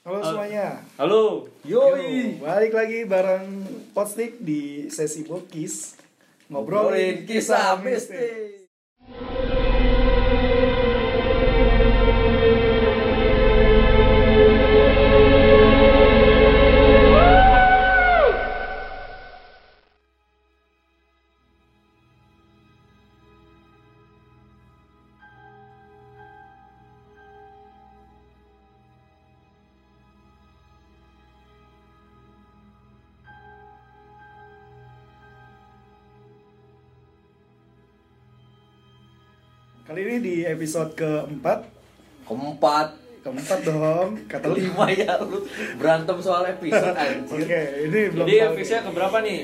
Halo 0.00 0.24
semuanya. 0.24 0.80
Halo. 0.96 1.44
Yoi. 1.60 2.40
Balik 2.40 2.72
lagi 2.72 3.04
bareng 3.04 3.68
Potstick 3.92 4.40
di 4.40 4.88
sesi 4.88 5.28
Bokis. 5.28 6.00
Ngobrolin 6.48 7.28
kisah 7.28 7.76
mistis. 7.84 8.59
Episode 40.60 40.92
keempat. 40.92 41.64
keempat 42.28 42.88
Keempat 43.20 43.58
dong. 43.64 44.12
Kata 44.28 44.44
lu. 44.44 44.60
kelima 44.60 44.84
ya 44.88 45.16
lu 45.16 45.40
berantem 45.76 46.16
soal 46.20 46.44
episode 46.46 46.92
Oke, 46.92 47.32
anjir 47.32 47.48
ini 47.84 48.00
belum 48.12 48.24
Jadi 48.24 48.36
episode 48.46 48.82
keberapa 48.82 49.16
nih? 49.20 49.38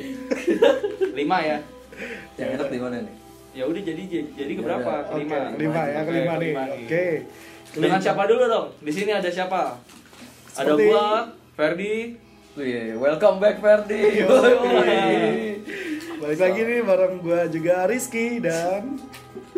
Lima 1.19 1.39
ya. 1.41 1.57
yang 2.37 2.57
enak 2.57 2.69
di 2.69 2.77
mana 2.77 2.97
nih 3.01 3.15
Ya 3.53 3.65
udah 3.65 3.81
jadi 3.81 4.03
jadi 4.05 4.53
Ya 4.53 4.57
keberapa? 4.61 4.93
Oke, 5.03 5.25
Kelima. 5.25 5.37
kelima 5.57 5.83
ya, 5.83 5.99
Oke, 5.99 6.09
kelima 6.13 6.35
nih. 6.37 6.53
Oke. 6.85 7.07
Dengan 7.73 8.01
siapa 8.01 8.23
dulu 8.25 8.45
dong? 8.45 8.67
Di 8.81 8.93
sini 8.93 9.11
ada 9.11 9.29
siapa? 9.29 9.61
Ada 10.53 10.69
Seperti- 10.69 10.85
gua, 10.87 11.09
Ferdi. 11.53 11.97
Wih, 12.57 12.97
welcome 12.97 13.41
back 13.41 13.57
Ferdi. 13.61 14.21
Yo. 14.21 14.29
Balik 16.17 16.41
lagi 16.41 16.61
nih 16.63 16.81
bareng 16.81 17.15
gua 17.19 17.45
juga 17.47 17.85
Rizky 17.85 18.39
dan 18.39 18.97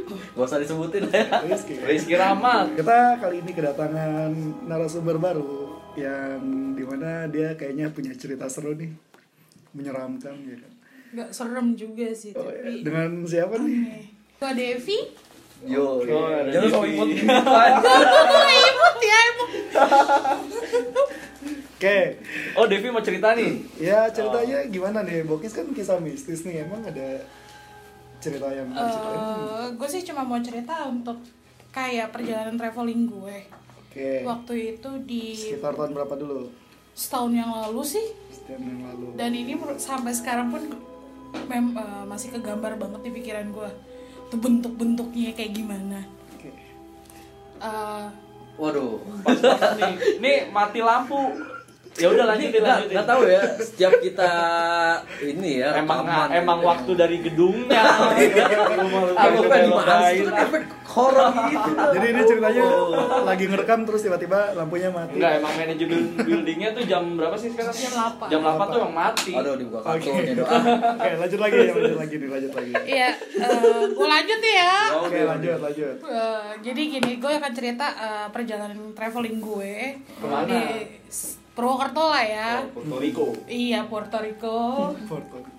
Gak 0.09 0.45
usah 0.45 0.59
disebutin 0.59 1.05
ya. 1.06 1.42
Rizky. 1.45 1.75
Rizky 1.78 2.15
Rahmat. 2.15 2.75
Kita 2.75 2.98
kali 3.19 3.39
ini 3.39 3.53
kedatangan 3.53 4.31
narasumber 4.65 5.17
baru 5.17 5.69
yang 5.95 6.41
di 6.73 6.83
mana 6.83 7.27
dia 7.27 7.53
kayaknya 7.53 7.91
punya 7.91 8.15
cerita 8.15 8.47
seru 8.47 8.73
nih, 8.73 8.89
menyeramkan 9.73 10.34
gitu. 10.41 10.67
Nggak 11.11 11.31
serem 11.31 11.75
juga 11.75 12.09
sih, 12.12 12.33
Oh, 12.33 12.47
ya. 12.47 12.62
tapi 12.62 12.81
Dengan 12.81 13.11
siapa 13.25 13.55
nih? 13.59 14.06
Kak 14.37 14.53
Devi? 14.55 14.98
Yo, 15.65 15.98
Oh, 15.98 16.31
jangan 16.47 16.70
sok 16.70 16.84
Devi. 16.84 16.95
imut 16.95 17.09
imut 17.19 17.47
aja. 17.48 17.95
Ribut 18.41 18.97
ya 19.03 19.19
emang. 19.27 19.50
Oke, 21.79 22.19
Oh, 22.59 22.67
Devi 22.67 22.91
mau 22.91 22.98
cerita 22.98 23.33
nih. 23.33 23.62
ya 23.79 24.11
ceritanya 24.11 24.67
gimana 24.67 24.98
nih? 25.01 25.23
Bokis 25.23 25.55
kan 25.55 25.62
kisah 25.71 26.03
mistis 26.03 26.43
nih, 26.43 26.67
emang 26.67 26.83
ada 26.83 27.23
cerita 28.19 28.51
yang 28.51 28.67
mau 28.67 28.83
diceritain? 28.83 29.21
Eh, 29.23 29.67
gue 29.79 29.89
sih 29.89 30.03
cuma 30.03 30.27
mau 30.27 30.43
cerita 30.43 30.75
untuk 30.84 31.23
kayak 31.71 32.11
perjalanan 32.11 32.59
traveling 32.59 33.06
gue. 33.06 33.39
Oke, 33.81 34.11
Waktu 34.21 34.53
itu 34.75 34.91
di 35.01 35.23
sekitar 35.33 35.73
tahun 35.73 35.95
berapa 35.95 36.15
dulu? 36.15 36.51
setahun 36.93 37.31
yang 37.33 37.47
lalu 37.49 37.83
sih. 37.87 38.06
Setahun 38.29 38.59
yang 38.61 38.83
lalu. 38.84 39.06
Dan 39.15 39.31
ini 39.33 39.55
menurut- 39.55 39.79
sampai 39.79 40.11
sekarang 40.11 40.51
pun 40.51 40.67
mem, 41.47 41.67
eh, 41.73 42.05
masih 42.05 42.34
kegambar 42.34 42.75
banget 42.75 43.06
di 43.06 43.11
pikiran 43.12 43.47
gue. 43.49 43.71
Tuh 44.27 44.37
bentuk-bentuknya 44.37 45.31
kayak 45.31 45.55
gimana. 45.55 46.03
Oke. 46.34 46.51
Eh, 47.62 48.06
Waduh. 48.59 48.99
Pas 49.23 49.39
banget 49.39 49.71
nih. 49.79 49.95
Nih 50.19 50.39
mati 50.51 50.83
lampu. 50.83 51.39
Ya 51.99 52.09
udah 52.09 52.25
lanjutin 52.31 52.61
Nggak, 52.63 52.77
lanjutin. 52.79 52.95
nggak 52.95 53.07
tahu 53.07 53.23
ya. 53.27 53.43
Setiap 53.59 53.93
kita 53.99 54.31
ini 55.21 55.51
ya. 55.59 55.69
Emang 55.75 56.07
rekaman 56.07 56.29
emang 56.31 56.59
gitu. 56.59 56.69
waktu 56.71 56.93
dari 56.95 57.17
gedungnya. 57.21 57.83
Aku 59.27 59.41
kan 59.45 59.61
di 59.61 59.71
mana 59.75 59.95
sih? 60.09 60.19
Itu 60.22 60.31
kan 60.31 60.47
efek 60.47 60.62
horor 60.89 61.28
gitu. 61.50 61.71
Jadi 61.95 62.06
ini 62.09 62.21
ceritanya 62.25 62.65
lagi 63.22 63.45
ngerekam 63.47 63.81
terus 63.83 64.00
tiba-tiba 64.00 64.39
lampunya 64.55 64.89
mati. 64.89 65.19
Enggak, 65.19 65.33
emang 65.39 65.53
manajemen 65.55 66.00
buildingnya 66.17 66.69
tuh 66.72 66.83
jam 66.87 67.03
berapa 67.15 67.37
sih 67.37 67.50
sekarang? 67.50 67.75
Jam 67.75 67.93
8. 67.93 68.31
Jam 68.33 68.41
8 68.47 68.72
tuh 68.72 68.78
emang 68.78 68.95
mati. 68.95 69.33
Aduh 69.34 69.55
dibuka 69.59 69.78
Oke. 69.83 70.06
kartunya 70.06 70.34
doa. 70.39 70.51
Oke, 70.99 71.11
lanjut 71.19 71.41
lagi 71.41 71.56
ya, 71.59 71.72
lanjut 71.75 71.99
lagi 71.99 72.15
nih, 72.15 72.28
lanjut 72.28 72.53
lagi. 72.55 72.72
Iya, 72.87 73.11
eh, 73.19 73.83
gue 73.91 74.06
lanjut 74.06 74.39
nih 74.39 74.55
ya. 74.55 74.75
Oke, 75.03 75.19
lanjut, 75.25 75.59
lanjut. 75.61 75.97
Eh, 76.01 76.49
jadi 76.62 76.83
gini, 76.89 77.12
gue 77.19 77.33
akan 77.33 77.53
cerita 77.53 77.87
eh, 77.91 78.27
perjalanan 78.31 78.78
traveling 78.95 79.39
gue 79.39 79.72
Ke 80.19 80.27
mana? 80.27 80.47
di 80.47 80.61
Purwokerto 81.59 82.05
lah 82.07 82.23
ya. 82.23 82.51
Oh, 82.63 82.71
Puerto 82.73 82.97
Rico. 82.97 83.27
Iya, 83.45 83.83
Puerto 83.85 84.17
Rico. 84.17 84.59
Porto 85.11 85.37
Rico. 85.37 85.57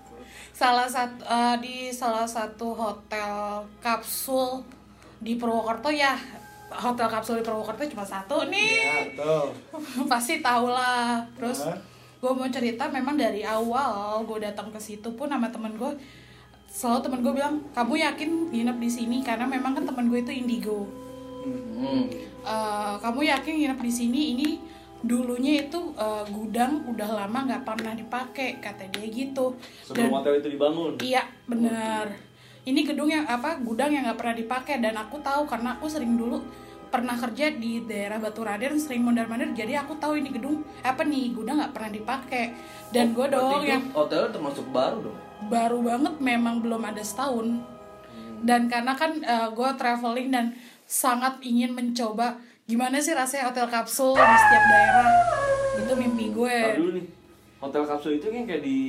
salah 0.49 0.87
satu 0.87 1.19
eh, 1.21 1.55
di 1.59 1.75
salah 1.89 2.23
satu 2.23 2.71
hotel 2.71 3.59
kapsul 3.79 4.63
di 5.19 5.35
Purwokerto 5.35 5.87
ya. 5.89 6.15
Hotel 6.69 7.03
kapsul 7.05 7.35
di 7.35 7.43
Purwokerto 7.43 7.83
cuma 7.89 8.03
satu 8.03 8.43
Ya, 8.43 8.47
nih. 8.47 9.11
tuh. 9.13 9.51
Pasti 10.11 10.39
tau 10.39 10.67
lah. 10.69 11.19
Terus 11.35 11.63
Hah? 11.63 11.75
gue 12.17 12.31
mau 12.31 12.47
cerita 12.47 12.87
memang 12.87 13.15
dari 13.15 13.43
awal 13.43 14.23
gue 14.23 14.39
datang 14.41 14.67
ke 14.67 14.77
situ 14.77 15.07
pun 15.13 15.27
sama 15.27 15.47
temen 15.47 15.71
gue 15.73 15.87
selalu 16.67 16.99
temen 17.01 17.19
gue 17.21 17.33
bilang 17.33 17.55
kamu 17.71 17.95
yakin 17.97 18.29
nginep 18.51 18.77
di 18.77 18.89
sini 18.89 19.17
karena 19.19 19.47
memang 19.47 19.71
kan 19.71 19.83
temen 19.83 20.07
gue 20.07 20.19
itu 20.19 20.31
indigo 20.33 20.83
Hmm. 21.39 22.11
Eh, 22.43 22.93
kamu 22.99 23.23
yakin 23.25 23.53
nginep 23.55 23.79
di 23.79 23.87
sini 23.89 24.21
ini 24.35 24.49
dulunya 24.99 25.63
itu 25.63 25.79
eh, 25.95 26.25
gudang 26.27 26.83
udah 26.91 27.09
lama 27.23 27.39
nggak 27.47 27.63
pernah 27.63 27.95
dipakai 27.95 28.59
kata 28.59 28.91
dia 28.91 29.07
gitu. 29.07 29.55
Sebelum 29.87 30.19
hotel 30.19 30.43
itu 30.43 30.47
dibangun. 30.51 30.99
iya 30.99 31.23
benar. 31.47 32.11
Ini 32.67 32.83
gedung 32.83 33.07
yang 33.07 33.23
apa 33.23 33.57
gudang 33.63 33.95
yang 33.95 34.03
nggak 34.03 34.19
pernah 34.19 34.35
dipakai 34.35 34.83
dan 34.83 34.99
aku 34.99 35.23
tahu 35.23 35.47
karena 35.47 35.79
aku 35.79 35.87
sering 35.87 36.19
dulu 36.19 36.43
pernah 36.89 37.13
kerja 37.13 37.53
di 37.53 37.85
daerah 37.85 38.17
Batu 38.17 38.41
Raden 38.41 38.73
sering 38.81 39.05
mondar 39.05 39.29
mandir 39.29 39.53
jadi 39.53 39.85
aku 39.85 40.01
tahu 40.01 40.17
ini 40.17 40.33
gedung 40.33 40.65
apa 40.81 41.05
nih 41.05 41.31
gudang 41.31 41.63
nggak 41.63 41.73
pernah 41.73 41.91
dipakai. 41.95 42.45
Dan 42.89 43.13
gue 43.15 43.25
Berarti 43.29 43.55
dong 43.55 43.63
yang 43.63 43.83
hotelnya 43.93 44.29
termasuk 44.33 44.65
baru 44.73 45.05
dong. 45.05 45.17
baru 45.47 45.79
banget 45.79 46.15
memang 46.19 46.59
belum 46.59 46.81
ada 46.83 46.99
setahun. 46.99 47.63
Dan 48.43 48.67
karena 48.67 48.95
kan 48.97 49.21
gue 49.55 49.69
traveling 49.79 50.29
dan 50.33 50.45
sangat 50.89 51.37
ingin 51.45 51.77
mencoba 51.77 52.41
gimana 52.69 53.01
sih 53.01 53.11
rasanya 53.11 53.49
hotel 53.49 53.65
kapsul 53.65 54.13
di 54.13 54.35
setiap 54.37 54.63
daerah 54.63 55.09
itu 55.75 55.93
mimpi 55.95 56.25
gue 56.29 56.57
dulu 56.77 56.89
nih. 56.93 57.05
Hotel 57.57 57.83
kapsul 57.83 58.11
itu 58.15 58.29
kan 58.29 58.45
kayak 58.45 58.61
di 58.61 58.79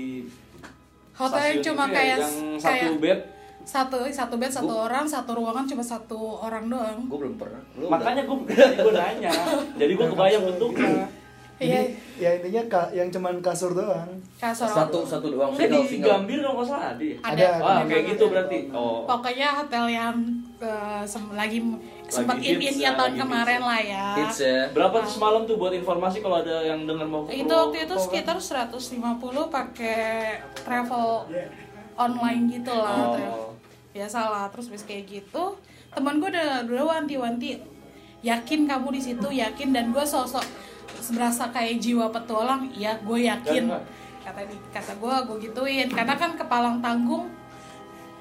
hotelnya 1.13 1.49
stasiun 1.51 1.65
cuma 1.67 1.83
itu 1.83 1.89
ya, 1.89 1.97
kayak 1.97 2.09
yang 2.15 2.35
satu 2.55 2.69
kayak 2.69 3.01
bed. 3.01 3.19
satu 3.63 3.99
satu 4.07 4.35
bed 4.37 4.51
satu 4.51 4.75
orang 4.79 5.05
satu 5.05 5.31
ruangan 5.33 5.65
cuma 5.65 5.81
satu 5.83 6.19
orang 6.39 6.65
doang 6.67 6.99
Gue 7.05 7.19
belum 7.19 7.35
pernah. 7.37 7.63
Lu 7.75 7.89
Makanya 7.89 8.23
gue 8.23 8.37
gue 8.85 8.93
nanya. 8.95 9.33
Jadi 9.75 9.93
gue 9.95 10.07
kebayang 10.07 10.43
bentuknya. 10.47 11.05
iya 11.57 11.81
Ini 11.85 11.93
ya 12.17 12.31
intinya 12.37 12.63
ka, 12.69 12.83
yang 12.91 13.09
cuman 13.09 13.37
kasur 13.41 13.73
doang. 13.73 14.09
kasur 14.37 14.65
satu 14.65 15.05
satu 15.05 15.29
doang 15.31 15.53
single 15.53 15.85
di 15.85 15.89
single. 15.91 16.09
Gambir 16.15 16.39
dong 16.41 16.55
nggak 16.57 16.69
salah 16.69 16.93
di. 16.97 17.09
ada 17.17 17.37
Ada. 17.37 17.49
Wah, 17.59 17.81
kayak 17.85 18.05
gitu 18.11 18.25
berarti. 18.29 18.59
Oh. 18.71 19.05
pokoknya 19.05 19.49
hotel 19.55 19.85
yang 19.89 20.17
sem- 21.03 21.33
lagi 21.33 21.61
sempat 22.11 22.37
in 22.43 22.59
in 22.59 22.77
ya, 22.83 22.93
tahun 22.99 23.15
kemarin 23.17 23.63
hits 23.63 23.71
lah 23.71 23.81
ya. 23.81 24.07
Hits 24.19 24.39
ya. 24.43 24.59
Berapa 24.75 24.97
tuh 25.07 25.13
semalam 25.15 25.43
tuh 25.47 25.57
buat 25.57 25.73
informasi 25.73 26.19
kalau 26.21 26.43
ada 26.43 26.67
yang 26.67 26.85
dengar 26.85 27.07
mau 27.07 27.23
ke 27.25 27.39
itu 27.39 27.55
waktu 27.55 27.87
itu 27.87 27.97
sekitar 27.97 28.37
150 28.37 28.99
pakai 29.49 30.43
travel 30.67 31.31
online 31.95 32.43
gitu 32.51 32.75
lah. 32.75 32.99
Oh. 32.99 33.15
travel. 33.17 33.47
biasa 33.91 34.19
lah 34.23 34.47
terus 34.55 34.71
bis 34.71 34.87
kayak 34.87 35.11
gitu 35.11 35.59
temen 35.91 36.23
gue 36.23 36.31
udah 36.31 36.63
udah 36.63 36.87
wanti-wanti 36.95 37.59
yakin 38.21 38.69
kamu 38.69 38.89
di 38.97 39.01
situ? 39.01 39.29
Yakin? 39.29 39.73
Dan 39.73 39.93
gue 39.93 40.05
sosok 40.05 40.45
berasa 41.11 41.51
kayak 41.51 41.81
jiwa 41.81 42.13
petualang 42.13 42.71
ya 42.77 42.95
gue 43.01 43.27
yakin. 43.27 43.73
Kata 44.21 44.41
di 44.47 44.57
kata 44.71 44.93
gue 45.01 45.15
gue 45.27 45.37
gituin. 45.51 45.89
Karena 45.91 46.15
kan 46.15 46.37
kepalang 46.37 46.79
tanggung 46.85 47.27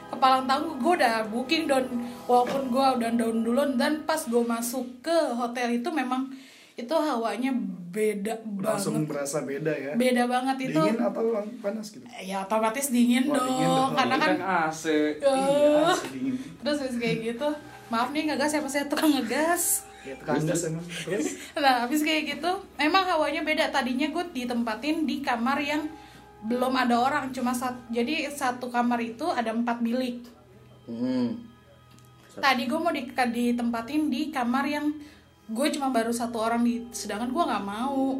kepalang 0.09 0.43
tanggung 0.43 0.77
gue 0.77 0.93
udah 0.95 1.15
booking 1.25 1.63
dan 1.65 1.85
walaupun 2.23 2.61
gue 2.67 2.85
udah 2.97 3.11
down 3.11 3.37
duluan 3.39 3.71
dan 3.73 4.03
pas 4.03 4.19
gue 4.19 4.43
masuk 4.43 4.85
ke 4.99 5.13
hotel 5.31 5.69
itu 5.73 5.89
memang 5.89 6.27
itu 6.75 6.91
hawanya 6.91 7.51
beda 7.89 8.39
Langsung 8.55 8.95
banget 8.95 9.09
berasa 9.09 9.37
beda 9.41 9.71
ya. 9.71 9.91
beda 9.93 10.23
banget 10.25 10.57
itu 10.63 10.79
Dingin 10.79 10.97
atau 10.97 11.23
panas 11.59 11.87
gitu? 11.89 12.05
ya 12.15 12.41
otomatis 12.41 12.87
dingin 12.87 13.27
Oh, 13.27 13.35
dong 13.35 13.47
dingin 13.49 13.67
dong. 13.67 13.91
karena 13.93 14.15
kan 14.15 14.29
kan 14.29 14.39
AC. 14.65 14.83
Eh, 14.87 15.09
Iya, 15.19 15.91
sedingin. 15.93 16.35
terus 16.57 16.77
habis 16.79 16.97
kayak 16.97 17.17
gitu 17.27 17.49
maaf 17.87 18.09
nih 18.09 18.23
ngegas 18.25 18.49
siapa 18.49 18.67
saya 18.67 18.85
tukang 18.85 19.11
ngegas 19.11 19.85
Ya, 19.99 20.15
kandas 20.17 20.63
emang. 20.63 20.79
Terus? 20.87 21.35
nah 21.53 21.83
habis 21.83 21.99
kayak 21.99 22.23
gitu 22.31 22.47
emang 22.77 23.03
hawanya 23.03 23.43
beda 23.43 23.67
tadinya 23.67 24.07
gue 24.07 24.23
ditempatin 24.31 25.03
di 25.03 25.19
kamar 25.19 25.59
yang 25.59 25.83
belum 26.41 26.71
ada 26.71 26.95
orang 26.95 27.23
cuma 27.29 27.51
satu 27.51 27.75
jadi 27.89 28.29
satu 28.29 28.67
kamar 28.67 28.99
itu 28.99 29.27
ada 29.27 29.51
empat 29.51 29.79
bilik 29.79 30.23
Hmm. 30.85 31.37
tadi 32.33 32.65
gue 32.65 32.79
mau 32.79 32.89
di, 32.89 33.05
ditempatin 33.05 34.09
di 34.09 34.29
kamar 34.29 34.65
yang 34.65 34.89
gue 35.45 35.67
cuma 35.69 35.89
baru 35.89 36.09
satu 36.09 36.39
orang 36.39 36.61
di 36.61 36.81
sedangkan 36.89 37.29
gue 37.29 37.43
nggak 37.43 37.61
mau 37.63 38.17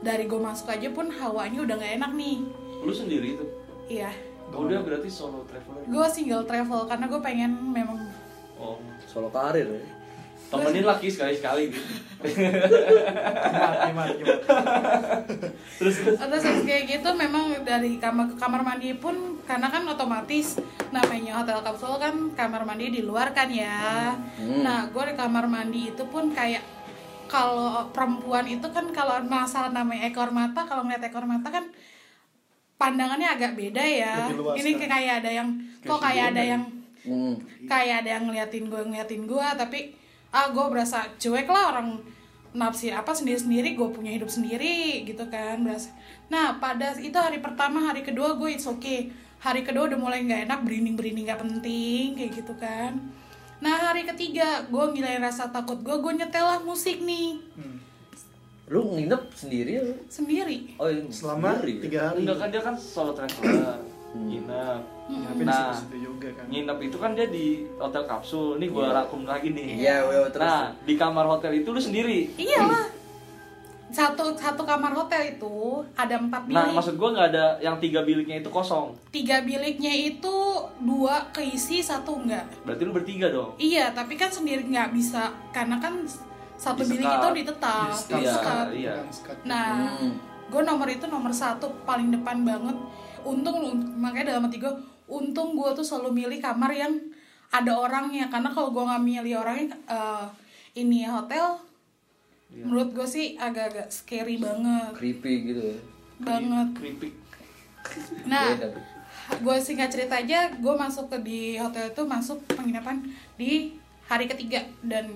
dari 0.00 0.24
gue 0.24 0.36
masuk 0.36 0.68
aja 0.68 0.88
pun 0.90 1.08
hawanya 1.08 1.60
udah 1.60 1.76
nggak 1.76 1.94
enak 1.96 2.12
nih 2.12 2.38
Lu 2.80 2.92
sendiri 2.92 3.36
tuh. 3.36 3.48
iya 3.86 4.12
Oh, 4.50 4.66
dia 4.66 4.82
berarti 4.82 5.06
solo 5.06 5.46
traveler. 5.46 5.86
gue 5.86 6.06
single 6.10 6.42
travel 6.42 6.82
karena 6.84 7.06
gue 7.06 7.20
pengen 7.20 7.52
memang 7.70 7.96
Oh. 8.58 8.76
Solo 9.06 9.30
karir 9.30 9.64
ya. 9.64 9.80
Temenin 10.50 10.82
lagi 10.82 11.06
sekali-sekali 11.06 11.70
gitu. 11.70 11.80
Gimana, 13.86 14.12
gimana? 14.12 14.42
Terus 15.78 15.94
terus. 15.96 16.60
kayak 16.66 16.84
gitu 16.90 17.08
memang 17.14 17.62
dari 17.62 17.96
kamar 17.96 18.28
ke 18.28 18.36
kamar 18.36 18.60
mandi 18.60 18.92
pun 18.94 19.40
karena 19.46 19.66
kan 19.66 19.86
otomatis 19.86 20.58
namanya 20.90 21.40
hotel 21.40 21.62
kapsul 21.62 21.96
kan 21.96 22.34
kamar 22.34 22.62
mandi 22.62 22.90
di 22.90 23.02
luar 23.02 23.30
kan 23.30 23.48
ya 23.48 24.12
Hmm. 24.36 24.64
nah 24.64 24.88
gue 24.88 25.04
di 25.06 25.14
kamar 25.14 25.46
mandi 25.46 25.92
itu 25.92 26.02
pun 26.04 26.32
kayak 26.32 26.64
kalau 27.24 27.86
perempuan 27.94 28.42
itu 28.44 28.66
kan 28.68 28.90
kalau 28.90 29.22
masalah 29.22 29.70
namanya 29.70 30.08
ekor 30.08 30.34
mata 30.34 30.66
kalau 30.66 30.82
ngeliat 30.82 31.04
ekor 31.06 31.24
mata 31.24 31.46
kan 31.46 31.64
pandangannya 32.74 33.28
agak 33.28 33.52
beda 33.54 33.84
ya 33.84 34.32
luas, 34.32 34.56
ini 34.56 34.80
kan? 34.80 34.88
kayak 34.88 35.14
ada 35.22 35.30
yang 35.30 35.48
kok 35.80 36.00
kayak 36.00 36.34
ada 36.34 36.42
yang 36.42 36.62
Hmm. 37.00 37.32
kayak 37.64 38.04
ada 38.04 38.20
yang 38.20 38.24
ngeliatin 38.28 38.68
gue 38.68 38.82
ngeliatin 38.84 39.24
gue 39.24 39.46
tapi 39.56 39.96
ah 40.30 40.46
gue 40.48 40.64
berasa 40.66 41.06
cuek 41.16 41.46
lah 41.46 41.74
orang 41.74 41.98
nafsi 42.50 42.90
apa 42.90 43.14
sendiri 43.14 43.38
sendiri 43.38 43.68
gue 43.74 43.88
punya 43.90 44.10
hidup 44.10 44.26
sendiri 44.26 45.02
gitu 45.02 45.22
kan 45.26 45.62
berasa 45.62 45.90
nah 46.26 46.58
pada 46.58 46.94
itu 46.98 47.14
hari 47.14 47.38
pertama 47.38 47.82
hari 47.82 48.02
kedua 48.02 48.34
gue 48.34 48.50
it's 48.50 48.66
okay 48.66 49.10
hari 49.38 49.62
kedua 49.62 49.86
udah 49.86 49.98
mulai 49.98 50.22
nggak 50.22 50.50
enak 50.50 50.60
berinding 50.62 50.98
berinding 50.98 51.26
nggak 51.26 51.40
penting 51.40 52.18
kayak 52.18 52.32
gitu 52.34 52.54
kan 52.58 52.98
nah 53.58 53.90
hari 53.90 54.02
ketiga 54.02 54.66
gue 54.66 54.84
ngilangin 54.90 55.20
rasa 55.20 55.50
takut 55.50 55.78
gue 55.78 55.94
gue 55.94 56.12
nyetel 56.16 56.46
lah 56.46 56.58
musik 56.60 56.98
nih 57.00 57.38
Hmm. 57.54 57.76
Lu 58.70 58.86
nginep 58.86 59.34
sendiri 59.34 59.70
ya? 59.74 59.84
sendiri 60.06 60.78
Oh, 60.78 60.86
iya, 60.86 61.02
Selama 61.10 61.58
sendiri. 61.58 61.82
tiga 61.82 62.14
hari. 62.14 62.22
Enggak 62.22 62.38
kan 62.38 62.48
dia 62.54 62.62
kan 62.62 62.74
solo 62.78 63.10
traveler. 63.10 63.82
Hmm. 64.10 64.26
Nginep. 64.26 64.80
Tapi 65.10 65.42
Nah. 65.42 65.70
di 65.70 65.76
situ 65.76 65.96
juga 66.04 66.28
kan. 66.32 66.44
Nginep 66.46 66.78
itu 66.80 66.96
kan 66.96 67.10
dia 67.12 67.26
di 67.26 67.46
hotel 67.76 68.02
kapsul. 68.04 68.58
Ini 68.58 68.66
gua 68.68 68.90
rangkum 68.92 69.22
lagi 69.22 69.50
nih. 69.50 69.78
Iya, 69.78 69.96
iya, 70.02 70.20
terus. 70.28 70.42
Nah, 70.44 70.74
di 70.80 70.94
kamar 70.94 71.26
hotel 71.28 71.52
itu 71.56 71.68
lu 71.68 71.78
sendiri. 71.78 72.34
iyalah 72.36 72.90
satu 73.88 74.22
satu 74.32 74.62
kamar 74.62 74.94
hotel 74.94 75.18
itu 75.28 75.54
ada 75.94 76.14
empat 76.16 76.46
bilik 76.46 76.54
Nah, 76.56 76.70
maksud 76.72 76.94
gua 76.94 77.10
nggak 77.10 77.28
ada 77.28 77.58
yang 77.58 77.74
tiga 77.76 78.00
biliknya 78.00 78.38
itu 78.38 78.46
kosong. 78.48 78.94
tiga 79.10 79.42
biliknya 79.42 79.90
itu 79.90 80.36
dua 80.80 81.26
keisi 81.30 81.78
satu 81.80 82.14
enggak 82.16 82.46
Berarti 82.62 82.82
lu 82.84 82.92
bertiga 82.92 83.26
dong. 83.28 83.50
Iya, 83.56 83.90
tapi 83.90 84.14
kan 84.14 84.28
sendiri 84.28 84.62
nggak 84.64 84.90
bisa 84.90 85.22
karena 85.50 85.74
kan 85.76 86.06
satu 86.54 86.82
Disekat. 86.82 86.92
bilik 86.92 87.10
itu 87.10 87.28
ditetap, 87.36 87.90
Di 87.90 88.12
Iya, 88.12 88.18
disekat. 88.20 88.66
iya. 88.72 88.94
Nah, 89.42 89.66
Hmm. 89.90 90.12
gue 90.46 90.62
nomor 90.62 90.86
itu 90.86 91.06
nomor 91.06 91.32
satu 91.32 91.66
paling 91.82 92.10
depan 92.10 92.44
banget. 92.44 92.76
Untung 93.22 93.60
makanya 93.96 94.32
dalam 94.32 94.48
hati 94.48 94.58
gue, 94.58 94.72
untung 95.06 95.52
gue 95.52 95.70
tuh 95.72 95.82
selalu 95.82 96.24
milih 96.24 96.38
kamar 96.38 96.70
yang 96.70 96.94
ada 97.50 97.72
orangnya 97.74 98.30
karena 98.30 98.46
kalau 98.46 98.70
gue 98.70 98.80
nggak 98.80 99.02
milih 99.02 99.34
orangnya 99.38 99.74
eh, 99.86 100.26
ini 100.76 101.02
hotel, 101.04 101.58
Iya. 102.50 102.66
menurut 102.66 102.90
gue 102.90 103.06
sih 103.06 103.38
agak-agak 103.38 103.86
scary 103.88 104.34
banget, 104.36 104.90
Creepy 104.92 105.34
gitu 105.46 105.62
ya. 105.64 105.78
banget. 106.18 106.68
Keripik. 106.74 107.14
Nah, 108.26 108.58
gue 109.30 109.56
singkat 109.56 109.86
cerita 109.88 110.18
aja 110.18 110.50
gue 110.52 110.74
masuk 110.74 111.06
ke 111.06 111.18
di 111.22 111.40
hotel 111.54 111.88
itu 111.88 112.02
masuk 112.02 112.42
penginapan 112.50 112.98
di 113.38 113.78
hari 114.04 114.26
ketiga 114.26 114.66
dan 114.82 115.06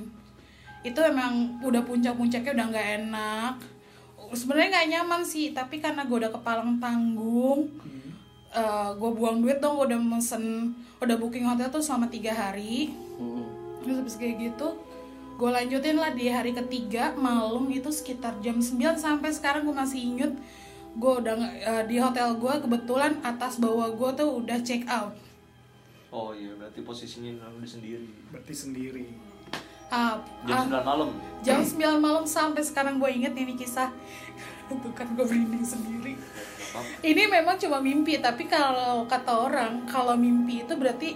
itu 0.80 0.94
emang 0.96 1.58
udah 1.60 1.82
puncak-puncaknya 1.82 2.54
udah 2.54 2.66
nggak 2.70 2.88
enak 3.02 3.54
sebenarnya 4.32 4.80
nggak 4.80 4.88
nyaman 4.94 5.22
sih 5.22 5.52
tapi 5.52 5.78
karena 5.78 6.08
gue 6.08 6.16
udah 6.24 6.32
kepalang 6.32 6.80
tanggung 6.80 7.68
gue 8.94 9.10
buang 9.10 9.42
duit 9.42 9.58
dong 9.58 9.76
gue 9.76 9.90
udah 9.90 10.00
mesen 10.00 10.72
udah 11.02 11.16
booking 11.18 11.42
hotel 11.42 11.68
tuh 11.68 11.82
selama 11.82 12.06
tiga 12.06 12.30
hari 12.30 12.94
Hmm. 13.14 13.46
terus 13.78 13.94
habis 14.02 14.16
kayak 14.18 14.36
gitu 14.42 14.74
gue 15.34 15.50
lanjutin 15.50 15.94
lah 15.94 16.10
di 16.10 16.26
hari 16.26 16.50
ketiga 16.50 17.14
malam 17.14 17.66
itu 17.70 17.90
sekitar 17.94 18.34
jam 18.42 18.58
9 18.58 18.74
sampai 18.98 19.30
sekarang 19.30 19.62
gue 19.62 19.74
masih 19.74 20.02
inget 20.02 20.34
gue 20.94 21.12
udah 21.22 21.34
eh, 21.62 21.84
di 21.86 21.98
hotel 21.98 22.34
gue 22.38 22.54
kebetulan 22.58 23.22
atas 23.22 23.58
bawah 23.58 23.90
gue 23.90 24.10
tuh 24.14 24.30
udah 24.42 24.58
check 24.62 24.82
out 24.86 25.14
Oh 26.14 26.30
iya, 26.30 26.54
berarti 26.54 26.86
posisinya 26.86 27.50
lu 27.50 27.66
sendiri. 27.66 28.06
Berarti 28.30 28.54
sendiri. 28.54 29.02
Ah, 29.88 30.18
Jam 30.44 30.68
ah, 30.72 30.80
9 30.80 30.90
malam. 30.90 31.08
jam 31.40 31.60
9 31.60 31.76
malam 32.00 32.24
sampai 32.24 32.64
sekarang 32.64 32.96
gue 32.96 33.10
inget 33.10 33.36
ini 33.36 33.52
kisah 33.54 33.92
itu 34.72 34.88
kan 34.96 35.06
gue 35.12 35.22
merinding 35.22 35.60
sendiri 35.60 36.16
ini 37.04 37.22
memang 37.28 37.54
cuma 37.54 37.78
mimpi 37.78 38.18
tapi 38.18 38.48
kalau 38.48 39.04
kata 39.04 39.30
orang 39.30 39.84
kalau 39.84 40.16
mimpi 40.16 40.64
itu 40.64 40.74
berarti 40.74 41.14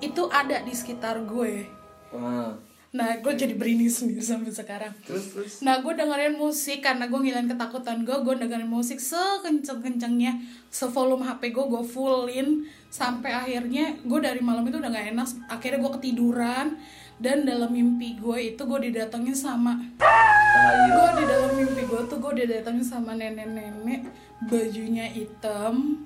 itu 0.00 0.22
ada 0.26 0.64
di 0.64 0.72
sekitar 0.72 1.22
gue 1.22 1.68
Wah. 2.10 2.56
nah 2.90 3.14
gue 3.20 3.32
jadi 3.36 3.52
berinding 3.52 3.86
sendiri 3.86 4.18
sampai 4.18 4.48
sekarang 4.50 4.90
Terus 5.04 5.24
terus. 5.30 5.52
Nah, 5.60 5.84
gue 5.84 5.92
dengerin 5.92 6.34
musik 6.34 6.80
karena 6.80 7.04
gue 7.06 7.18
ngilangin 7.20 7.52
ketakutan 7.52 8.08
gue. 8.08 8.16
Gue 8.24 8.40
dengerin 8.40 8.64
musik 8.64 8.96
sekenceng-kencengnya, 8.96 10.40
sevolume 10.72 11.20
HP 11.20 11.52
gue 11.52 11.64
gue 11.66 11.84
fullin 11.84 12.64
sampai 12.88 13.36
akhirnya 13.36 14.00
gue 14.00 14.18
dari 14.18 14.40
malam 14.40 14.64
itu 14.64 14.80
udah 14.80 14.88
gak 14.88 15.12
enak. 15.12 15.28
Akhirnya 15.52 15.78
gue 15.84 15.92
ketiduran 16.00 16.66
dan 17.16 17.42
dalam 17.42 17.68
mimpi 17.68 18.14
gue 18.14 18.52
itu 18.52 18.60
gue 18.60 18.80
didatengin 18.86 19.32
sama 19.32 19.72
gue 20.86 21.08
di 21.16 21.24
dalam 21.24 21.52
mimpi 21.54 21.82
gue 21.82 22.00
tuh 22.04 22.18
gue 22.18 22.32
didatengin 22.38 22.84
sama 22.84 23.14
nenek-nenek 23.14 24.08
bajunya 24.44 25.06
hitam 25.06 26.04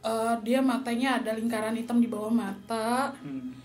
Eh, 0.00 0.34
dia 0.40 0.62
matanya 0.62 1.18
ada 1.18 1.34
lingkaran 1.34 1.74
hitam 1.74 1.98
di 1.98 2.06
bawah 2.06 2.30
mata 2.30 3.10
Hmm. 3.18 3.58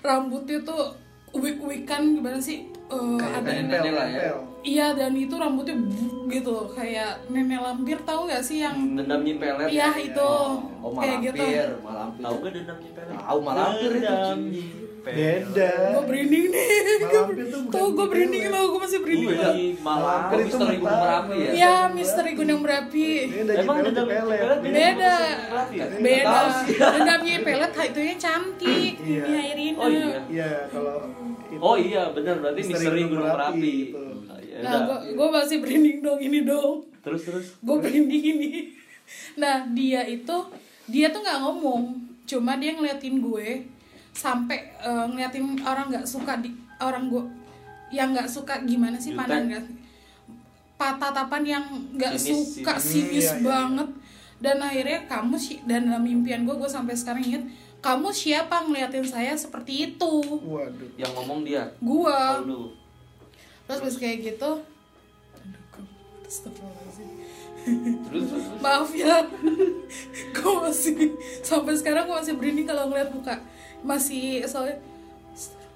rambutnya 0.00 0.58
tuh 0.60 0.90
wig-wigan 1.32 2.18
gimana 2.18 2.34
sih 2.36 2.66
Eh, 2.86 3.16
Kayak 3.16 3.34
ada 3.36 3.50
nenek 3.52 3.80
Nempel, 3.82 3.98
ya. 4.08 4.30
Iya 4.66 4.86
dan 4.92 5.14
itu 5.14 5.30
rambutnya 5.32 5.78
gitu 6.26 6.66
kayak 6.68 7.22
nenek 7.28 7.60
lampir 7.60 7.94
tahu 8.02 8.26
gak 8.26 8.42
sih 8.42 8.58
yang 8.60 8.74
Dendam 8.92 9.22
nyipelet. 9.22 9.70
iya 9.70 9.94
itu 9.94 10.30
Oh, 10.76 10.90
kayak 10.92 11.22
gitu 11.24 11.38
malampir. 11.80 12.20
Tahu 12.20 12.34
gak 12.36 12.52
dendam 12.52 12.76
nyipelet? 12.76 13.14
Tahu, 13.16 13.38
malampir 13.40 13.90
itu, 13.92 14.02
Dendam 14.02 14.38
nyipelet. 14.44 14.84
Beda. 15.06 15.70
gue 15.88 16.02
berinding 16.02 16.46
nih 16.50 16.66
Malampir 16.98 17.46
tuh 17.46 17.86
gue 17.88 18.06
berinding 18.10 18.42
nyipelet. 18.42 18.58
loh 18.58 18.64
gue 18.66 18.80
masih 18.82 18.98
berinding 18.98 19.28
Iya, 19.30 19.38
loh 19.38 19.54
malah 19.78 20.02
Malampir 20.18 20.36
itu 20.36 20.46
misteri 20.50 20.76
Gunung. 20.76 20.98
Merapi 20.98 21.36
ya? 21.38 21.50
Iya 21.52 21.74
misteri 21.88 22.30
Gunung 22.34 22.60
Berapi 22.60 23.08
Beda 23.24 23.52
Emang 23.54 23.76
nyipelet, 23.76 23.86
dendam 23.88 24.06
nyipelet. 24.08 24.40
nyipelet 24.58 24.58
beda 24.66 25.14
ya? 25.70 25.86
beda 25.96 26.26
tahu 26.28 26.48
sih. 26.58 26.74
dendamnya 26.74 27.36
pelet 27.40 27.72
itu 27.86 28.00
yang 28.02 28.18
cantik 28.18 28.94
Iya. 28.98 29.22
ini 29.22 29.38
Irina 29.46 29.78
Oh 29.78 29.86
iya. 29.88 30.06
Iya, 30.26 30.50
kalau 30.66 30.96
itu 31.46 31.60
Oh 31.62 31.76
iya, 31.78 32.02
benar 32.10 32.34
berarti 32.36 32.58
Misteri 32.58 32.74
misteri 32.76 33.00
Gunung 33.00 33.10
Gunung 33.14 33.30
Merapi, 33.30 33.54
Merapi. 33.54 33.76
gitu. 33.86 34.02
Iya, 34.56 34.64
nah 34.64 34.78
gue 34.82 34.98
gue 35.12 35.28
masih 35.30 35.56
berinding 35.60 36.00
dong 36.00 36.16
ini 36.18 36.40
dong 36.42 36.80
Terus 36.98 37.22
terus. 37.22 37.46
gue 37.56 37.76
berinding 37.76 38.24
ini 38.26 38.50
nah 39.36 39.62
dia 39.68 40.02
itu 40.02 40.36
dia 40.86 41.06
tuh 41.08 41.20
nggak 41.20 41.38
ngomong 41.38 41.94
cuma 42.24 42.56
dia 42.56 42.72
ngeliatin 42.72 43.20
gue 43.20 43.68
sampai 44.10 44.72
eh, 44.74 45.04
ngeliatin 45.06 45.44
orang 45.60 45.86
nggak 45.88 46.06
suka 46.06 46.40
di 46.40 46.50
orang 46.78 47.06
gue 47.06 47.22
yang 47.88 48.10
nggak 48.10 48.26
suka 48.26 48.64
gimana 48.64 48.96
sih 48.96 49.12
pandang 49.12 49.46
nggak 49.46 49.64
patatapan 50.76 51.42
yang 51.46 51.64
nggak 51.92 52.16
suka 52.16 52.76
sinis. 52.76 52.82
sinis 52.82 53.26
Hmm, 53.26 53.32
iya, 53.32 53.32
iya. 53.32 53.44
banget 53.44 53.88
dan 54.36 54.56
akhirnya 54.58 55.00
kamu 55.06 55.34
sih 55.36 55.56
dan 55.64 55.86
dalam 55.86 56.02
mimpian 56.02 56.44
gue 56.44 56.52
gue 56.52 56.68
sampai 56.68 56.92
sekarang 56.92 57.24
inget 57.24 57.44
kamu 57.78 58.08
siapa 58.10 58.66
ngeliatin 58.66 59.06
saya 59.06 59.32
seperti 59.32 59.94
itu 59.94 60.14
Waduh. 60.42 60.90
Yang 60.96 61.12
ngomong 61.14 61.40
dia. 61.42 61.64
gue 61.78 62.18
Oh. 62.42 62.68
Terus 63.66 63.80
pas 63.82 63.96
kayak 63.98 64.18
gitu. 64.22 64.50
Terus 66.22 66.38
terus. 66.42 66.58
terus. 68.06 68.26
maaf 68.62 68.90
ya 68.94 69.26
gue 70.34 70.52
masih 70.62 71.18
sampai 71.42 71.74
sekarang 71.74 72.06
gue 72.06 72.14
masih 72.14 72.34
berinding 72.38 72.62
kalau 72.62 72.86
ngeliat 72.86 73.10
muka 73.10 73.42
masih 73.82 74.46
soalnya 74.46 74.78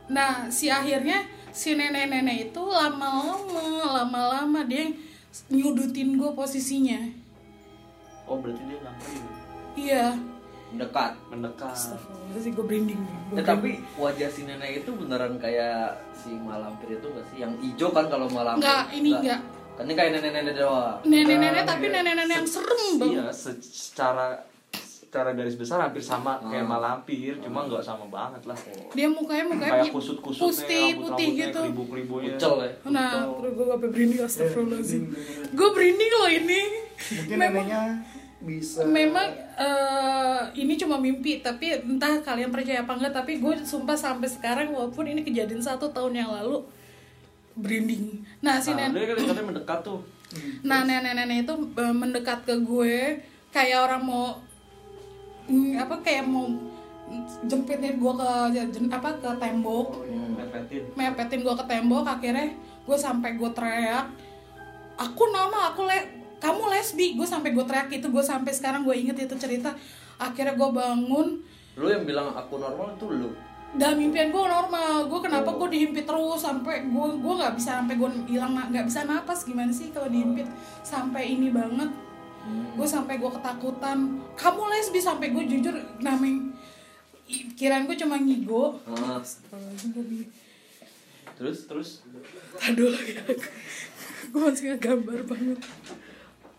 nah 0.06 0.46
si 0.50 0.70
akhirnya 0.70 1.26
si 1.50 1.74
nenek-nenek 1.74 2.54
itu 2.54 2.62
lama-lama 2.62 3.90
lama-lama 4.02 4.62
dia 4.66 4.90
nyudutin 5.50 6.14
gue 6.14 6.30
posisinya 6.30 7.10
Oh, 8.30 8.38
berarti 8.38 8.62
dia 8.62 8.78
nyamperin. 8.78 9.24
iya 9.74 10.06
Mendekat. 10.70 11.12
Mendekat. 11.28 11.72
Astagfirullahaladzim 11.72 12.52
gue 12.52 12.64
berinding 12.64 13.00
Ya, 13.30 13.42
tapi 13.42 13.70
wajah 13.94 14.28
si 14.28 14.40
nenek 14.42 14.70
itu 14.80 14.90
beneran 14.92 15.34
kayak 15.36 15.98
si 16.12 16.30
malampir 16.36 16.88
itu 16.92 17.06
gak 17.06 17.26
sih? 17.26 17.36
Yang 17.38 17.52
hijau 17.60 17.90
kan 17.90 18.06
kalau 18.06 18.26
malampir. 18.26 18.62
Enggak, 18.62 18.84
ini 18.92 19.10
enggak. 19.12 19.40
Kan 19.72 19.82
ini 19.82 19.94
kayak 19.94 20.10
nenek-nenek 20.14 20.54
doang. 20.56 20.98
nenek-nenek 21.02 21.52
Nah, 21.56 21.66
tapi 21.66 21.84
iya. 21.84 21.94
nenek-nenek 21.96 22.34
yang 22.36 22.48
serem 22.48 22.80
Iya, 22.80 22.98
banget 23.00 23.34
se- 23.34 23.62
secara 23.62 24.26
secara 24.70 25.34
garis 25.34 25.58
besar 25.58 25.82
hampir 25.82 25.98
sama 25.98 26.38
kayak 26.40 26.62
malampir 26.62 27.34
cuma 27.42 27.66
nggak 27.66 27.82
sama 27.82 28.06
banget 28.06 28.46
lah 28.46 28.54
dia 28.94 29.10
mukanya 29.10 29.42
mukanya 29.44 29.72
kayak 29.74 29.84
pi- 29.84 29.90
kusut 29.90 30.22
putih 30.22 30.38
kusutnya 30.38 30.94
putih 30.94 31.28
gitu 31.34 31.60
kelibunya 31.82 32.38
Ucel 32.38 32.54
ya. 32.60 32.70
nah 32.86 33.26
terus 33.26 33.52
gue 33.52 33.66
sampai 33.66 33.88
berinding 33.90 34.20
astagfirullahaladzim 34.22 35.02
gue 35.50 35.68
berinding 35.74 36.10
loh 36.14 36.30
ini 36.30 36.60
mungkin 37.10 37.38
memang 37.40 37.66
neneknya 37.66 37.82
bisa. 38.40 38.82
Memang 38.88 39.28
eh, 39.56 40.42
ini 40.56 40.74
cuma 40.80 40.96
mimpi 40.96 41.44
tapi 41.44 41.76
entah 41.76 42.20
kalian 42.24 42.48
percaya 42.48 42.82
apa 42.82 42.92
enggak 42.96 43.14
tapi 43.20 43.36
gue 43.36 43.54
sumpah 43.62 43.96
sampai 43.96 44.28
sekarang 44.28 44.72
walaupun 44.72 45.08
ini 45.08 45.20
kejadian 45.20 45.60
satu 45.60 45.92
tahun 45.92 46.24
yang 46.24 46.30
lalu 46.32 46.64
berinding. 47.56 48.24
Nah 48.40 48.56
si 48.56 48.72
nah, 48.72 48.88
nen 48.88 48.96
dia 48.96 49.12
kan 49.12 49.16
katanya 49.20 49.46
mendekat 49.52 49.78
tuh. 49.84 50.00
Nah 50.64 50.88
nenek-nenek 50.88 51.44
itu 51.44 51.54
eh, 51.76 51.94
mendekat 51.94 52.38
ke 52.48 52.54
gue 52.64 53.20
kayak 53.52 53.78
orang 53.84 54.02
mau 54.02 54.40
mm, 55.50 55.76
apa 55.76 55.94
kayak 56.00 56.24
mau 56.24 56.48
jempitin 57.44 57.98
gue 57.98 58.12
ke 58.14 58.30
jen- 58.56 58.92
apa 58.92 59.20
ke 59.20 59.30
tembok. 59.36 60.00
Mepetin. 60.38 60.82
Mepetin 60.96 61.40
gue 61.44 61.54
ke 61.54 61.64
tembok 61.68 62.04
akhirnya 62.08 62.48
gue 62.88 62.96
sampai 62.96 63.36
gue 63.36 63.50
teriak 63.52 64.08
aku 65.00 65.22
normal 65.32 65.72
aku 65.72 65.88
le 65.88 66.19
kamu 66.40 66.62
lesbi 66.72 67.14
gue 67.14 67.28
sampai 67.28 67.52
gue 67.52 67.64
teriak 67.68 67.92
itu 67.92 68.08
gue 68.08 68.24
sampai 68.24 68.50
sekarang 68.50 68.82
gue 68.82 68.96
inget 68.96 69.16
itu 69.28 69.36
cerita. 69.36 69.76
Akhirnya 70.16 70.56
gue 70.56 70.68
bangun. 70.72 71.28
Lu 71.76 71.86
yang 71.88 72.04
bilang 72.08 72.32
aku 72.34 72.56
normal 72.58 72.96
itu 72.96 73.06
lu. 73.08 73.30
dan 73.70 73.94
mimpian 73.94 74.34
gue 74.34 74.44
normal. 74.50 75.06
Gue 75.06 75.20
kenapa 75.22 75.54
gue 75.54 75.68
dihimpit 75.70 76.02
terus 76.02 76.42
sampai 76.42 76.90
gue 76.90 77.08
gue 77.22 77.34
nggak 77.38 77.54
bisa 77.54 77.78
sampai 77.78 77.94
gue 77.94 78.10
hilang 78.26 78.56
nggak 78.56 78.88
bisa 78.88 79.06
napas. 79.06 79.46
Gimana 79.46 79.70
sih 79.70 79.94
kalau 79.94 80.10
dihimpit 80.10 80.48
sampai 80.82 81.38
ini 81.38 81.54
banget? 81.54 81.92
Gue 82.74 82.88
sampai 82.88 83.20
gue 83.20 83.30
ketakutan. 83.30 84.18
Kamu 84.34 84.62
lesbi 84.74 84.98
sampai 84.98 85.30
gue 85.30 85.44
jujur 85.46 85.76
namanya 86.02 86.50
kirain 87.54 87.86
gue 87.86 87.94
cuma 87.94 88.18
ngigo. 88.18 88.80
Ah, 88.90 89.22
terus 91.38 91.58
terus? 91.70 91.90
Aduh 92.66 92.90
ya. 93.14 93.22
gue 94.30 94.40
masih 94.40 94.74
ngegambar 94.74 95.20
banget 95.26 95.58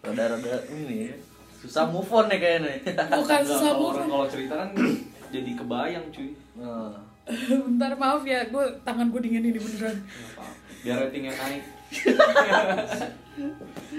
rada-rada 0.01 0.53
ini 0.67 1.07
ya. 1.07 1.15
Susah 1.57 1.85
move 1.85 2.09
on 2.09 2.25
nih 2.25 2.37
kayaknya. 2.37 2.73
bukan 2.81 3.21
Nggak, 3.21 3.41
susah 3.45 3.69
kalau 3.69 3.81
move 3.83 3.97
on. 3.97 4.07
kalau 4.09 4.27
cerita 4.27 4.53
kan 4.55 4.69
jadi 5.33 5.51
kebayang 5.53 6.05
cuy. 6.09 6.29
Nah, 6.55 6.91
bentar 7.69 7.93
maaf 7.95 8.23
ya 8.23 8.43
gue 8.45 8.65
tangan 8.81 9.07
gue 9.07 9.21
dingin 9.21 9.45
ini 9.45 9.55
beneran. 9.55 9.97
Nggak 9.97 10.49
biar 10.81 10.97
ratingnya 10.99 11.31
naik. 11.31 11.63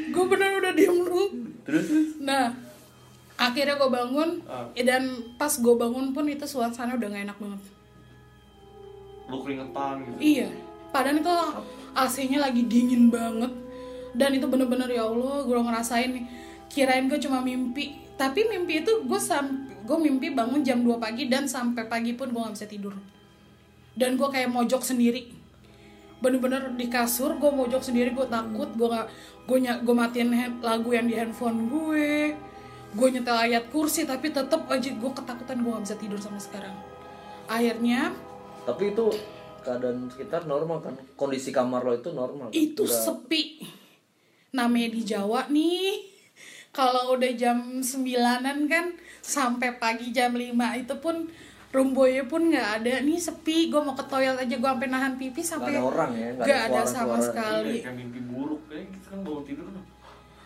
Gue 0.08 0.24
bener 0.26 0.58
udah 0.58 0.72
diem 0.72 0.96
dulu. 0.98 1.24
Terus 1.62 1.86
nah 2.18 2.50
akhirnya 3.34 3.74
gue 3.74 3.90
bangun 3.90 4.30
Ah. 4.44 4.66
eh, 4.72 4.82
dan 4.82 5.06
pas 5.36 5.50
gue 5.50 5.74
bangun 5.74 6.10
pun 6.10 6.24
itu 6.24 6.42
suasana 6.42 6.94
udah 6.94 7.08
gak 7.08 7.24
enak 7.24 7.38
banget. 7.38 7.60
Lu 9.26 9.36
keringetan 9.40 9.94
gitu. 10.02 10.16
Iya. 10.18 10.48
Padahal 10.88 11.16
itu 11.16 11.34
AC-nya 11.92 12.38
lagi 12.40 12.62
dingin 12.64 13.08
banget 13.08 13.52
dan 14.12 14.30
itu 14.32 14.44
bener-bener 14.44 14.88
ya 14.88 15.04
Allah 15.04 15.42
gue 15.42 15.56
ngerasain 15.56 16.10
nih. 16.12 16.24
Kirain 16.68 17.04
gue 17.04 17.16
cuma 17.18 17.40
mimpi. 17.40 17.96
Tapi 18.16 18.44
mimpi 18.44 18.80
itu 18.80 19.04
gue 19.04 19.20
sam 19.20 19.68
gue 19.82 19.98
mimpi 19.98 20.30
bangun 20.30 20.62
jam 20.62 20.80
2 20.80 20.96
pagi 20.96 21.26
dan 21.26 21.44
sampai 21.44 21.84
pagi 21.84 22.12
pun 22.12 22.30
gue 22.30 22.40
nggak 22.40 22.54
bisa 22.54 22.66
tidur. 22.66 22.94
Dan 23.92 24.16
gue 24.16 24.28
kayak 24.28 24.48
mojok 24.48 24.80
sendiri. 24.80 25.28
Bener-bener 26.22 26.72
di 26.72 26.86
kasur 26.86 27.34
gue 27.34 27.50
mojok 27.50 27.82
sendiri 27.82 28.12
gue 28.12 28.24
takut 28.24 28.70
gue 28.70 28.88
nggak 28.88 29.06
gue 29.42 29.58
gue 29.58 29.94
matiin 29.94 30.30
lagu 30.60 30.90
yang 30.92 31.08
di 31.08 31.16
handphone 31.16 31.68
gue. 31.68 32.36
Gue 32.92 33.08
nyetel 33.08 33.34
ayat 33.34 33.72
kursi 33.72 34.04
tapi 34.04 34.28
tetep 34.28 34.68
aja 34.68 34.90
gue 34.92 35.10
ketakutan 35.10 35.60
gue 35.60 35.70
nggak 35.72 35.84
bisa 35.84 35.96
tidur 35.96 36.20
sampai 36.20 36.40
sekarang. 36.40 36.74
Akhirnya 37.48 38.12
tapi 38.62 38.94
itu 38.94 39.10
keadaan 39.60 40.06
sekitar 40.08 40.46
normal 40.46 40.78
kan? 40.80 40.94
Kondisi 41.14 41.50
kamar 41.50 41.82
lo 41.82 41.92
itu 41.92 42.10
normal 42.10 42.48
kan? 42.48 42.54
itu 42.54 42.82
Nggak- 42.82 43.02
sepi 43.02 43.42
namanya 44.52 44.88
di 44.92 45.02
Jawa 45.02 45.48
nih. 45.48 46.12
Kalau 46.72 47.16
udah 47.16 47.32
jam 47.36 47.84
9an 47.84 48.58
kan 48.68 48.86
sampai 49.20 49.76
pagi 49.76 50.08
jam 50.08 50.32
5 50.32 50.56
itu 50.80 50.94
pun 51.04 51.28
rumboynya 51.72 52.24
pun 52.28 52.48
nggak 52.48 52.68
ada 52.80 53.04
nih 53.04 53.20
sepi. 53.20 53.68
Gue 53.68 53.80
mau 53.80 53.96
ke 53.96 54.04
toilet 54.08 54.40
aja 54.40 54.56
gue 54.56 54.70
sampai 54.72 54.88
nahan 54.88 55.16
pipis 55.20 55.52
nggak 55.52 55.52
sampai 55.52 55.72
ada 55.76 55.84
orang 55.84 56.10
ya 56.16 56.28
nggak 56.32 56.46
nggak 56.48 56.60
ada 56.68 56.80
suara-suara. 56.84 56.96
sama 56.96 57.16
sekali. 57.20 57.76
Kayak 57.80 57.96
mimpi 57.96 58.20
buruk 58.24 58.62
kayak 58.68 58.86
gitu 58.92 59.06
kan 59.08 59.18
bangun 59.24 59.44
tidur 59.44 59.66
kan 59.68 59.84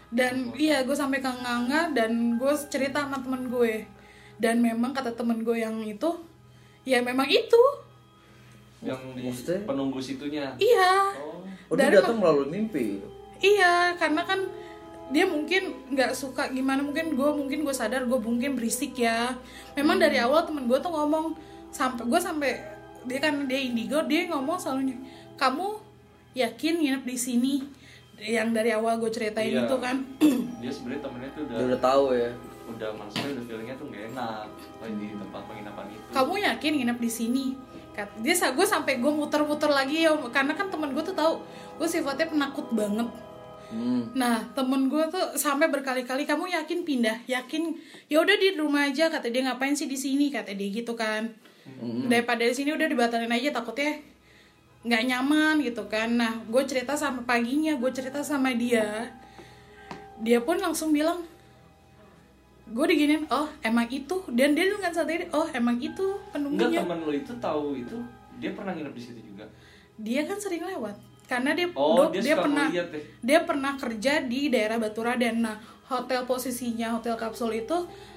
dan 0.07 0.35
iya 0.55 0.87
gue 0.87 0.95
sampai 0.95 1.19
ke 1.19 1.27
nganga 1.27 1.91
dan 1.91 2.39
gue 2.39 2.53
cerita 2.71 3.07
sama 3.07 3.19
temen 3.23 3.51
gue. 3.51 3.87
Dan 4.37 4.61
memang 4.61 4.93
kata 4.95 5.15
temen 5.15 5.43
gue 5.43 5.63
yang 5.63 5.79
itu 5.83 6.11
ya 6.87 7.03
memang 7.03 7.27
itu. 7.27 7.63
Yang 8.83 9.01
di 9.19 9.23
Maksudnya? 9.27 9.59
penunggu 9.67 9.99
situnya. 9.99 10.55
Iya. 10.59 10.95
Oh. 11.23 11.43
Oh 11.67 11.75
dia 11.75 11.91
datang 11.91 12.23
melalui 12.23 12.47
mimpi 12.47 13.03
Iya, 13.41 13.95
karena 13.97 14.23
kan 14.25 14.41
dia 15.07 15.23
mungkin 15.23 15.87
nggak 15.95 16.19
suka 16.19 16.51
gimana 16.51 16.83
mungkin 16.83 17.15
gue 17.15 17.31
mungkin 17.31 17.63
gue 17.63 17.75
sadar 17.75 18.03
gue 18.05 18.19
mungkin 18.19 18.59
berisik 18.59 18.99
ya. 18.99 19.39
Memang 19.79 20.03
dari 20.03 20.19
awal 20.19 20.43
temen 20.47 20.67
gue 20.67 20.79
tuh 20.83 20.91
ngomong 20.91 21.39
sampai 21.71 22.03
gue 22.09 22.21
sampai 22.21 22.51
dia 23.07 23.19
kan 23.23 23.47
dia 23.47 23.61
indigo 23.63 24.03
dia 24.03 24.27
ngomong 24.35 24.59
selalu 24.59 24.99
kamu 25.39 25.79
yakin 26.35 26.75
nginep 26.83 27.03
di 27.07 27.17
sini? 27.17 27.55
Yang 28.17 28.49
dari 28.57 28.71
awal 28.73 28.97
gue 28.99 29.11
ceritain 29.13 29.53
Iya. 29.53 29.69
itu 29.69 29.77
kan. 29.77 29.97
Dia 30.65 30.73
sebenarnya 30.73 31.03
temennya 31.05 31.31
tuh 31.37 31.43
udah 31.45 31.57
dia 31.61 31.67
udah 31.69 31.81
tahu 31.85 32.05
ya. 32.17 32.31
udah 32.67 32.91
maksudnya 32.99 33.29
udah 33.39 33.45
feelingnya 33.47 33.75
tuh 33.79 33.87
gak 33.95 34.05
enak 34.11 34.49
di 34.99 35.07
tempat 35.15 35.43
penginapan 35.47 35.85
itu. 35.93 36.07
Kamu 36.11 36.35
yakin 36.35 36.73
nginep 36.81 36.99
di 36.99 37.11
sini? 37.13 37.45
Kat- 37.95 38.17
dia 38.25 38.35
gue 38.35 38.67
sampai 38.67 38.99
gue 38.99 39.13
muter-muter 39.13 39.71
lagi 39.71 40.05
ya 40.05 40.17
karena 40.33 40.53
kan 40.57 40.67
temen 40.73 40.91
gue 40.97 41.05
tuh 41.05 41.15
tahu 41.15 41.45
gue 41.79 41.89
sifatnya 41.89 42.27
penakut 42.33 42.67
banget 42.73 43.09
hmm. 43.73 44.15
Nah, 44.15 44.43
temen 44.53 44.89
gue 44.91 45.05
tuh 45.11 45.35
sampai 45.35 45.71
berkali-kali 45.71 46.27
kamu 46.27 46.51
yakin 46.53 46.85
pindah, 46.87 47.19
yakin 47.27 47.75
ya 48.11 48.23
udah 48.23 48.37
di 48.37 48.55
rumah 48.59 48.89
aja 48.89 49.11
kata 49.11 49.31
dia 49.31 49.47
ngapain 49.47 49.75
sih 49.75 49.91
di 49.91 49.99
sini 49.99 50.31
kata 50.31 50.55
dia 50.55 50.69
gitu 50.71 50.95
kan. 50.95 51.33
Daripada 52.07 52.47
di 52.47 52.55
sini 52.55 52.71
udah 52.73 52.87
dibatalin 52.87 53.33
aja 53.33 53.51
takutnya 53.51 53.99
nggak 54.87 55.03
nyaman 55.11 55.55
gitu 55.67 55.83
kan. 55.91 56.15
Nah, 56.15 56.39
gue 56.47 56.63
cerita 56.63 56.95
sama 56.95 57.27
paginya, 57.27 57.75
gue 57.75 57.91
cerita 57.91 58.23
sama 58.23 58.55
dia. 58.55 59.11
Dia 60.23 60.41
pun 60.41 60.57
langsung 60.63 60.95
bilang 60.95 61.27
gue 62.67 62.87
diginin, 62.91 63.31
oh 63.31 63.47
emang 63.63 63.87
itu 63.91 64.27
dan 64.35 64.59
dia 64.59 64.67
dengan 64.67 64.91
sadar, 64.91 65.31
oh 65.31 65.47
emang 65.55 65.79
itu 65.79 66.03
enggak 66.35 66.35
penunggunya. 66.35 66.81
teman 66.83 66.99
lo 66.99 67.13
itu 67.15 67.33
tahu 67.39 67.79
itu 67.79 67.99
dia 68.41 68.53
pernah 68.53 68.73
nginep 68.77 68.95
di 68.95 69.03
situ 69.03 69.21
juga 69.25 69.49
dia 69.97 70.29
kan 70.29 70.37
sering 70.37 70.65
lewat 70.65 70.97
karena 71.27 71.51
dia 71.53 71.67
Oh, 71.73 72.07
dia 72.09 72.23
suka 72.25 72.43
pernah 72.43 72.67
ya? 72.69 72.85
dia 73.21 73.41
pernah 73.43 73.73
kerja 73.75 74.13
di 74.23 74.47
daerah 74.47 74.77
Baturaden 74.77 75.37
nah 75.41 75.57
hotel 75.85 76.23
posisinya 76.23 76.91
hotel 76.93 77.15
kapsul 77.15 77.53
itu 77.53 77.77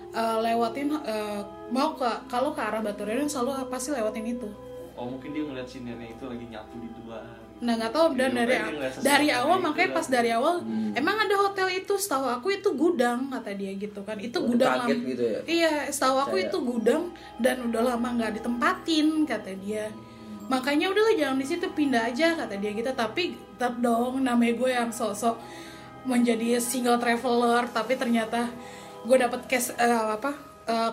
eh, 0.10 0.38
lewatin 0.40 0.90
eh, 0.96 1.42
mau 1.70 1.94
ke 1.94 2.06
kalau 2.26 2.50
ke 2.50 2.60
arah 2.60 2.80
Baturaden 2.80 3.26
selalu 3.26 3.66
pasti 3.66 3.92
lewatin 3.92 4.26
itu. 4.28 4.50
Oh 4.94 5.08
mungkin 5.08 5.32
dia 5.32 5.42
ngeliat 5.42 5.64
si 5.64 5.80
nenek 5.80 6.14
itu 6.14 6.24
lagi 6.24 6.46
nyapu 6.46 6.76
di 6.78 6.90
luar 7.00 7.24
nah 7.60 7.76
nggak 7.76 7.92
tahu 7.92 8.16
dan 8.16 8.32
Iya, 8.32 8.38
dari 8.38 8.56
dia 8.56 8.88
dari 9.02 9.28
awal 9.30 9.60
makanya 9.60 9.92
pas 9.92 10.08
dari 10.08 10.32
awal 10.32 10.64
emang 10.94 11.18
ada 11.20 11.36
hotel 11.38 11.68
itu 11.70 11.92
setahu 11.94 12.24
aku 12.30 12.48
itu 12.54 12.72
gudang 12.74 13.28
kata 13.28 13.52
dia 13.52 13.76
gitu 13.76 14.00
kan. 14.00 14.16
Itu 14.16 14.40
Oh, 14.40 14.48
gudang 14.48 14.80
kaget 14.80 14.96
lam- 14.96 15.04
gitu 15.06 15.24
ya? 15.26 15.40
iya 15.46 15.72
setahu 15.86 16.18
aku 16.22 16.36
Percaya. 16.38 16.48
itu 16.48 16.58
gudang 16.62 17.04
dan 17.36 17.56
udah 17.62 17.82
lama 17.86 18.08
nggak 18.14 18.32
ditempatin 18.34 19.08
kata 19.26 19.52
dia 19.58 19.92
makanya 20.50 20.90
udahlah 20.90 21.16
jangan 21.16 21.38
di 21.38 21.48
situ 21.48 21.70
pindah 21.72 22.10
aja 22.10 22.36
kata 22.36 22.58
dia 22.58 22.74
gitu. 22.74 22.90
Tapi 22.92 23.38
tetap 23.56 23.78
dong 23.80 24.26
namanya 24.26 24.54
gue 24.58 24.72
yang 24.74 24.90
sosok 24.90 25.38
menjadi 26.04 26.58
single 26.58 26.98
traveler 26.98 27.70
tapi 27.70 27.94
ternyata 27.96 28.50
gue 29.06 29.18
dapet 29.20 29.46
case 29.46 29.72
eh, 29.78 30.10
apa 30.18 30.34
eh, 30.66 30.92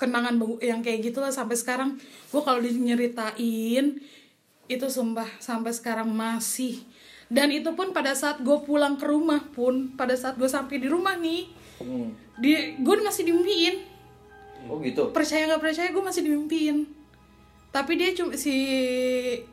kenangan 0.00 0.34
yang 0.64 0.80
kayak 0.80 1.12
gitu 1.12 1.20
lah 1.20 1.30
sampai 1.30 1.54
sekarang. 1.54 2.00
Gue 2.32 2.42
kalau 2.42 2.58
dinyeritain 2.58 4.00
itu 4.66 4.86
sumpah 4.88 5.28
sampai 5.38 5.70
sekarang 5.76 6.08
masih. 6.08 6.80
Dan 7.32 7.48
itu 7.48 7.72
pun 7.72 7.92
pada 7.96 8.12
saat 8.12 8.40
gue 8.44 8.58
pulang 8.64 8.96
ke 9.00 9.08
rumah 9.08 9.40
pun 9.56 9.92
pada 9.96 10.12
saat 10.16 10.36
gue 10.36 10.48
sampai 10.48 10.80
di 10.80 10.88
rumah 10.88 11.16
nih 11.16 11.60
Hmm. 11.82 12.14
di 12.38 12.78
gue 12.78 12.94
masih 13.02 13.26
dimimpiin 13.26 13.82
oh 14.70 14.78
gitu? 14.86 15.10
Percaya 15.10 15.50
nggak 15.50 15.62
percaya 15.62 15.88
gue 15.90 16.04
masih 16.04 16.22
dimimpiin 16.22 16.86
tapi 17.72 17.96
dia 17.96 18.12
cuma 18.12 18.36
si 18.36 18.52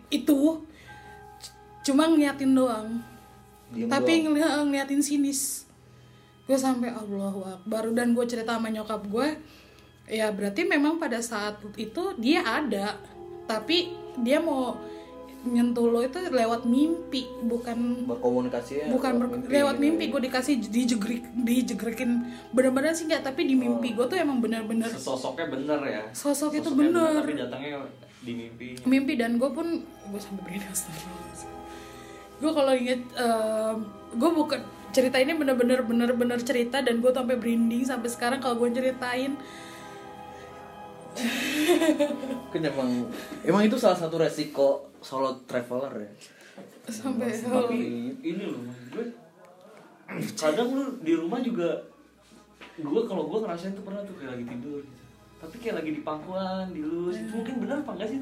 itu 0.09 0.39
cuma 1.81 2.05
ngeliatin 2.05 2.51
doang. 2.51 2.99
Diem 3.71 3.87
tapi 3.87 4.21
doang. 4.21 4.35
ngeli- 4.35 4.65
ngeliatin 4.67 4.99
sinis. 4.99 5.63
Gue 6.43 6.57
sampai 6.57 6.91
Allahu 6.91 7.47
Akbar. 7.47 7.87
Dan 7.89 8.11
gue 8.11 8.25
cerita 8.25 8.53
sama 8.53 8.67
nyokap 8.67 9.07
gue 9.07 9.27
ya 10.09 10.29
berarti 10.29 10.65
memang 10.65 10.97
pada 10.97 11.23
saat 11.23 11.63
itu 11.75 12.13
dia 12.17 12.43
ada. 12.43 12.99
Tapi 13.47 13.95
dia 14.19 14.37
mau 14.37 14.75
nyentuh 15.39 15.87
lo 15.87 16.03
itu 16.03 16.19
lewat 16.19 16.67
mimpi 16.67 17.23
bukan 17.39 18.03
berkomunikasi 18.03 18.91
bukan 18.91 19.11
ber- 19.15 19.47
lewat 19.47 19.79
mimpi 19.79 20.11
gue 20.11 20.21
dikasih 20.27 20.59
dijegrik 20.59 21.23
dijegrekin. 21.33 22.19
Bener-bener 22.51 22.91
sih 22.91 23.07
nggak 23.07 23.23
tapi 23.23 23.47
di 23.47 23.55
mimpi 23.55 23.95
gue 23.95 24.03
tuh 24.03 24.19
emang 24.19 24.43
bener-bener 24.43 24.91
Sosoknya 24.91 25.47
bener 25.47 25.79
ya. 25.87 26.03
Sosok 26.11 26.59
itu 26.59 26.67
Sosoknya 26.67 26.91
bener. 26.91 27.23
Tapi 27.23 27.39
datangnya 27.39 27.69
di 28.19 28.31
mimpi. 28.35 28.67
mimpi 28.83 29.13
dan 29.15 29.39
gue 29.39 29.47
pun 29.47 29.83
gue 29.83 30.19
sampai 30.19 30.43
berani 30.43 30.67
gue 32.39 32.51
kalau 32.55 32.73
inget 32.75 33.01
gue 34.15 34.29
bukan 34.31 34.59
cerita 34.89 35.17
ini 35.21 35.37
bener-bener 35.37 35.85
bener-bener 35.85 36.39
cerita 36.41 36.81
dan 36.81 36.99
gue 36.99 37.11
sampai 37.13 37.35
berinding 37.37 37.85
sampai 37.85 38.09
sekarang 38.09 38.39
kalau 38.41 38.57
gue 38.59 38.69
ceritain 38.73 39.37
Mungkin 41.19 42.63
emang 42.71 42.89
emang 43.43 43.61
itu 43.67 43.75
salah 43.75 43.97
satu 43.99 44.15
resiko 44.21 44.93
solo 45.03 45.43
traveler 45.43 46.07
ya. 46.07 46.11
sampai 46.89 47.33
Tapi 47.33 47.79
ini 48.23 48.43
loh 48.47 48.61
gue 48.93 49.05
kadang 50.39 50.73
lu 50.73 50.83
di 51.03 51.13
rumah 51.13 51.37
juga 51.43 51.85
gue 52.79 53.01
kalau 53.05 53.27
gue 53.27 53.39
ngerasain 53.43 53.75
tuh 53.75 53.83
pernah 53.83 54.01
tuh 54.07 54.15
kayak 54.15 54.37
lagi 54.37 54.45
tidur 54.47 54.81
gitu. 54.81 55.08
Tapi 55.39 55.55
kayak 55.57 55.75
lagi 55.79 55.91
di 55.95 56.01
pangkuan, 56.03 56.75
di 56.75 56.83
lus, 56.83 57.15
itu 57.15 57.31
mungkin 57.31 57.55
benar 57.63 57.77
apa 57.81 57.91
enggak 57.95 58.09
sih 58.11 58.19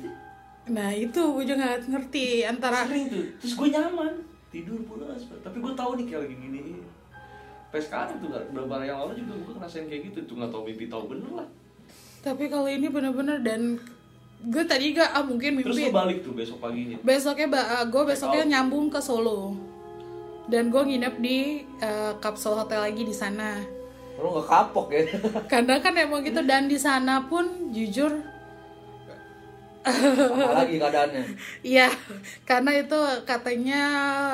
nah 0.68 0.92
itu 0.92 1.16
gue 1.16 1.48
juga 1.48 1.64
nggak 1.64 1.80
ngerti 1.88 2.44
antara 2.44 2.84
Sering 2.84 3.08
tuh, 3.08 3.24
terus 3.40 3.54
gue 3.56 3.68
nyaman 3.72 4.20
tidur 4.52 4.84
pulas, 4.84 5.24
tapi 5.40 5.64
gue 5.64 5.72
tahu 5.72 5.96
nih 5.96 6.06
kayak 6.12 6.22
lagi 6.28 6.36
gini. 6.36 6.60
Sampai 7.68 7.82
sekarang 7.88 8.16
tuh 8.20 8.28
beberapa 8.52 8.76
hari 8.76 8.92
yang 8.92 9.00
lalu 9.00 9.14
juga 9.24 9.34
gue 9.48 9.54
ngerasain 9.56 9.88
kayak 9.88 10.02
gitu 10.12 10.20
tuh 10.28 10.36
nggak 10.36 10.52
tahu 10.52 10.62
mimpi 10.68 10.86
tahu 10.92 11.04
bener 11.08 11.32
lah. 11.40 11.48
tapi 12.20 12.52
kalau 12.52 12.68
ini 12.68 12.92
bener-bener 12.92 13.40
dan 13.40 13.80
gue 14.44 14.64
tadi 14.68 14.92
gak 14.92 15.08
ah 15.16 15.24
mungkin 15.24 15.64
Terus 15.64 15.72
mimpi 15.72 15.88
lu 15.88 15.96
balik 15.96 16.18
tuh 16.20 16.34
besok 16.36 16.58
paginya. 16.60 16.98
besoknya 17.00 17.48
gue 17.88 18.04
besoknya 18.04 18.44
nyambung 18.44 18.92
ke 18.92 19.00
Solo 19.00 19.56
dan 20.52 20.68
gue 20.68 20.84
nginep 20.84 21.16
di 21.24 21.64
eh, 21.80 22.14
kapsul 22.20 22.60
hotel 22.60 22.84
lagi 22.84 23.08
di 23.08 23.16
sana 23.16 23.64
Lu 24.18 24.28
nggak 24.34 24.48
kapok 24.48 24.88
ya? 24.90 25.02
karena 25.52 25.78
kan 25.78 25.94
emang 25.96 26.22
gitu 26.22 26.42
dan 26.42 26.66
di 26.66 26.78
sana 26.78 27.22
pun 27.24 27.46
jujur 27.70 28.12
Apalagi 29.88 30.76
keadaannya. 30.78 31.24
iya 31.64 31.88
karena 32.44 32.76
itu 32.76 33.00
katanya 33.24 33.82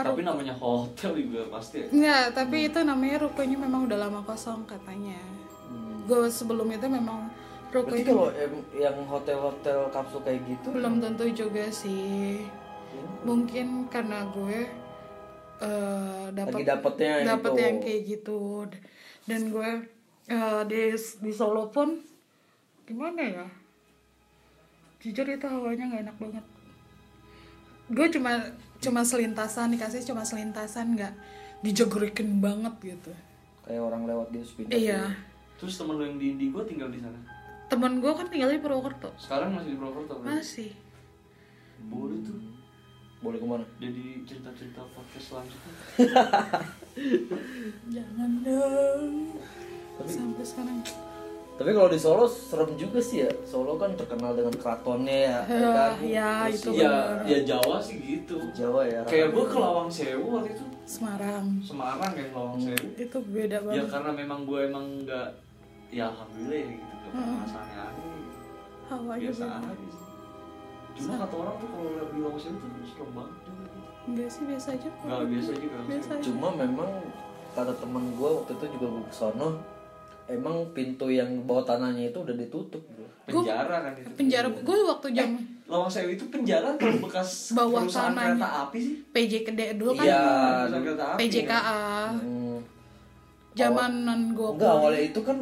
Tapi 0.01 0.25
namanya 0.25 0.57
hotel 0.57 1.13
juga 1.13 1.45
pasti 1.53 1.85
ya. 1.85 1.87
Enggak, 1.93 2.25
tapi 2.33 2.57
itu 2.65 2.79
namanya 2.81 3.21
rukonya 3.21 3.57
memang 3.61 3.85
udah 3.85 3.97
lama 4.01 4.25
kosong 4.25 4.65
katanya. 4.65 5.19
Gue 6.09 6.25
sebelum 6.27 6.65
itu 6.67 6.89
memang 6.89 7.29
Berarti 7.69 8.01
rukonya 8.01 8.05
kalau 8.09 8.27
yang 8.73 8.97
hotel-hotel 9.05 9.79
kapsul 9.93 10.25
kayak 10.25 10.41
gitu 10.49 10.73
belum 10.73 10.97
tentu 10.97 11.25
juga 11.29 11.69
sih. 11.69 12.49
Mungkin 13.21 13.93
karena 13.93 14.25
gue 14.33 14.57
eh 15.61 16.25
dapat 16.33 16.65
Lagi 16.65 16.65
dapetnya 16.65 17.13
itu. 17.21 17.61
yang 17.61 17.77
kayak 17.77 18.01
gitu 18.09 18.39
dan 19.27 19.42
gue 19.51 19.70
eh, 20.27 20.62
di 20.68 20.82
di 20.98 21.32
Solo 21.32 21.72
pun 21.72 22.00
gimana 22.84 23.22
ya? 23.24 23.46
Jujur 25.03 25.27
itu 25.27 25.48
hawanya 25.48 25.84
nggak 25.92 26.03
enak 26.08 26.18
banget. 26.20 26.46
Gue 27.92 28.08
cuma 28.12 28.32
cuma 28.80 29.01
selintasan 29.03 29.72
dikasih 29.75 30.03
cuma 30.03 30.24
selintasan 30.24 30.96
nggak 30.96 31.13
dijegrekin 31.63 32.44
banget 32.44 32.75
gitu. 32.84 33.12
kayak 33.63 33.80
orang 33.80 34.03
lewat 34.03 34.27
di 34.36 34.44
pindah. 34.44 34.75
Iya. 34.75 35.01
Terus 35.56 35.80
temen 35.80 35.96
lu 35.96 36.03
yang 36.03 36.20
di 36.20 36.36
Indigo 36.36 36.60
tinggal 36.68 36.92
di 36.92 37.00
sana. 37.00 37.15
Temen 37.72 38.03
gue 38.03 38.12
kan 38.12 38.27
tinggal 38.27 38.51
di 38.51 38.60
Purwokerto. 38.60 39.15
Sekarang 39.15 39.56
masih 39.56 39.72
di 39.72 39.77
Purwokerto 39.80 40.20
kan? 40.20 40.36
Masih. 40.36 40.75
Boleh 41.88 42.20
tuh. 42.27 42.52
Boleh 43.24 43.39
ke 43.39 43.48
mana? 43.48 43.63
Jadi 43.80 44.27
cerita-cerita 44.27 44.84
podcast 44.92 45.25
selanjutnya. 45.25 45.74
Jangan 47.96 48.32
dong. 48.44 49.13
Sampai 50.03 50.44
sekarang. 50.44 50.80
Tapi 51.53 51.70
kalau 51.70 51.86
di 51.88 51.96
Solo 51.96 52.25
serem 52.27 52.75
juga 52.75 53.00
sih 53.00 53.24
ya. 53.24 53.32
Solo 53.46 53.77
kan 53.77 53.94
terkenal 53.96 54.34
dengan 54.34 54.51
keratonnya 54.51 55.15
ya. 55.15 55.39
ya 55.48 55.70
kan? 55.72 55.92
ya, 56.01 56.32
Terus 56.50 56.60
itu 56.60 56.70
Ya, 56.75 56.92
benar. 56.92 57.24
ya 57.30 57.39
Jawa 57.48 57.77
sih 57.80 57.96
gitu. 58.01 58.36
Jawa 58.51 58.82
ya. 58.84 59.00
Kayak 59.06 59.32
gue 59.32 59.46
ke 59.48 59.58
Lawang 59.58 59.88
Sewu 59.88 60.25
waktu 60.34 60.50
itu 60.51 60.65
Semarang. 60.84 61.46
Semarang 61.63 62.12
ya 62.18 62.25
Lawang 62.34 62.58
Sewu. 62.60 62.86
Itu 63.00 63.18
beda 63.32 63.56
Ya 63.56 63.60
banget. 63.63 63.86
karena 63.88 64.12
memang 64.12 64.40
gue 64.44 64.59
emang 64.66 64.86
nggak 65.05 65.29
ya 65.94 66.09
alhamdulillah 66.09 66.57
ya 66.57 66.68
gitu 66.74 66.86
gak 66.90 67.12
pernah 67.14 67.38
rasanya 67.46 67.81
aneh 67.86 69.22
biasa 69.22 69.46
aja. 69.46 69.72
Cuma 70.94 71.14
kata 71.18 71.36
orang 71.36 71.56
tuh 71.58 71.68
kalau 71.68 71.90
lihat 71.92 72.10
di 72.10 72.20
Lawang 72.20 72.38
Sewu 72.38 72.56
tuh 72.56 72.70
serem 72.86 73.10
banget 73.12 73.36
juga. 73.42 73.64
Enggak 74.03 74.27
sih 74.27 74.44
biasa 74.44 74.68
aja. 74.70 74.88
kok. 74.88 75.03
Nggak 75.03 75.25
biasa 75.27 75.51
juga. 75.56 75.77
Biasa 75.86 76.10
aja. 76.12 76.24
Cuma 76.24 76.48
memang 76.53 76.90
kata 77.51 77.74
temen 77.75 78.03
gue 78.12 78.29
waktu 78.32 78.51
itu 78.51 78.66
juga 78.72 78.88
gue 78.90 79.03
kesono 79.08 79.48
emang 80.25 80.56
pintu 80.72 81.06
yang 81.08 81.29
bawah 81.44 81.62
tanahnya 81.64 82.10
itu 82.10 82.18
udah 82.18 82.34
ditutup 82.34 82.82
bro. 82.90 83.06
Penjara 83.24 83.77
kan 83.82 83.94
itu. 83.94 84.10
Penjara 84.14 84.48
gue 84.50 84.77
waktu 84.84 85.08
jam 85.12 85.29
Lawang 85.64 85.88
Sewu 85.88 86.10
itu 86.12 86.25
penjara 86.27 86.74
atau 86.74 86.92
bekas 87.06 87.51
Bawah 87.51 87.82
perusahaan 87.82 88.12
tanahnya. 88.12 88.36
kereta 88.36 88.50
api 88.62 88.77
sih? 88.79 88.96
PJ 89.10 89.34
Kede 89.44 89.66
dulu 89.75 89.92
kan 89.94 90.03
Iya. 90.03 90.24
PJKA. 91.16 91.82
Hmm, 92.14 92.60
Zamanan 93.53 94.34
gue 94.34 94.50
enggak 94.51 94.72
awalnya 94.72 95.03
itu 95.06 95.20
kan 95.22 95.38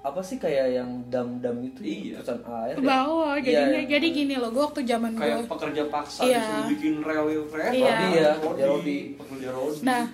apa 0.00 0.20
sih 0.20 0.36
kayak 0.36 0.66
yang 0.72 0.90
dam-dam 1.06 1.58
itu 1.60 1.80
Iya. 1.80 2.22
perusahaan 2.22 2.42
air 2.62 2.74
ke 2.74 2.80
ya? 2.80 2.86
bawah 2.88 3.34
Iya, 3.34 3.44
jadinya 3.44 3.80
iya. 3.80 3.90
jadi 3.90 4.06
gini 4.08 4.34
loh 4.34 4.50
gue 4.50 4.62
waktu 4.62 4.80
zaman 4.84 5.10
gue 5.12 5.20
kayak 5.20 5.38
pekerja 5.46 5.82
paksa 5.88 6.20
Iya. 6.22 6.38
disuruh 6.38 6.64
bikin 6.70 6.94
rel 7.00 7.26
kereta 7.44 7.72
Iya. 7.72 7.92
Iya, 8.08 8.28
rodi, 8.38 8.62
rodi. 8.62 8.98
pekerja 9.16 9.48
rodi 9.50 9.78
nah 9.82 10.04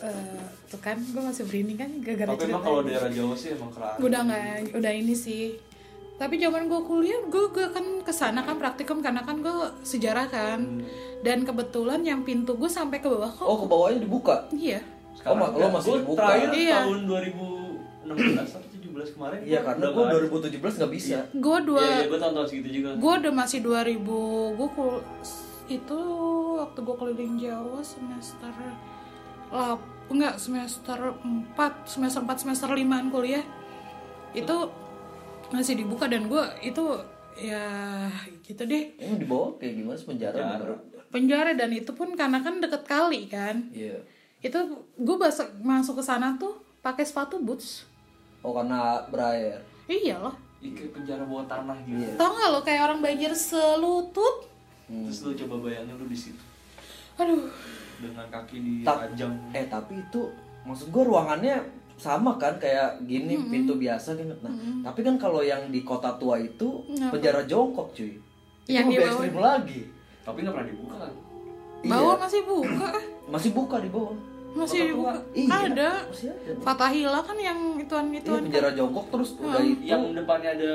eh, 0.00 0.40
tuh 0.66 0.80
kan 0.80 0.98
gue 0.98 1.22
masih 1.22 1.44
berinding 1.44 1.78
kan 1.78 1.90
gara-gara 2.00 2.30
tapi 2.32 2.44
emang 2.44 2.62
kalau 2.62 2.80
daerah 2.82 3.06
Jawa 3.08 3.34
sih 3.34 3.50
emang 3.50 3.70
keras 3.70 3.94
udah 3.98 4.20
nggak 4.20 4.42
udah 4.74 4.92
ini 4.92 5.14
sih 5.14 5.44
tapi 6.14 6.34
zaman 6.36 6.66
gue 6.66 6.80
kuliah 6.82 7.20
gue 7.24 7.44
gue 7.48 7.66
kan 7.68 7.86
ke 8.00 8.12
sana 8.12 8.40
kan 8.40 8.56
praktikum 8.56 8.98
karena 8.98 9.22
kan 9.22 9.38
gue 9.38 9.54
sejarah 9.80 10.26
kan 10.26 10.82
dan 11.20 11.38
kebetulan 11.40 12.02
yang 12.02 12.22
pintu 12.22 12.54
gue 12.56 12.68
sampai 12.68 12.98
ke 12.98 13.06
bawah 13.06 13.30
kok 13.30 13.44
Oh 13.44 13.56
ke 13.56 13.66
bawahnya 13.66 14.00
dibuka. 14.00 14.36
iya 14.52 14.82
Oh, 15.22 15.32
ma- 15.32 15.48
lo 15.48 15.70
masih 15.70 15.86
Gua 15.88 15.98
dibuka. 16.00 16.18
terakhir 16.20 16.50
Iya. 16.52 16.78
tahun 16.82 17.00
2016 17.06 18.71
atau 18.92 19.00
17 19.00 19.16
kemarin 19.16 19.38
Iya 19.40 19.58
gua 19.58 19.66
karena 19.66 19.86
gue 19.86 20.02
nggak 20.02 20.20
ada. 20.20 20.28
2017 20.60 20.78
nggak 20.78 20.92
bisa. 20.92 21.18
gue 21.32 21.58
dua 21.64 21.80
Iya, 21.80 21.94
iya, 21.94 22.04
gue 22.06 22.18
tahun-tahun 22.20 22.46
segitu 22.46 22.68
juga 22.70 22.88
gue 22.94 23.12
udah 23.18 23.32
masih 23.32 23.58
2000 23.58 23.98
gue 24.52 24.68
kul 24.70 24.92
itu 25.66 26.00
waktu 26.54 26.78
gue 26.78 26.96
keliling 26.96 27.34
Jawa 27.38 27.80
semester 27.80 28.52
lap 29.48 29.80
enggak 30.06 30.34
semester 30.36 30.98
4 31.16 31.56
semester 31.84 32.20
4 32.20 32.36
semester 32.38 32.68
5 32.68 32.82
kuliah 33.08 33.44
itu 34.32 34.56
masih 35.48 35.76
dibuka 35.76 36.04
dan 36.04 36.26
gue 36.26 36.40
itu 36.62 36.84
ya 37.34 37.64
gitu 38.42 38.62
deh 38.62 38.92
Emang 38.98 39.16
di 39.16 39.24
bawah 39.24 39.56
kayak 39.56 39.72
gimana 39.74 39.96
penjara? 39.96 40.40
Penjara. 41.08 41.50
dan 41.52 41.70
itu 41.70 41.92
pun 41.92 42.12
karena 42.12 42.40
kan 42.40 42.60
deket 42.60 42.84
kali 42.84 43.24
kan 43.24 43.68
Iya. 43.72 44.00
itu 44.40 44.58
gue 44.94 45.16
masuk 45.16 45.48
masuk 45.60 46.00
ke 46.00 46.04
sana 46.04 46.36
tuh 46.36 46.56
pakai 46.80 47.04
sepatu 47.04 47.38
boots 47.38 47.84
Oh 48.42 48.52
karena 48.52 48.80
berair. 49.06 49.58
iya 49.86 50.18
loh 50.18 50.34
kayak 50.60 50.92
penjara 50.92 51.22
bawah 51.22 51.42
tanah 51.44 51.74
gitu 51.82 51.98
Iya. 52.00 52.14
tau 52.14 52.30
nggak 52.30 52.48
lo 52.48 52.60
kayak 52.60 52.82
orang 52.84 53.00
banjir 53.00 53.32
selutut 53.32 54.46
terus 54.86 55.18
lu 55.20 55.34
coba 55.36 55.54
bayangin 55.60 55.94
lu 55.94 56.06
di 56.06 56.14
situ 56.14 56.38
aduh 57.14 57.50
dengan 57.98 58.26
kaki 58.28 58.56
di 58.58 58.74
Ta- 58.80 58.98
ranjang 59.00 59.34
Eh 59.52 59.66
tapi 59.66 59.94
itu 59.96 60.22
maksud 60.62 60.88
gue 60.88 61.02
ruangannya 61.02 61.58
sama 61.94 62.34
kan 62.34 62.54
kayak 62.56 62.98
gini 63.02 63.38
pintu 63.46 63.74
biasa 63.74 64.14
kan. 64.14 64.26
Nah, 64.40 64.50
tapi 64.82 65.00
kan 65.00 65.14
kalau 65.16 65.38
yang 65.38 65.66
di 65.68 65.82
kota 65.82 66.10
tua 66.16 66.34
itu 66.36 66.82
Kenapa? 66.88 67.14
penjara 67.14 67.42
jongkok 67.44 67.90
cuy. 67.92 68.18
Itu 68.64 68.70
Yang 68.72 68.82
di 68.82 68.88
lebih 68.88 68.98
bawah. 68.98 69.10
ekstrim 69.12 69.36
lagi. 69.38 69.80
tapi 70.22 70.38
nggak 70.40 70.52
pernah 70.52 70.68
dibuka 70.68 70.94
kan 70.96 71.12
bawah 71.84 72.02
Iya. 72.08 72.22
masih 72.22 72.40
buka 72.44 72.86
Masih 73.28 73.50
buka 73.52 73.76
di 73.78 73.88
bawah. 73.88 74.14
Masih 74.54 74.78
dibuka 74.86 75.12
Iya. 75.32 75.48
ada 75.66 75.90
Masih 76.04 76.28
ada. 76.28 76.50
Fatahila 76.60 77.20
kan 77.20 77.36
yang 77.36 77.58
ituan 77.76 78.06
Iya, 78.08 78.18
ituan 78.18 78.42
penjara 78.44 78.70
jongkok 78.72 79.06
terus 79.08 79.30
udah 79.36 79.60
itu. 79.60 79.82
yang 79.82 80.02
depannya 80.12 80.50
ada 80.52 80.72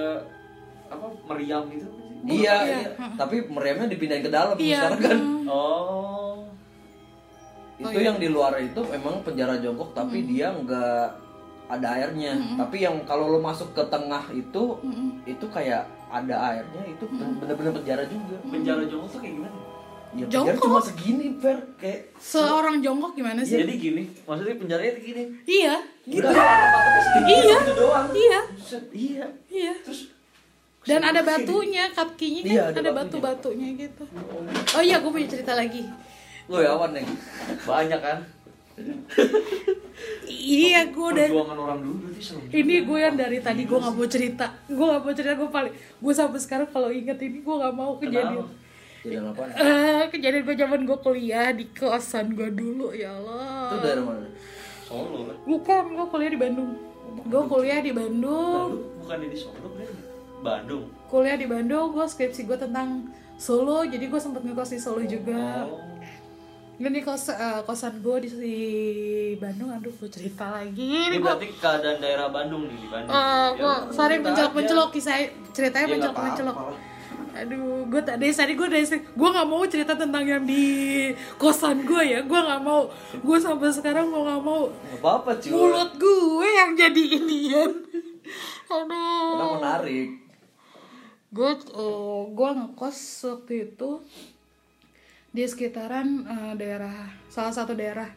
apa 0.88 1.06
meriam 1.28 1.64
gitu 1.68 1.88
Iya, 2.20 2.56
Iya. 2.60 2.78
iya. 2.82 2.90
Tapi 3.14 3.46
meriamnya 3.46 3.88
dipindahin 3.88 4.22
ke 4.22 4.32
dalam 4.32 4.56
Iya. 4.56 4.80
sekarang 4.84 5.00
kan. 5.00 5.18
oh 5.48 6.36
Itu 7.78 7.94
iya. 7.94 8.10
yang 8.10 8.18
di 8.18 8.28
luar 8.28 8.58
itu 8.58 8.82
memang 8.84 9.22
penjara 9.22 9.56
jongkok 9.58 9.94
tapi 9.94 10.26
dia 10.26 10.50
nggak 10.50 11.30
ada 11.68 11.88
airnya. 11.94 12.34
Tapi 12.58 12.80
yang 12.80 13.04
kalau 13.04 13.28
lo 13.28 13.40
masuk 13.40 13.70
ke 13.72 13.84
tengah 13.86 14.26
itu 14.32 14.64
itu 15.24 15.46
kayak 15.48 15.86
ada 16.08 16.36
airnya 16.50 16.84
itu 16.88 17.04
bener-bener 17.06 17.76
penjara 17.76 18.04
juga. 18.04 18.40
penjara 18.42 18.82
jongkok 18.84 19.10
tuh 19.12 19.20
kayak 19.20 19.34
gimana 19.36 19.58
Ya 20.16 20.24
penjara 20.24 20.56
Jongkok? 20.56 20.64
cuma 20.64 20.80
segini, 20.80 21.28
Fer. 21.36 21.58
Kayak 21.76 22.00
seorang 22.16 22.80
jongkok 22.80 23.12
gimana 23.12 23.44
sih? 23.44 23.60
Jadi 23.60 23.74
gini 23.76 24.04
maksudnya 24.24 24.56
penjaranya 24.56 24.92
tuh 24.96 25.04
gini. 25.04 25.24
Iya. 25.44 25.76
Gitu. 26.08 26.28
iya. 27.28 27.58
itu 27.60 27.74
doang. 27.76 28.08
Iya. 28.16 28.40
Buset, 28.56 28.86
iya. 28.96 29.26
Iya. 29.52 29.74
Terus 29.84 30.02
dan 30.88 31.04
ada 31.04 31.20
batunya 31.20 31.92
kakinya 31.92 32.42
kan? 32.48 32.48
Iya, 32.48 32.64
ada, 32.72 32.80
ada 32.80 32.92
batu-batunya 32.96 33.68
gitu. 33.76 34.04
Oh 34.72 34.82
iya 34.82 35.04
gue 35.04 35.12
punya 35.12 35.28
cerita 35.28 35.52
lagi. 35.52 35.84
Gue 36.48 36.64
awan 36.64 36.96
nih. 36.96 37.04
banyak 37.68 38.00
kan? 38.00 38.20
Iya 40.28 40.94
gue 40.94 41.08
udah 41.12 41.28
perjuangan 41.28 41.58
orang 41.60 41.80
dulu 41.84 42.08
ini 42.54 42.86
gue 42.86 43.00
yang 43.02 43.16
dari 43.18 43.44
tadi 43.44 43.68
gue 43.68 43.76
nggak 43.76 43.96
mau 44.00 44.08
cerita. 44.08 44.46
Gue 44.72 44.86
nggak 44.88 45.02
mau 45.04 45.12
cerita 45.12 45.34
gue 45.36 45.50
paling 45.52 45.74
gue 45.76 46.14
sampai 46.16 46.40
sekarang 46.40 46.68
kalau 46.72 46.88
inget 46.88 47.20
ini 47.20 47.44
gue 47.44 47.56
nggak 47.58 47.76
mau 47.76 48.00
kejadian. 48.00 48.48
Kenapa? 48.48 48.66
Jadi 49.08 49.16
apa? 49.18 49.44
Eh, 49.56 50.04
kejadian 50.10 50.44
gue 50.44 50.56
zaman 50.58 50.80
gue 50.84 50.98
kuliah 51.00 51.48
di 51.50 51.66
kosan 51.70 52.34
gue 52.34 52.50
dulu 52.50 52.92
ya 52.92 53.16
Allah. 53.16 53.72
Itu 53.72 53.78
daerah 53.80 54.04
mana? 54.04 54.28
Solo 54.84 55.20
kan 55.24 55.38
bukan 55.44 55.84
gue 55.94 56.08
kuliah 56.08 56.32
di 56.32 56.40
Bandung. 56.40 56.72
Gue 57.24 57.42
kuliah 57.46 57.80
di 57.80 57.92
Bandung. 57.92 58.70
Bukan 59.00 59.18
di 59.22 59.38
Solo 59.38 59.68
kan 59.70 59.88
Bandung. 60.38 60.84
Kuliah 61.08 61.36
di 61.36 61.48
Bandung 61.48 61.88
gue 61.92 62.06
skripsi 62.06 62.44
gue 62.44 62.58
tentang 62.58 63.08
Solo 63.36 63.84
jadi 63.84 64.06
gue 64.06 64.20
sempat 64.20 64.44
ngekos 64.44 64.70
di 64.70 64.80
Solo 64.80 65.02
juga. 65.02 65.66
Oh. 65.66 65.80
Dan 66.78 66.94
di 66.94 67.02
kos 67.02 67.28
eh, 67.28 67.66
kosan 67.66 68.06
gue 68.06 68.22
di, 68.22 68.30
di 68.30 68.58
Bandung 69.36 69.74
aduh 69.74 69.90
gue 69.90 70.10
cerita 70.14 70.46
lagi. 70.52 70.78
Ini 70.78 71.10
ini 71.10 71.18
berarti 71.18 71.50
keadaan 71.58 71.98
daerah 71.98 72.30
Bandung 72.30 72.70
nih 72.70 72.78
di 72.78 72.88
Bandung. 72.88 73.10
Eh, 73.10 73.50
Ya, 73.50 73.54
gue 73.58 73.74
sorry 73.90 74.16
cerita 74.16 74.26
mencolok 74.30 74.46
aja. 74.46 74.58
mencolok 74.62 74.90
kisah 74.94 75.16
ceritanya 75.52 75.88
Ya, 75.90 75.98
aduh 77.38 77.86
gue 77.86 78.02
tak 78.02 78.18
dari 78.18 78.32
tadi 78.32 78.54
gue 78.54 78.66
dari 78.66 78.86
gue 78.88 79.30
nggak 79.30 79.48
mau 79.48 79.62
cerita 79.64 79.94
tentang 79.94 80.24
yang 80.24 80.44
di 80.44 80.66
kosan 81.36 81.82
gue 81.82 82.04
ya 82.04 82.20
gue 82.22 82.40
nggak 82.40 82.62
mau 82.62 82.90
gue 83.14 83.38
sampai 83.38 83.70
sekarang 83.70 84.08
mau 84.08 84.24
nggak 84.24 84.42
mau 84.42 84.62
Gak 84.68 84.98
apa-apa 84.98 85.32
cuy. 85.38 85.50
mulut 85.50 85.92
gue 85.96 86.48
yang 86.52 86.72
jadi 86.74 87.04
inian 87.16 87.72
Karena 88.68 89.02
aduh 89.32 89.56
menarik. 89.56 90.10
gue 91.30 91.52
eh, 91.54 92.22
gue 92.28 92.50
ngekos 92.54 92.98
waktu 93.26 93.54
itu 93.66 93.90
di 95.30 95.44
sekitaran 95.44 96.08
eh, 96.24 96.54
daerah 96.56 96.96
salah 97.28 97.52
satu 97.52 97.72
daerah 97.72 98.10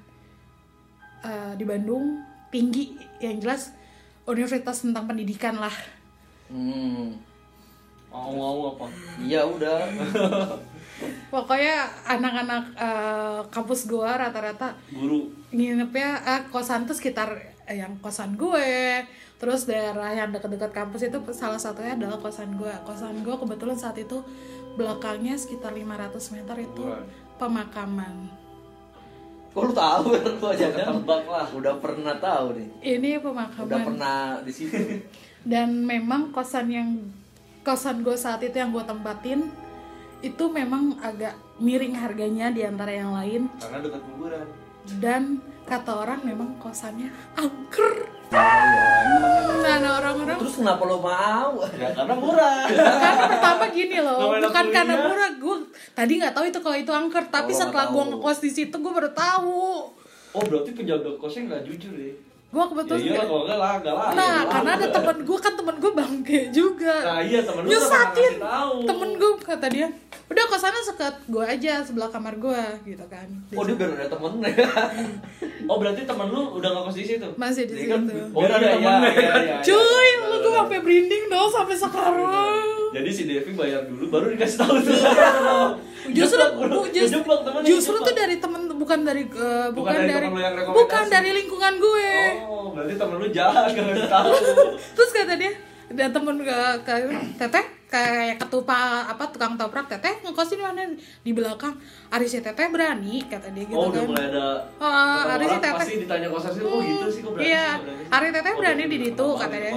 eh, 1.21 1.53
di 1.55 1.63
Bandung 1.63 2.19
tinggi 2.49 2.91
yang 3.19 3.39
jelas 3.39 3.71
universitas 4.25 4.81
tentang 4.81 5.07
pendidikan 5.07 5.57
lah 5.57 5.75
Hmm. 6.51 7.15
Mau 8.11 8.31
mau 8.31 8.75
apa 8.75 8.87
Iya 9.19 9.47
udah. 9.47 9.79
pokoknya 11.33 11.77
anak-anak 12.05 12.65
eh, 12.77 13.41
kampus 13.49 13.89
gue 13.89 14.05
rata-rata 14.05 14.77
guru 14.91 15.31
nginepnya 15.49 16.21
eh, 16.21 16.43
kosan 16.51 16.85
tuh 16.85 16.93
sekitar 16.93 17.41
yang 17.71 17.97
kosan 18.03 18.35
gue 18.37 19.01
terus 19.41 19.65
daerah 19.65 20.13
yang 20.13 20.29
dekat-dekat 20.29 20.75
kampus 20.75 21.09
itu 21.09 21.17
salah 21.33 21.57
satunya 21.57 21.97
adalah 21.97 22.21
kosan 22.21 22.59
gue 22.59 22.69
kosan 22.85 23.25
gue 23.25 23.33
kebetulan 23.33 23.79
saat 23.79 23.97
itu 23.97 24.21
belakangnya 24.77 25.39
sekitar 25.39 25.73
500 25.73 26.35
meter 26.37 26.57
itu 26.61 26.83
Wah. 26.85 27.01
pemakaman 27.41 28.29
Kok 29.51 29.67
lu 29.67 29.73
tahu 29.75 30.15
ya 30.15 30.23
lu 30.23 30.47
aja 30.47 30.67
kan? 30.71 30.87
ketebak 30.95 31.25
lah 31.27 31.47
Udah 31.51 31.75
pernah 31.83 32.15
tahu 32.23 32.47
nih. 32.55 32.69
ini 32.95 33.19
Udah 33.19 33.25
pemakaman 33.27 33.83
pernah 33.83 34.19
di 34.47 34.53
situ. 34.55 34.79
dan 35.51 35.83
memang 35.83 36.31
kosan 36.31 36.71
yang 36.71 36.89
kosan 37.61 38.01
gue 38.01 38.17
saat 38.17 38.41
itu 38.41 38.57
yang 38.57 38.71
gue 38.71 38.83
tempatin 38.83 39.53
itu 40.21 40.45
memang 40.49 41.01
agak 41.01 41.33
miring 41.57 41.97
harganya 41.97 42.53
di 42.53 42.61
antara 42.61 42.93
yang 42.93 43.13
lain. 43.13 43.49
Karena 43.57 43.81
dekat 43.81 44.01
kuburan. 44.05 44.47
Dan 45.01 45.41
kata 45.65 45.93
orang 45.97 46.21
memang 46.25 46.57
kosannya 46.57 47.09
angker. 47.37 48.09
Dan 49.61 49.81
orang-orang 49.83 50.39
Terus 50.39 50.57
kenapa 50.57 50.83
lu 50.87 50.99
mau? 51.03 51.53
ya 51.75 51.91
karena 51.93 52.15
murah. 52.15 52.63
Karena 52.71 53.27
pertama 53.27 53.65
gini 53.69 53.99
loh 53.99 54.19
Namanya 54.23 54.43
bukan 54.47 54.67
karena 54.71 54.95
murah 55.03 55.31
gue 55.35 55.57
tadi 55.93 56.13
nggak 56.17 56.33
tahu 56.33 56.45
itu 56.47 56.59
kalau 56.63 56.79
itu 56.79 56.93
angker 56.95 57.25
tapi 57.27 57.51
Oh, 57.51 57.59
setelah 57.59 57.87
gue 57.91 58.03
ngekos 58.15 58.39
di 58.41 58.51
situ 58.51 58.75
gue 58.77 58.93
baru 58.93 59.11
tahu. 59.11 59.61
Oh 60.31 60.43
berarti 60.47 60.71
penjaga 60.73 61.11
kosnya 61.19 61.51
nggak 61.51 61.63
jujur 61.67 61.91
ya 61.99 62.15
gue 62.51 62.59
ya 62.59 62.67
kebetulan 62.67 62.99
iya 62.99 63.23
kalau 63.23 63.43
nggak 63.47 63.59
lah 63.63 63.73
nggak 63.79 63.95
lah. 63.95 64.11
Nah 64.11 64.37
karena 64.51 64.71
ada 64.75 64.89
temen 64.91 65.17
gue 65.23 65.39
kan 65.39 65.53
temen 65.55 65.77
gue 65.79 65.93
bangke 65.95 66.41
juga. 66.51 66.95
Nah 67.07 67.21
iya 67.23 67.41
temen 67.47 67.63
kan 67.63 67.71
ngasih 67.71 68.43
tahu. 68.43 68.75
Temen 68.91 69.11
gue 69.15 69.31
kata 69.39 69.67
dia 69.71 69.87
udah 70.31 70.45
ke 70.47 70.57
sana 70.59 70.79
sekat 70.83 71.15
gue 71.31 71.45
aja 71.47 71.83
sebelah 71.87 72.11
kamar 72.11 72.35
gue 72.43 72.63
gitu 72.91 73.07
kan. 73.07 73.27
Oh 73.55 73.63
dia 73.63 73.75
biar 73.79 73.95
ada 73.95 74.11
temen 74.11 74.33
ya. 74.43 74.67
oh 75.71 75.77
berarti 75.79 76.03
temen 76.03 76.27
lu 76.27 76.43
udah 76.59 76.71
kos 76.83 76.99
di 76.99 77.07
situ 77.07 77.29
masih 77.39 77.71
di 77.71 77.87
kan 77.87 78.03
situ. 78.03 78.19
Oh 78.35 78.43
Biar 78.43 78.59
ada 78.59 78.67
iya, 78.67 78.75
temen 78.75 78.99
iya, 78.99 79.11
iya, 79.15 79.33
iya, 79.47 79.57
cuy 79.63 80.09
iya. 80.11 80.27
lu 80.27 80.37
gue 80.43 80.53
sampai 80.59 80.79
merinding 80.83 81.25
dong 81.31 81.51
sampai 81.55 81.77
sekarang 81.79 82.80
jadi 82.91 83.11
si 83.11 83.23
Devi 83.27 83.53
bayar 83.55 83.87
dulu 83.87 84.11
baru 84.11 84.35
dikasih 84.35 84.59
tahu 84.59 84.75
tuh. 84.83 84.95
Justru 86.17 86.41
Jeblok, 86.41 86.73
bu, 86.73 86.81
just- 86.91 87.13
justru 87.63 87.97
tuh 88.01 88.15
dari 88.17 88.41
temen 88.41 88.67
bukan 88.73 89.05
dari 89.05 89.29
eh, 89.29 89.69
bukan, 89.69 89.93
dari 89.95 90.09
dari, 90.09 90.27
temen 90.27 90.33
lu 90.33 90.43
yang 90.43 90.57
rekomendasi. 90.57 90.81
bukan 90.81 91.05
dari 91.13 91.31
lingkungan 91.37 91.73
gue. 91.77 92.11
Oh 92.49 92.67
berarti 92.73 92.95
temen 92.97 93.17
lu 93.21 93.29
jahat 93.31 93.69
gak 93.71 93.85
ngasih 93.85 94.09
tahu. 94.09 94.33
Terus 94.97 95.11
kata 95.13 95.35
dia 95.37 95.53
ada 95.93 96.05
temen 96.09 96.37
ke, 96.41 96.59
ke 96.83 96.95
teteh 97.37 97.67
kayak 97.91 98.39
ketupa 98.39 99.03
apa 99.03 99.27
tukang 99.35 99.59
toprak 99.59 99.91
teteh 99.91 100.23
ngekos 100.23 100.55
di 100.55 100.63
mana 100.63 100.87
di 100.95 101.33
belakang 101.35 101.75
Aris 102.15 102.39
ya 102.39 102.41
teteh 102.41 102.71
berani 102.71 103.19
kata 103.27 103.51
dia 103.51 103.67
gitu 103.67 103.75
oh 103.75 103.91
kan 103.91 104.07
mulai 104.07 104.31
ada 104.31 104.63
Oh, 104.79 104.87
ketemu 104.87 105.27
Ari 105.27 105.45
orang 105.45 105.59
teteh. 105.59 105.73
pasti 105.75 105.95
ditanya 106.07 106.29
kosan 106.31 106.53
sih 106.55 106.63
oh 106.63 106.79
gitu 106.79 107.07
sih 107.11 107.21
kok 107.27 107.33
berani 107.35 107.51
Iya, 107.51 107.67
sih. 107.77 108.07
Ari 108.07 108.29
teteh 108.31 108.53
Oh, 108.55 108.59
berani 108.63 108.83
di 108.87 108.99
situ 109.03 109.29
kata 109.35 109.57
dia. 109.59 109.73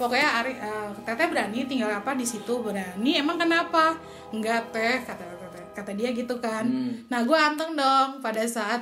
Pokoknya 0.00 0.28
Ari 0.40 0.52
eh, 0.56 0.88
teteh 1.04 1.26
berani 1.28 1.58
tinggal 1.68 1.90
apa 1.92 2.10
di 2.16 2.24
situ 2.24 2.54
berani. 2.58 3.12
Emang 3.14 3.36
kenapa? 3.36 3.84
Enggak 4.32 4.72
teh 4.72 4.96
kata 5.04 5.24
kata, 5.28 5.58
kata 5.76 5.90
dia 5.92 6.08
gitu 6.16 6.40
kan. 6.40 6.64
Hmm. 6.64 7.04
Nah 7.06 7.20
gue 7.20 7.36
anteng 7.36 7.76
dong 7.76 8.24
pada 8.24 8.48
saat 8.48 8.80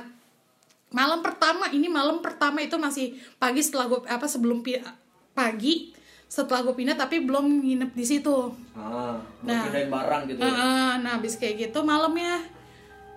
malam 0.87 1.19
pertama 1.19 1.67
ini 1.69 1.91
malam 1.91 2.23
pertama 2.23 2.63
itu 2.63 2.79
masih 2.79 3.11
pagi 3.35 3.59
setelah 3.59 3.91
gue 3.91 3.99
apa 4.07 4.23
sebelum 4.23 4.63
pagi 5.35 5.91
setelah 6.27 6.59
gue 6.61 6.75
pindah 6.75 6.93
tapi 6.93 7.19
belum 7.19 7.63
nginep 7.63 7.91
di 7.91 8.05
situ. 8.05 8.51
Ah, 8.73 9.15
Nah. 9.41 9.63
pindahin 9.65 9.87
barang 9.87 10.21
gitu. 10.27 10.39
Heeh, 10.39 10.89
nah 10.99 11.11
habis 11.13 11.35
kayak 11.35 11.55
gitu 11.61 11.79
malamnya 11.81 12.43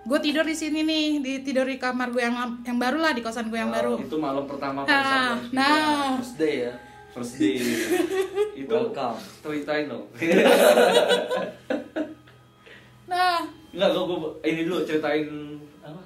gue 0.01 0.17
tidur 0.17 0.41
di 0.41 0.53
sini 0.53 0.81
nih 0.81 1.05
di 1.19 1.33
tidur 1.41 1.61
di 1.63 1.77
kamar 1.77 2.09
gue 2.09 2.17
yang 2.19 2.33
yang 2.63 2.75
baru 2.75 2.97
lah 2.97 3.11
di 3.11 3.21
kosan 3.21 3.47
gue 3.47 3.55
yang 3.55 3.69
baru. 3.69 3.99
itu 3.99 4.17
malam 4.17 4.43
pertama 4.43 4.81
Nah, 4.81 5.37
nah 5.53 6.17
First 6.17 6.35
day 6.35 6.65
ya. 6.65 6.73
first 7.11 7.35
day 7.37 7.61
itu 8.57 8.65
Welcome. 8.65 9.19
ceritain 9.39 9.85
dong 9.85 10.09
Nah, 13.05 13.43
Enggak, 13.69 13.89
gue, 13.89 14.03
gue 14.05 14.19
ini 14.43 14.61
dulu 14.65 14.77
ceritain 14.81 15.27
apa? 15.81 16.01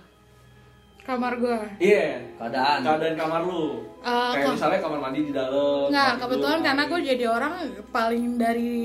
kamar 1.01 1.33
gua. 1.37 1.61
Iya. 1.77 2.17
Keadaan. 2.35 2.79
Keadaan 2.81 3.15
kamar 3.15 3.41
lu. 3.41 3.85
Eh, 4.05 4.31
Kayak 4.31 4.45
kok- 4.45 4.53
misalnya 4.53 4.79
kamar 4.79 4.99
mandi 5.01 5.19
di 5.23 5.33
dalam. 5.33 5.89
Mandi 5.89 6.21
kebetulan 6.21 6.55
dulu, 6.55 6.67
karena 6.69 6.83
gue 6.85 6.99
jadi 7.03 7.25
orang 7.25 7.53
paling 7.89 8.25
dari 8.35 8.75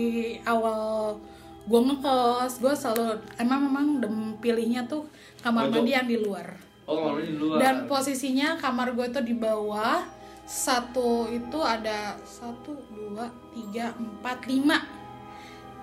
awal 0.43 0.81
gue 1.63 1.81
ngekos, 1.83 2.53
gue 2.59 2.73
selalu 2.73 3.05
emang 3.37 3.61
memang 3.63 3.87
dem 4.01 4.17
pilihnya 4.39 4.83
tuh 4.85 5.05
kamar 5.39 5.69
Pojok. 5.69 5.75
mandi 5.77 5.91
yang 5.93 6.09
di 6.09 6.17
luar. 6.17 6.47
Oh, 6.83 6.95
kamar 6.97 7.13
mandi 7.15 7.29
di 7.29 7.39
luar. 7.39 7.59
Dan 7.59 7.75
posisinya 7.85 8.57
kamar 8.57 8.91
gue 8.91 9.07
tuh 9.11 9.21
di 9.21 9.35
bawah 9.35 10.01
satu 10.43 11.29
itu 11.29 11.59
ada 11.59 12.17
satu 12.21 12.75
dua 12.91 13.29
tiga 13.51 13.93
empat 13.95 14.43
lima 14.47 14.83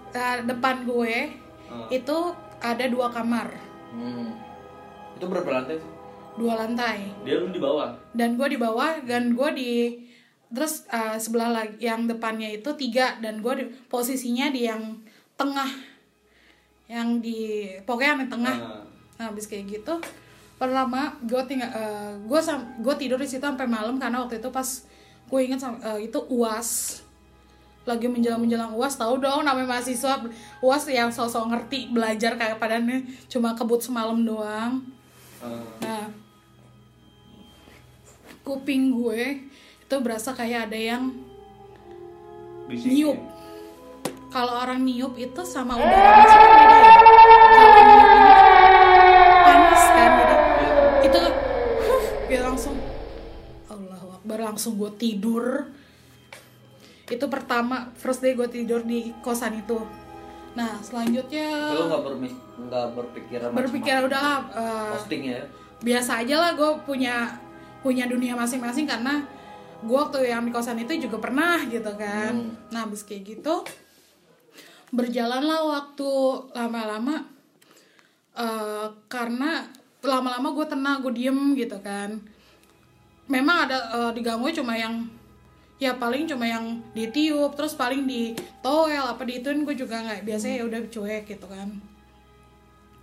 Nah, 0.10 0.42
depan 0.42 0.82
gue 0.82 1.30
Ah. 1.64 1.86
itu 1.90 2.18
ada 2.58 2.86
dua 2.86 3.08
kamar 3.08 3.54
Hmm. 3.88 4.34
Itu 5.14 5.26
berapa 5.26 5.46
lantai 5.48 5.78
sih? 5.78 5.92
Dua 6.38 6.54
lantai 6.56 7.10
Dia 7.22 7.38
lu 7.38 7.50
di 7.50 7.58
bawah. 7.58 7.90
dan 8.14 8.38
gue 8.38 8.48
di 8.48 8.58
bawah 8.58 9.02
dan 9.04 9.34
gue 9.34 9.50
di 9.52 9.72
terus 10.48 10.88
uh, 10.88 11.18
sebelah 11.18 11.52
lagi 11.52 11.76
yang 11.82 12.06
depannya 12.06 12.48
itu 12.54 12.72
tiga 12.74 13.20
dan 13.20 13.42
gue 13.42 13.54
di, 13.54 13.64
posisinya 13.86 14.48
di 14.48 14.64
yang 14.64 14.96
tengah 15.36 15.68
yang 16.88 17.20
di 17.20 17.68
pokoknya 17.84 18.16
yang 18.16 18.32
tengah 18.32 18.56
Ah. 18.56 18.82
nah 19.20 19.26
habis 19.28 19.44
kayak 19.44 19.68
gitu 19.68 20.00
pertama 20.56 21.14
gue 21.22 21.42
tinggal 21.46 21.70
gue 22.24 22.40
gue 22.80 22.96
tidur 22.96 23.18
di 23.18 23.28
situ 23.28 23.42
sampai 23.42 23.68
malam 23.68 23.98
karena 23.98 24.24
waktu 24.24 24.40
itu 24.40 24.50
pas 24.50 24.66
gue 25.28 25.40
inget 25.42 25.60
sam- 25.60 25.82
eh, 25.84 26.08
itu 26.08 26.20
uas 26.32 27.02
lagi 27.84 28.08
menjelang 28.08 28.40
menjelang 28.40 28.72
uas 28.72 28.96
tahu 28.96 29.18
dong 29.18 29.44
namanya 29.44 29.68
mahasiswa 29.70 30.20
uas 30.60 30.84
yang 30.88 31.08
sosok 31.08 31.48
ngerti 31.48 31.88
belajar 31.90 32.36
kayak 32.36 32.58
padahal 32.58 32.84
cuma 33.28 33.52
kebut 33.52 33.82
semalam 33.82 34.22
doang 34.22 34.80
Ah. 35.38 35.62
Nah, 35.80 36.06
kuping 38.48 38.96
gue 38.96 39.44
itu 39.84 39.96
berasa 40.00 40.32
kayak 40.32 40.72
ada 40.72 40.80
yang 40.80 41.12
Bisikin. 42.66 42.92
niup. 43.12 43.20
Kalau 44.28 44.54
orang 44.58 44.80
niup 44.82 45.16
itu 45.16 45.42
sama 45.44 45.76
udara 45.76 46.12
masuk 46.18 46.38
kan 46.38 46.52
beda 46.54 46.78
ya. 46.78 46.94
Kalau 47.48 47.82
niup 47.82 48.10
ini 48.10 48.32
kan 48.32 48.48
panas 49.44 49.84
kan, 49.90 50.12
jadi 50.14 50.36
itu 51.04 51.20
huh, 51.82 52.04
gitu 52.26 52.44
langsung 52.46 52.76
Allahu 53.68 54.08
Akbar 54.14 54.40
langsung 54.46 54.74
gue 54.76 54.92
tidur. 54.96 55.46
itu 57.08 57.24
pertama 57.26 57.88
first 57.96 58.20
day 58.20 58.36
gue 58.36 58.44
tidur 58.46 58.84
di 58.84 59.16
kosan 59.22 59.56
itu 59.56 59.80
nah 60.52 60.76
selanjutnya 60.82 61.72
Lo 61.72 61.88
nggak 61.88 62.04
bermis- 62.04 62.44
nggak 62.60 62.88
berpikiran 62.92 63.48
berpikir 63.56 63.96
udahlah 64.04 64.44
eh, 64.44 64.44
macam-macam 64.52 64.92
posting 64.92 65.24
ya? 65.24 65.42
biasa 65.80 66.12
aja 66.20 66.36
lah 66.36 66.52
gue 66.52 66.72
punya 66.84 67.32
punya 67.86 68.10
dunia 68.10 68.34
masing-masing 68.34 68.90
karena 68.90 69.24
gue 69.78 69.94
waktu 69.94 70.34
yang 70.34 70.42
di 70.42 70.52
kosan 70.54 70.82
itu 70.82 70.98
juga 71.06 71.22
pernah 71.22 71.62
gitu 71.70 71.94
kan. 71.94 72.34
Hmm. 72.34 72.74
nah 72.74 72.90
habis 72.90 73.06
kayak 73.06 73.38
gitu 73.38 73.62
berjalanlah 74.90 75.68
waktu 75.68 76.12
lama-lama 76.56 77.28
eh, 78.34 78.88
karena 79.12 79.68
lama-lama 80.02 80.48
gue 80.56 80.66
tenang 80.66 80.98
gue 81.04 81.14
diem 81.14 81.40
gitu 81.54 81.78
kan. 81.84 82.18
Memang 83.28 83.68
ada 83.68 83.78
eh, 83.94 84.12
diganggu 84.16 84.50
cuma 84.56 84.74
yang 84.80 85.06
ya 85.78 85.94
paling 85.94 86.26
cuma 86.26 86.48
yang 86.50 86.82
ditiup 86.98 87.54
terus 87.54 87.78
paling 87.78 88.10
di 88.10 88.34
toel 88.66 89.14
apa 89.14 89.22
diituin 89.22 89.62
gue 89.62 89.78
juga 89.78 90.02
nggak 90.02 90.26
biasanya 90.26 90.56
ya 90.58 90.66
udah 90.66 90.80
cuek 90.90 91.24
gitu 91.28 91.46
kan. 91.46 91.70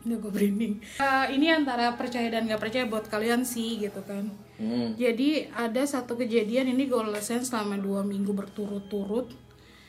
Nggak 0.02 0.18
gue 0.24 0.30
merinding 0.32 0.74
Eh, 1.04 1.26
ini 1.38 1.46
antara 1.52 1.92
percaya 1.94 2.26
dan 2.32 2.48
nggak 2.48 2.58
percaya 2.58 2.84
buat 2.88 3.06
kalian 3.06 3.46
sih 3.46 3.78
gitu 3.78 4.02
kan 4.02 4.32
Hmm. 4.54 4.94
jadi 4.94 5.50
ada 5.50 5.82
satu 5.82 6.14
kejadian 6.14 6.68
ini 6.68 6.84
gue 6.84 7.00
rasain 7.04 7.40
selama 7.40 7.76
dua 7.76 8.00
minggu 8.00 8.30
berturut-turut 8.30 9.28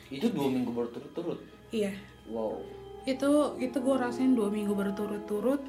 Itu 0.08 0.30
dua 0.30 0.48
minggu 0.48 0.70
berturut-turut. 0.70 1.38
iya 1.70 1.92
Wow. 2.26 2.58
itu 3.06 3.30
itu 3.60 3.76
gue 3.76 3.96
rasain 3.96 4.34
dua 4.34 4.50
minggu 4.50 4.74
berturut-turut 4.74 5.62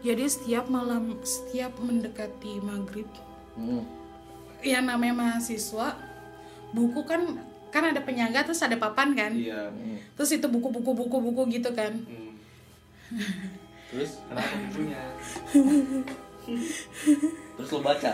jadi 0.00 0.24
setiap 0.24 0.64
malam 0.66 1.12
setiap 1.20 1.76
mendekati 1.78 2.58
maghrib 2.60 3.04
Hmm. 3.52 3.82
yang 4.60 4.84
namanya 4.84 5.12
mahasiswa 5.12 5.96
buku 6.70 7.02
kan 7.02 7.20
kan 7.68 7.82
ada 7.84 7.98
penyangga 8.00 8.40
terus 8.42 8.60
ada 8.60 8.74
papan 8.74 9.12
kan 9.12 9.30
Iya. 9.30 9.68
terus 10.14 10.30
itu 10.30 10.46
buku-buku 10.46 10.90
buku-buku 10.96 11.40
gitu 11.52 11.68
kan 11.72 11.92
Hmm. 12.00 12.32
Terus 13.90 14.22
Kenapa 14.22 14.54
bukunya? 14.64 15.02
terus 17.60 17.76
lo 17.76 17.80
baca. 17.84 18.12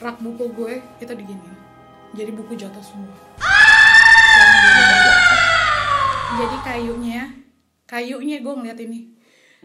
rak 0.00 0.16
buku 0.20 0.44
gue 0.56 0.74
itu 0.98 1.12
diginiin 1.12 1.54
jadi 2.16 2.30
buku 2.34 2.52
jatuh 2.58 2.82
semua 2.82 3.14
jadi 6.34 6.56
kayunya 6.66 7.22
kayunya 7.86 8.42
gue 8.42 8.52
ngeliat 8.52 8.80
ini 8.82 9.00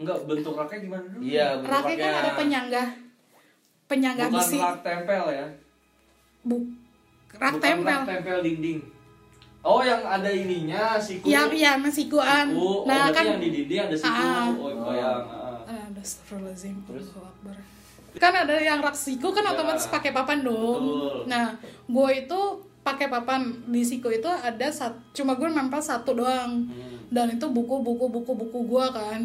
Enggak, 0.00 0.16
bentuk 0.24 0.56
raknya 0.56 0.78
gimana? 0.80 1.08
Iya, 1.20 1.46
raknya 1.60 1.96
kan 2.00 2.12
ada 2.24 2.30
penyangga 2.32 2.84
penyangga 3.84 4.24
Bukan 4.32 4.38
besi 4.40 4.56
rak 4.56 4.80
tempel 4.80 5.24
ya? 5.28 5.46
bu 6.40 6.56
rak 7.36 7.52
Bukan 7.58 7.60
tempel 7.60 7.84
rak 8.00 8.08
tempel 8.08 8.38
dinding. 8.40 8.80
Oh, 9.60 9.84
yang 9.84 10.00
ada 10.00 10.32
ininya, 10.32 10.96
siku. 10.96 11.28
yang 11.28 11.52
yang 11.52 11.84
sikuan 11.92 12.48
Siku. 12.48 12.64
Oh, 12.64 12.88
nah 12.88 13.12
kan 13.12 13.28
yang 13.28 13.44
di 13.44 13.52
dinding 13.52 13.92
ada 13.92 13.96
siku. 13.98 14.08
Ah. 14.08 14.48
Oh, 14.56 14.72
bayang. 14.88 15.39
Ah. 16.00 16.02
Ah, 16.02 16.02
Astagfirullahaladzim 16.02 16.76
Terus? 16.82 17.06
Allahu 17.10 17.28
Akbar. 17.28 17.56
Kan 18.12 18.32
ada 18.34 18.56
yang 18.56 18.80
rak 18.80 18.96
siku 18.96 19.30
kan 19.30 19.44
Ya. 19.44 19.52
otomatis 19.52 19.86
pakai 19.86 20.10
papan 20.10 20.40
dong. 20.40 20.82
Betul. 20.82 21.28
Nah, 21.28 21.54
gue 21.86 22.08
itu 22.16 22.40
pakai 22.80 23.06
papan 23.06 23.40
di 23.64 23.84
siku 23.84 24.08
itu 24.08 24.26
ada 24.26 24.66
sat, 24.66 24.96
cuma 25.12 25.36
gue 25.36 25.46
nempel 25.46 25.78
satu 25.78 26.16
doang. 26.16 26.64
Hmm. 26.64 26.98
Dan 27.06 27.36
itu 27.36 27.46
buku-buku 27.46 28.08
buku-buku 28.08 28.58
gue 28.66 28.86
kan. 28.90 29.20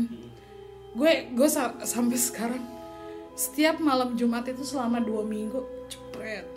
Gue 0.91 1.11
gue 1.29 1.47
sa- 1.47 1.79
sampai 1.81 2.15
sekarang 2.15 2.63
setiap 3.33 3.79
malam 3.79 4.13
Jumat 4.13 4.45
itu 4.45 4.63
selama 4.63 4.99
dua 4.99 5.19
minggu 5.21 5.59
cepret 5.87 6.47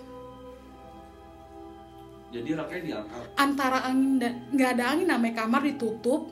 Jadi 2.28 2.52
raknya 2.52 2.80
diangkat. 2.84 3.24
antara 3.34 3.82
angin 3.82 4.20
dan 4.20 4.32
nggak 4.48 4.70
ada 4.76 4.84
angin 4.92 5.08
namanya 5.08 5.34
kamar 5.38 5.64
ditutup 5.64 6.28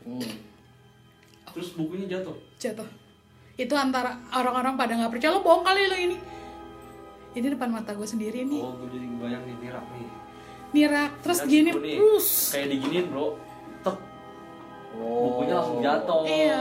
Hmm. 0.00 0.24
Terus 1.50 1.76
bukunya 1.76 2.08
jatuh. 2.08 2.32
jatuh 2.56 2.88
itu 3.60 3.74
antara 3.74 4.16
orang-orang 4.30 4.74
pada 4.74 4.92
nggak 4.94 5.12
percaya 5.12 5.30
lo 5.30 5.40
bohong 5.40 5.60
kali 5.60 5.84
lo 5.84 5.96
ini 5.98 6.16
ini 7.30 7.46
depan 7.46 7.70
mata 7.70 7.92
gue 7.92 8.02
sendiri 8.04 8.42
nih 8.42 8.58
Oh, 8.58 8.72
gue 8.74 8.88
jadi 8.90 9.06
bayang 9.16 9.42
nih, 9.44 9.54
nih 9.56 9.70
rak 9.70 9.86
nih. 9.86 10.08
nirak 10.70 11.10
terus 11.20 11.38
gini 11.44 11.70
nih. 11.70 11.96
terus 11.98 12.28
Kayak 12.50 12.68
diginiin, 12.70 13.06
bro. 13.06 13.26
Tek, 13.80 13.96
Oh. 14.92 15.22
bukunya 15.30 15.54
langsung 15.54 15.78
jatuh. 15.78 16.22
Iya. 16.24 16.60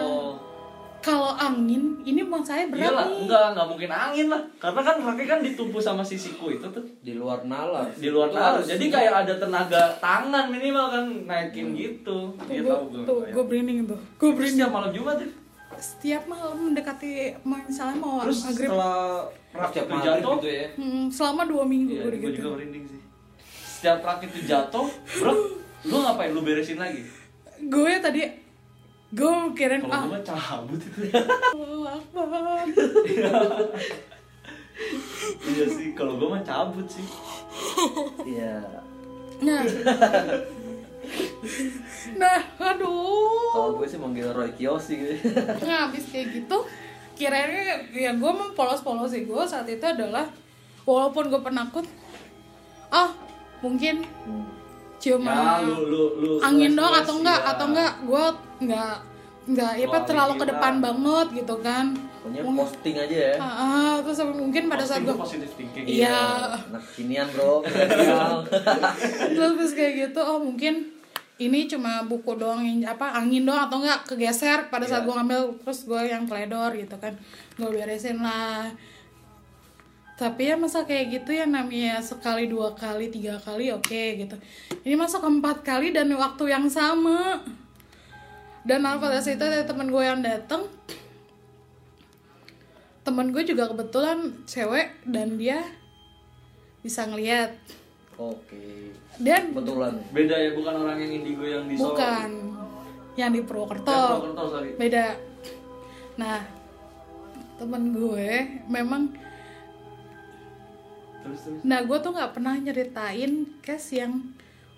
kalau 1.00 1.32
angin 1.32 1.96
ini 2.04 2.22
bang 2.22 2.44
saya 2.44 2.68
berat 2.68 2.84
Iyalah, 2.86 3.06
nih 3.08 3.18
enggak, 3.24 3.44
enggak 3.50 3.68
mungkin 3.68 3.90
angin 3.90 4.28
lah. 4.28 4.42
Karena 4.58 4.82
kan 4.84 4.96
raknya 5.00 5.26
kan 5.28 5.40
ditumpu 5.40 5.80
sama 5.80 6.04
si 6.04 6.14
siku 6.14 6.52
itu 6.52 6.68
tuh. 6.68 6.84
di 7.00 7.16
luar 7.16 7.40
nalar. 7.44 7.88
Di 7.90 8.12
luar 8.12 8.30
nalar. 8.30 8.60
Jadi 8.62 8.92
kayak 8.92 9.24
ada 9.24 9.34
tenaga 9.38 9.96
tangan 9.98 10.52
minimal 10.52 10.86
kan 10.90 11.06
naikin 11.24 11.72
gitu. 11.72 12.36
tuh 12.36 12.46
Dia 12.46 12.60
gue 12.60 12.68
tahu 12.68 12.84
gue. 12.92 13.04
tuh 13.06 13.20
gue 13.26 13.44
branding 13.44 13.88
tuh 13.88 13.96
gue 13.96 14.20
Terus 14.20 14.36
branding 14.36 14.60
setiap 14.60 14.72
malam 14.72 14.92
Jumat 14.92 15.18
ya. 15.18 15.30
Setiap 15.78 16.26
malam 16.26 16.74
mendekati 16.74 17.38
misalnya 17.46 17.96
mau 17.96 18.26
Terus 18.26 18.42
maghrib 18.44 18.70
setelah 18.70 19.30
rak 19.52 19.70
Setiap 19.70 19.86
itu 19.86 19.98
jatuh, 20.02 20.36
gitu 20.36 20.50
ya. 20.50 20.68
hmm, 20.74 21.04
selama 21.08 21.42
dua 21.46 21.64
minggu 21.64 21.94
Iya, 21.94 22.04
gue 22.06 22.18
gitu 22.20 22.36
juga 22.40 22.50
merinding 22.56 22.86
sih. 22.86 23.02
Setiap 23.78 23.98
rak 24.02 24.20
itu 24.24 24.38
jatuh, 24.44 24.88
bro, 24.90 25.34
lu 25.86 25.96
ngapain? 26.00 26.32
Lu 26.32 26.42
beresin 26.42 26.78
lagi? 26.78 27.06
gue 27.60 27.92
tadi 28.00 28.24
gue 29.10 29.32
kirain 29.52 29.82
Kalau 29.82 29.94
ah 29.94 30.04
gue 30.08 30.22
cabut 30.22 30.80
itu. 30.80 31.02
Akbar. 31.84 32.66
iya 35.46 35.66
sih, 35.68 35.92
kalau 35.92 36.16
gue 36.16 36.28
mah 36.30 36.42
cabut 36.42 36.88
sih. 36.88 37.04
Iya. 38.26 38.64
nah 39.40 39.64
nah 42.16 42.38
aduh 42.58 43.50
Kalau 43.50 43.72
gue 43.76 43.86
sih 43.86 43.96
manggil 43.96 44.30
Roy 44.30 44.52
Kiyoshi 44.52 44.94
gitu. 45.02 45.16
Nah, 45.62 45.86
habis 45.86 46.06
kayak 46.06 46.28
gitu, 46.34 46.58
kirainnya 47.14 47.64
ya 47.90 48.12
gue 48.12 48.32
mempolos-polos 48.34 49.10
sih 49.10 49.24
gue 49.24 49.44
saat 49.44 49.66
itu 49.66 49.82
adalah 49.82 50.28
walaupun 50.82 51.28
gue 51.28 51.40
penakut, 51.40 51.86
ah 52.90 53.10
mungkin 53.60 54.02
Hmm. 54.22 54.46
cuma 54.98 55.32
Ya, 55.32 55.64
lu 55.64 55.78
lu 55.86 56.04
lu 56.18 56.32
angin 56.40 56.74
les, 56.74 57.00
atau 57.00 57.16
enggak 57.16 57.40
iya. 57.40 57.50
atau 57.50 57.66
enggak 57.68 57.94
gue 58.02 58.24
enggak 58.60 58.96
enggak 59.46 59.72
ya 59.74 59.86
apa 59.86 59.96
Wah, 59.96 60.06
terlalu 60.06 60.34
ke 60.34 60.38
gila. 60.38 60.52
depan 60.52 60.74
banget 60.78 61.28
gitu 61.36 61.56
kan. 61.60 61.86
Pokoknya 62.20 62.42
Mungkin- 62.44 62.60
posting 62.62 62.96
aja 63.00 63.18
ya. 63.26 63.36
Ah, 63.36 63.48
ah, 63.48 63.92
terus 64.00 64.20
mungkin 64.30 64.64
pada 64.68 64.84
saat 64.84 65.00
Posting 65.00 65.08
gue 65.08 65.16
tuh 65.16 65.24
positive 65.24 65.54
thinking. 65.56 65.86
Iya. 65.88 66.20
Anak 66.62 66.84
kinian 66.94 67.28
bro. 67.32 67.64
terus 69.36 69.72
kayak 69.74 69.94
gitu 70.06 70.20
oh 70.20 70.38
mungkin 70.38 70.99
ini 71.40 71.72
cuma 71.72 72.04
buku 72.04 72.36
doang 72.36 72.60
yang 72.60 72.84
apa 72.92 73.16
angin 73.16 73.48
doang 73.48 73.72
atau 73.72 73.80
enggak 73.80 74.04
kegeser. 74.04 74.68
Pada 74.68 74.84
saat 74.84 75.04
Iya. 75.04 75.08
gue 75.08 75.16
ngambil 75.16 75.42
terus 75.64 75.80
gue 75.88 76.02
yang 76.04 76.28
teledor 76.28 76.76
gitu 76.76 76.96
kan. 77.00 77.16
Gue 77.56 77.70
beresin 77.72 78.20
lah. 78.20 78.68
Tapi 80.20 80.52
ya 80.52 80.60
masa 80.60 80.84
kayak 80.84 81.16
gitu 81.16 81.32
ya 81.32 81.48
namanya 81.48 82.04
sekali 82.04 82.52
dua 82.52 82.76
kali 82.76 83.08
tiga 83.08 83.40
kali 83.40 83.72
oke 83.72 84.04
gitu. 84.20 84.36
Ini 84.84 85.00
masa 85.00 85.24
keempat 85.24 85.64
kali 85.64 85.96
dan 85.96 86.12
waktu 86.12 86.52
yang 86.52 86.68
sama. 86.68 87.40
Dan 88.68 88.84
pada 88.84 89.24
saat 89.24 89.40
itu 89.40 89.46
ada 89.48 89.64
temen 89.64 89.88
gue 89.88 90.04
yang 90.04 90.20
datang 90.20 90.68
temen 93.08 93.32
gue 93.34 93.42
juga 93.42 93.66
kebetulan 93.72 94.44
cewek 94.46 95.02
dan 95.08 95.40
dia 95.40 95.66
bisa 96.86 97.10
ngeliat 97.10 97.58
Oke. 98.20 98.92
dan 99.18 99.56
Kebetulan. 99.56 99.96
Beda 100.12 100.36
ya, 100.36 100.52
bukan 100.52 100.74
orang 100.78 100.98
yang 101.00 101.12
indigo 101.16 101.44
yang 101.44 101.64
di 101.66 101.74
Solo. 101.74 101.96
bukan 101.96 102.30
yang 103.16 103.32
di 103.32 103.42
Purwokerto 103.42 103.92
Purwokerto, 103.92 104.44
sorry. 104.50 104.70
beda 104.76 105.06
nah 106.16 106.40
temen 107.56 107.92
gue 107.92 108.30
memang 108.66 109.12
Terus 111.20 111.40
terus. 111.44 111.60
nah 111.64 111.80
gue 111.80 111.98
tuh 112.00 112.12
nggak 112.12 112.32
pernah 112.32 112.56
nyeritain 112.56 113.32
case 113.60 114.00
yang 114.00 114.24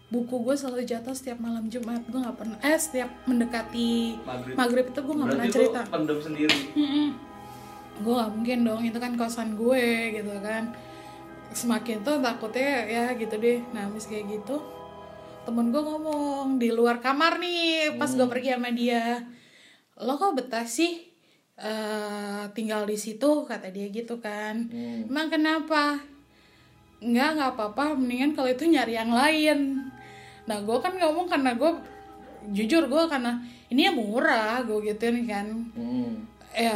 buku 0.10 0.41
gue 0.41 0.56
selalu 0.58 0.84
jatuh 0.84 1.13
setiap 1.13 1.38
malam 1.38 1.69
Jumat 1.69 2.01
gue 2.04 2.17
nggak 2.17 2.34
pernah 2.36 2.58
eh 2.60 2.73
setiap 2.75 3.13
mendekati 3.25 4.17
Maghrib. 4.21 4.56
maghrib 4.58 4.86
itu 4.89 4.99
gue 4.99 5.15
nggak 5.15 5.30
pernah 5.30 5.47
cerita 5.47 5.80
pendem 5.88 6.17
sendiri. 6.17 6.60
gue 8.01 8.13
gak 8.17 8.32
mungkin 8.34 8.60
dong 8.65 8.82
itu 8.82 8.97
kan 8.97 9.13
kosan 9.13 9.54
gue 9.54 9.86
gitu 10.17 10.34
kan 10.41 10.73
semakin 11.52 12.04
tuh 12.04 12.20
takutnya 12.24 12.88
ya 12.88 13.06
gitu 13.16 13.36
deh. 13.38 13.60
Nah 13.76 13.88
habis 13.92 14.08
kayak 14.08 14.28
gitu 14.28 14.60
temen 15.42 15.74
gue 15.74 15.82
ngomong 15.82 16.62
di 16.62 16.70
luar 16.70 17.02
kamar 17.02 17.42
nih 17.42 17.98
pas 17.98 18.12
gue 18.14 18.28
pergi 18.30 18.54
sama 18.54 18.70
dia. 18.72 19.26
Lo 19.98 20.18
kok 20.18 20.38
betah 20.38 20.66
sih? 20.66 21.10
Eh, 21.62 22.44
tinggal 22.58 22.90
di 22.90 22.98
situ 22.98 23.46
kata 23.46 23.70
dia 23.70 23.90
gitu 23.90 24.18
kan. 24.18 24.70
Emang 25.06 25.30
kenapa? 25.30 26.02
Nggak 27.02 27.30
nggak 27.38 27.52
apa-apa 27.58 27.98
mendingan 27.98 28.34
kalau 28.38 28.50
itu 28.50 28.66
nyari 28.70 28.98
yang 28.98 29.14
lain. 29.14 29.90
Nah 30.46 30.58
gue 30.62 30.78
kan 30.82 30.94
ngomong 30.98 31.30
karena 31.30 31.54
gue 31.58 31.72
jujur 32.50 32.90
gue 32.90 33.04
karena 33.06 33.42
ini 33.70 33.90
ya 33.90 33.92
murah 33.94 34.62
gue 34.66 34.78
gituin 34.90 35.26
kan. 35.26 35.48
Hmm. 35.78 36.30
ya 36.52 36.76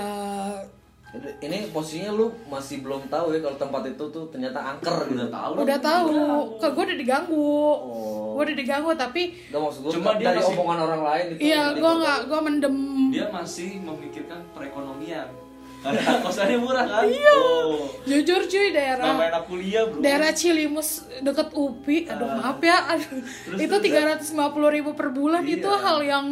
ini 1.38 1.70
posisinya 1.70 2.12
lu 2.12 2.28
masih 2.46 2.80
belum 2.80 3.06
tahu 3.06 3.32
ya 3.32 3.40
kalau 3.40 3.58
tempat 3.58 3.82
itu 3.88 4.04
tuh 4.06 4.24
ternyata 4.28 4.60
angker 4.60 5.08
gitu 5.08 5.16
Udah 5.18 5.30
tahu. 5.32 5.52
udah 5.62 5.80
tahu 5.80 6.10
ke 6.58 6.68
gue 6.70 6.84
udah 6.86 6.98
diganggu 6.98 7.52
Oh. 7.76 8.36
gue 8.36 8.44
udah 8.46 8.58
diganggu 8.58 8.90
tapi 8.94 9.22
Gak 9.48 9.58
maksud 9.58 9.80
gue 9.82 9.92
Cuma 9.94 10.12
dia 10.14 10.28
dari 10.28 10.40
masih- 10.40 10.54
omongan 10.54 10.80
orang 10.84 11.02
lain 11.04 11.26
itu 11.30 11.40
iya 11.42 11.62
gue 11.72 11.80
kok- 11.82 11.98
nggak 11.98 12.20
gue 12.26 12.40
mendem 12.42 12.78
Dia 13.10 13.26
masih 13.30 13.70
memikirkan 13.80 14.40
perekonomian. 14.52 15.28
Karena 15.86 16.18
kosannya 16.18 16.58
murah 16.58 16.82
kan? 16.84 17.06
Iya. 17.06 17.36
Oh. 17.38 17.86
jujur 18.04 18.42
cuy 18.44 18.68
daerah 18.72 19.06
enak 19.06 19.46
kuliah, 19.46 19.86
Bro. 19.86 20.02
daerah 20.02 20.32
Cilimus 20.32 20.90
deket 21.20 21.54
UPI 21.54 21.98
aduh 22.08 22.26
maaf 22.28 22.58
ya 22.60 22.78
aduh 22.90 23.22
itu 23.56 23.76
tiga 23.80 24.02
ratus 24.04 24.34
ribu 24.68 24.92
per 24.92 25.10
bulan 25.10 25.42
Iya. 25.42 25.56
itu 25.56 25.70
hal 25.70 25.98
yang 26.02 26.26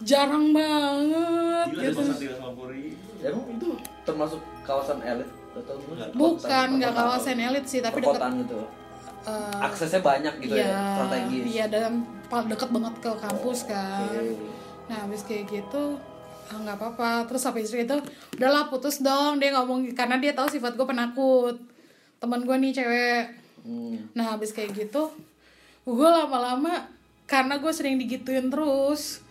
jarang 0.00 0.52
banget 0.52 1.66
Gila, 1.70 1.82
gitu 1.82 1.98
kosan 1.98 2.16
350 2.16 2.68
ribu. 2.70 3.09
Emang 3.24 3.46
itu 3.52 3.68
termasuk 4.04 4.40
kawasan 4.64 4.98
elit 5.04 5.28
atau 5.50 5.76
bukan 6.14 6.68
nggak 6.78 6.92
kawasan 6.94 7.38
elit 7.42 7.64
sih 7.66 7.82
tapi 7.82 7.98
perkotaan 8.00 8.46
gitu 8.46 8.60
eh, 9.26 9.58
aksesnya 9.66 10.00
banyak 10.00 10.34
gitu 10.46 10.54
ya, 10.56 10.64
Iya, 10.64 10.80
strategis 10.94 11.42
iya 11.50 11.64
dan 11.66 11.92
paling 12.30 12.48
deket 12.48 12.68
banget 12.70 12.94
ke 13.02 13.10
kampus 13.18 13.58
kan. 13.66 14.06
Oke. 14.06 14.38
Nah 14.86 14.96
habis 15.04 15.22
kayak 15.26 15.44
gitu 15.50 15.98
ah, 16.48 16.58
nggak 16.62 16.76
apa-apa. 16.78 17.10
Terus 17.26 17.42
habis 17.44 17.74
itu 17.74 17.96
udahlah 18.38 18.70
putus 18.70 19.02
dong 19.02 19.42
dia 19.42 19.50
ngomong 19.58 19.90
karena 19.92 20.16
dia 20.22 20.32
tahu 20.32 20.46
sifat 20.46 20.78
gue 20.78 20.86
penakut. 20.86 21.58
Temen 22.22 22.40
gue 22.46 22.56
nih 22.56 22.72
cewek. 22.72 23.24
Hmm. 23.66 23.98
Nah 24.14 24.38
habis 24.38 24.54
kayak 24.54 24.72
gitu 24.72 25.10
gue 25.84 26.08
lama-lama 26.08 26.86
karena 27.26 27.58
gue 27.58 27.72
sering 27.74 27.98
digituin 27.98 28.52
terus 28.52 29.24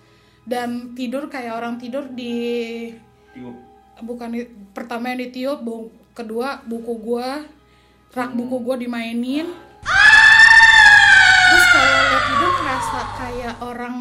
dan 0.49 0.97
tidur 0.97 1.29
kayak 1.29 1.55
orang 1.55 1.77
tidur 1.77 2.09
di 2.09 2.89
Tiup. 3.31 3.68
Bukan 4.01 4.29
pertama 4.71 5.09
yang 5.09 5.19
ditiup 5.21 5.59
bu- 5.59 5.91
kedua 6.11 6.59
buku 6.63 6.93
gua 6.97 7.43
rak 8.09 8.31
buku 8.33 8.55
gua 8.59 8.75
dimainin. 8.75 9.47
Terus 11.45 11.65
kalau 11.67 11.93
lo 12.05 12.17
tidur 12.21 12.51
ngerasa 12.55 12.99
kayak 13.15 13.55
orang 13.59 13.95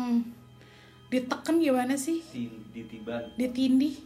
diteken 1.08 1.56
gimana 1.58 1.94
sih? 1.96 2.20
Di, 2.26 2.44
di 2.70 2.82
tiban. 2.84 3.22
ditindih. 3.34 3.96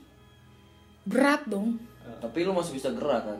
Berat 1.03 1.43
dong. 1.45 1.83
Tapi 2.21 2.47
lu 2.47 2.55
masih 2.55 2.73
bisa 2.73 2.91
gerak 2.91 3.27
kan? 3.27 3.39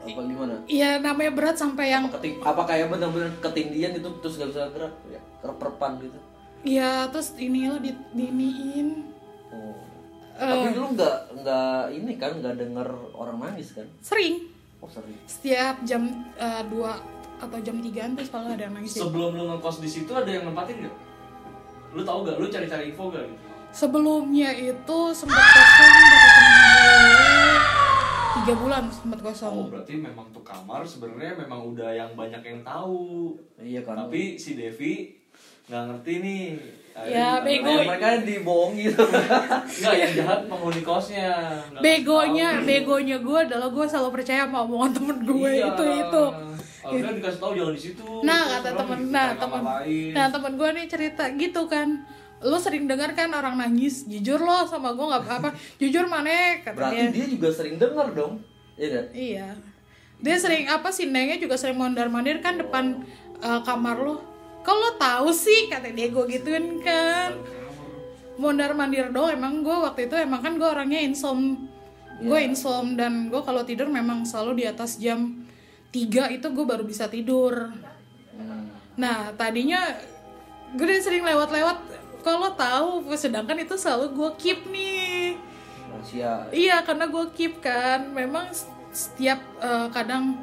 Apa 0.00 0.20
gimana? 0.22 0.60
Iya 0.64 0.96
namanya 0.98 1.32
berat 1.32 1.56
sampai 1.56 1.88
yang 1.88 2.04
apa, 2.06 2.20
keting- 2.20 2.40
apa 2.40 2.62
kayak 2.66 2.88
benar-benar 2.88 3.32
ketindian 3.40 3.92
itu 3.92 4.08
terus 4.20 4.36
gak 4.36 4.48
bisa 4.48 4.68
gerak? 4.70 4.92
Ya 5.08 5.20
kerperpan 5.40 5.96
gitu. 5.98 6.18
Ya 6.60 7.08
terus 7.08 7.32
ini 7.36 7.64
lo 7.66 7.76
di 7.76 7.92
diniin. 8.12 9.08
Oh. 9.50 9.76
Eh. 10.40 10.48
tapi 10.48 10.72
lu 10.72 10.88
nggak 10.90 11.16
nggak 11.36 11.80
ini 11.92 12.12
kan 12.16 12.32
nggak 12.34 12.54
denger 12.56 12.88
orang 13.12 13.36
nangis 13.38 13.76
kan 13.76 13.84
sering 14.00 14.48
oh 14.80 14.88
sering 14.88 15.12
setiap 15.24 15.76
jam 15.84 16.08
eh, 16.34 16.62
dua 16.66 16.96
atau 17.36 17.56
jam 17.60 17.76
tigaan 17.78 18.12
tuh 18.12 18.24
selalu 18.24 18.48
ada 18.50 18.62
yang 18.62 18.74
nangis 18.74 18.92
Sebelum 18.94 19.30
lu 19.32 19.44
ngekos 19.46 19.76
di 19.78 19.88
situ 19.88 20.08
ada 20.10 20.28
yang 20.28 20.44
nempatin 20.44 20.84
gak? 20.84 20.96
Lu 21.90 22.00
tahu 22.00 22.18
gak? 22.22 22.36
Lu 22.36 22.46
cari-cari 22.46 22.92
info 22.92 23.08
gak 23.08 23.24
gitu? 23.24 23.44
Sebelumnya 23.70 24.50
itu 24.52 24.98
sempat 25.10 25.40
kosong 25.40 25.88
berapa 25.88 26.28
temen 26.28 26.52
gue 26.60 27.56
tiga 28.30 28.54
bulan 28.56 28.82
sempat 28.88 29.18
Oh, 29.18 29.24
kosong. 29.26 29.54
berarti 29.68 29.94
memang 29.96 30.26
tuh 30.30 30.40
kamar 30.40 30.80
sebenarnya 30.84 31.32
memang 31.38 31.60
udah 31.66 31.90
yang 31.90 32.12
banyak 32.12 32.40
yang 32.40 32.60
tahu. 32.60 33.36
iya 33.56 33.80
kan 33.80 33.96
Tapi 34.00 34.36
si 34.36 34.52
Devi 34.54 35.16
nggak 35.64 35.82
ngerti 35.86 36.12
nih. 36.18 36.44
Ya, 37.02 37.40
bego. 37.40 37.70
Kayak 37.70 37.88
mereka 37.88 38.08
dibohongi 38.20 38.82
gitu 38.86 39.04
Enggak, 39.78 39.94
yang 39.94 40.12
jahat 40.14 40.40
penghuni 40.44 40.80
kosnya. 40.80 41.30
Nggak 41.70 41.80
Begonya, 41.80 42.48
tahu. 42.52 42.66
begonya 42.66 43.16
gue 43.18 43.38
adalah 43.42 43.68
gue 43.68 43.84
selalu 43.84 44.10
percaya 44.12 44.42
sama 44.42 44.58
omongan 44.62 44.90
temen 44.92 45.18
gue 45.22 45.50
Iya. 45.50 45.66
itu 45.70 45.84
itu. 45.86 46.24
Harusnya 46.80 47.12
dikasih 47.14 47.38
tahu 47.38 47.52
jangan 47.54 47.72
di 47.72 47.82
situ. 47.82 48.04
Nah 48.20 48.42
kata 48.50 48.70
temen, 48.74 49.00
nah 49.08 49.28
kamar 49.34 49.60
temen, 49.60 49.62
nah 50.10 50.26
temen 50.28 50.52
gue 50.54 50.68
nih 50.72 50.86
cerita 50.86 51.24
gitu 51.30 51.62
kan. 51.66 51.88
Lo 52.40 52.56
sering 52.56 52.84
dengar 52.84 53.12
kan 53.12 53.28
orang 53.30 53.54
nangis, 53.54 54.04
jujur 54.04 54.38
lo 54.38 54.64
sama 54.64 54.90
gue 54.90 55.04
nggak 55.04 55.22
apa-apa. 55.22 55.50
Jujur 55.76 56.04
mana 56.04 56.56
kata 56.58 56.72
berarti 56.72 57.04
dia. 57.10 57.26
juga 57.28 57.48
sering 57.50 57.76
denger 57.76 58.06
dong 58.10 58.40
iya 58.74 58.88
kan 58.90 59.04
Iya. 59.12 59.46
Dia 60.18 60.36
sering 60.36 60.64
apa 60.66 60.88
sih 60.88 61.04
nengnya 61.06 61.36
juga 61.36 61.52
sering 61.54 61.76
mondar 61.76 62.08
mandir 62.08 62.40
kan 62.40 62.56
depan 62.56 63.04
uh, 63.38 63.60
kamar 63.60 63.96
lo. 63.98 64.16
Kok 64.60 64.76
lo 64.76 64.90
tahu 65.00 65.28
sih 65.32 65.68
kata 65.72 65.92
dia 65.92 66.08
gue 66.12 66.24
gituin 66.28 66.80
kan. 66.84 67.36
Mondar 68.40 68.72
mandir 68.72 69.12
dong 69.12 69.28
emang 69.32 69.60
gue 69.60 69.72
waktu 69.72 70.08
itu 70.08 70.16
emang 70.16 70.40
kan 70.40 70.56
gue 70.56 70.68
orangnya 70.68 71.00
insom. 71.00 71.68
Gue 72.20 72.44
insom 72.44 72.96
dan 72.96 73.32
gue 73.32 73.40
kalau 73.40 73.64
tidur 73.64 73.88
memang 73.88 74.28
selalu 74.28 74.60
di 74.60 74.64
atas 74.68 75.00
jam 75.00 75.44
3 75.92 76.36
itu 76.36 76.46
gue 76.52 76.64
baru 76.64 76.84
bisa 76.84 77.08
tidur. 77.08 77.72
Nah 78.96 79.32
tadinya 79.36 79.80
gue 80.76 80.84
udah 80.84 81.00
sering 81.00 81.24
lewat-lewat 81.24 81.78
kalau 82.20 82.52
tahu 82.52 83.08
sedangkan 83.16 83.64
itu 83.64 83.74
selalu 83.80 84.12
gue 84.12 84.30
keep 84.36 84.60
nih 84.68 85.40
rahasia 86.00 86.48
Iya, 86.50 86.76
karena 86.82 87.04
gue 87.06 87.24
keep 87.36 87.60
kan. 87.60 88.10
Memang 88.10 88.48
setiap 88.90 89.38
eh, 89.60 89.88
kadang 89.92 90.40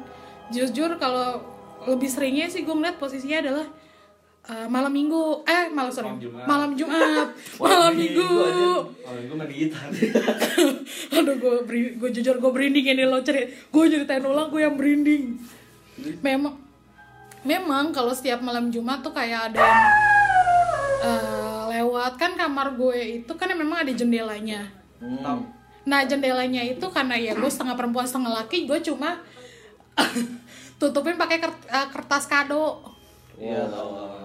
jujur 0.48 0.96
kalau 0.96 1.42
lebih 1.84 2.08
seringnya 2.08 2.48
sih 2.48 2.64
gue 2.64 2.72
ngeliat 2.72 2.96
posisinya 2.96 3.38
adalah 3.44 3.66
eh, 4.48 4.66
malam 4.66 4.88
minggu, 4.88 5.44
eh 5.44 5.68
malam 5.68 5.92
sorry, 5.92 6.08
Malam 6.08 6.20
Jumat. 6.24 6.44
malam 6.48 6.70
Jumat, 6.72 7.26
malam 7.60 7.92
minggu. 7.92 8.24
Oh, 9.04 9.12
gue 9.12 9.36
main 9.36 9.50
gitar. 9.52 9.88
Aduh, 11.20 11.34
gue 11.36 11.54
gue 11.94 12.10
jujur 12.10 12.40
gue 12.40 12.50
berinding 12.50 12.86
ini 12.88 13.04
lo 13.04 13.20
cerit, 13.20 13.52
gue 13.68 13.84
ceritain 13.86 14.24
ulang 14.24 14.48
gue 14.48 14.64
yang 14.64 14.72
berinding. 14.74 15.36
Memang, 16.24 16.56
memang 17.44 17.92
kalau 17.92 18.16
setiap 18.16 18.40
malam 18.40 18.72
Jumat 18.72 19.04
tuh 19.04 19.12
kayak 19.12 19.52
ada 19.52 19.60
yang 19.60 19.84
eh, 21.04 21.62
lewat 21.76 22.16
kan 22.16 22.32
kamar 22.32 22.72
gue 22.72 23.20
itu 23.20 23.32
kan 23.36 23.52
memang 23.52 23.84
ada 23.84 23.92
jendelanya. 23.92 24.64
hmm. 24.98 25.60
Nah 25.84 26.04
jendelanya 26.04 26.64
itu 26.64 26.84
karena 26.88 27.16
ya 27.16 27.32
gue 27.32 27.48
setengah 27.48 27.76
perempuan 27.76 28.04
setengah 28.04 28.44
laki 28.44 28.64
gue 28.64 28.80
cuma 28.80 29.20
tutupin 30.80 31.20
pakai 31.20 31.36
eh, 31.44 31.88
kertas 31.92 32.24
kado. 32.24 32.87
Iya. 33.38 33.64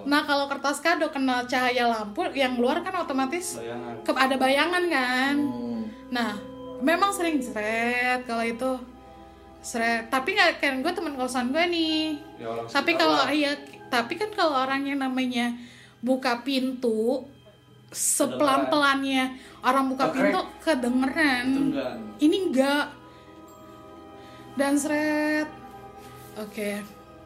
Nah 0.03 0.21
kalau 0.23 0.49
kertas 0.49 0.77
kado 0.77 1.07
kena 1.07 1.45
cahaya 1.45 1.85
lampu 1.87 2.25
yang 2.33 2.57
luar 2.57 2.81
kan 2.81 2.97
otomatis 2.97 3.55
Bayangan. 3.55 3.95
ke- 4.01 4.19
ada 4.19 4.35
bayangan 4.35 4.83
kan. 4.87 5.35
Hmm. 5.37 5.81
Nah 6.09 6.31
memang 6.79 7.09
sering 7.09 7.37
seret 7.37 8.25
kalau 8.25 8.41
itu 8.41 8.71
seret. 9.61 10.09
Tapi 10.09 10.33
nggak 10.33 10.59
kan 10.59 10.73
gue 10.81 10.91
teman 10.91 11.13
kosan 11.13 11.49
gue 11.49 11.63
nih. 11.63 12.17
Ya, 12.35 12.49
Tapi 12.67 12.91
kalau 12.93 13.29
iya 13.29 13.53
tapi 13.87 14.17
kan 14.17 14.33
kalau 14.33 14.57
orang 14.59 14.83
yang 14.83 14.97
namanya 14.97 15.53
buka 16.01 16.41
pintu 16.41 17.23
sepelan 17.87 18.67
pelannya 18.67 19.37
orang 19.61 19.85
buka 19.87 20.09
Kekrek. 20.09 20.33
pintu 20.33 20.41
kedengeran 20.59 21.45
enggak. 21.45 21.93
ini 22.17 22.37
enggak 22.43 22.89
dan 24.55 24.73
seret 24.73 25.45
oke 26.35 26.69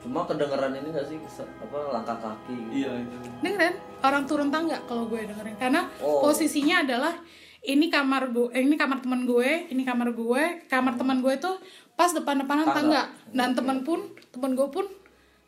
cuma 0.08 0.24
kedengeran 0.24 0.72
ini 0.72 0.88
gak 0.90 1.04
sih 1.04 1.20
apa 1.36 1.78
langkah 1.92 2.16
kaki 2.16 2.56
gitu. 2.72 2.88
Iya, 2.88 2.92
itu. 3.04 3.16
dengerin 3.44 3.76
orang 4.00 4.24
turun 4.24 4.48
tangga 4.48 4.80
kalau 4.88 5.04
gue 5.06 5.20
dengerin 5.20 5.56
karena 5.60 5.92
Oh. 6.00 6.24
posisinya 6.24 6.88
adalah 6.88 7.12
ini 7.60 7.92
kamar 7.92 8.32
gue 8.32 8.48
eh, 8.56 8.64
ini 8.64 8.80
kamar 8.80 9.04
teman 9.04 9.28
gue 9.28 9.68
ini 9.68 9.84
kamar 9.84 10.16
gue 10.16 10.44
kamar 10.66 10.96
teman 10.96 11.20
gue 11.20 11.36
tuh 11.36 11.60
pas 11.94 12.08
depan 12.08 12.40
depanan 12.40 12.72
Tangga. 12.72 12.80
tangga 12.80 13.02
dan 13.36 13.50
teman 13.52 13.84
pun 13.84 14.00
teman 14.32 14.56
gue 14.56 14.68
pun 14.72 14.88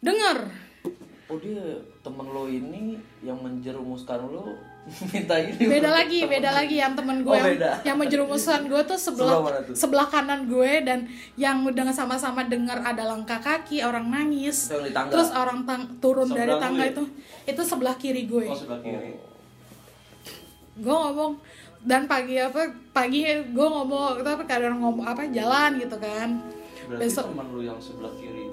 denger 0.04 0.38
oh 1.30 1.38
dia 1.40 1.64
temen 2.02 2.28
lo 2.28 2.44
ini 2.46 3.00
yang 3.22 3.40
menjerumuskan 3.40 4.28
lo 4.28 4.44
minta 5.12 5.36
ini 5.38 5.54
beda 5.62 5.90
lagi 5.92 6.26
beda 6.26 6.50
lagi 6.52 6.76
yang 6.76 6.94
temen 6.94 7.22
gue 7.22 7.30
Oh, 7.30 7.36
yang, 7.36 7.48
beda. 7.54 7.72
yang 7.84 7.96
menjerumuskan 7.96 8.66
gue 8.66 8.82
tuh 8.84 8.98
Sebelah 8.98 9.38
sebelah 9.38 9.62
tuh? 9.62 9.76
sebelah 9.76 10.08
kanan 10.08 10.42
gue 10.46 10.72
dan 10.82 11.00
yang 11.36 11.62
dengan 11.70 11.92
sama-sama 11.92 12.42
dengar 12.44 12.80
ada 12.80 13.06
langkah 13.06 13.38
kaki 13.38 13.80
orang 13.80 14.08
nangis 14.08 14.74
terus 15.06 15.30
orang 15.32 15.62
tang- 15.64 15.94
turun 16.00 16.26
dari 16.28 16.50
Seberang 16.50 16.60
tangga 16.60 16.84
itu 16.88 17.04
itu 17.46 17.62
sebelah 17.62 17.96
kiri 17.96 18.26
gue 18.26 18.46
Oh, 18.46 18.56
sebelah 18.56 18.82
kiri. 18.82 19.14
gue 20.76 20.96
ngomong 20.96 21.34
dan 21.80 22.04
pagi 22.06 22.36
apa 22.36 22.62
pagi 22.90 23.24
gue 23.30 23.68
ngomong 23.70 24.20
tapi 24.20 24.44
kadang 24.44 24.80
ngomong 24.80 25.06
apa 25.06 25.30
jalan 25.30 25.78
gitu 25.78 25.96
kan 25.96 26.42
Berarti 26.84 27.06
besok 27.06 27.30
teman 27.30 27.46
lu 27.48 27.62
yang 27.62 27.78
sebelah 27.78 28.10
kiri 28.12 28.49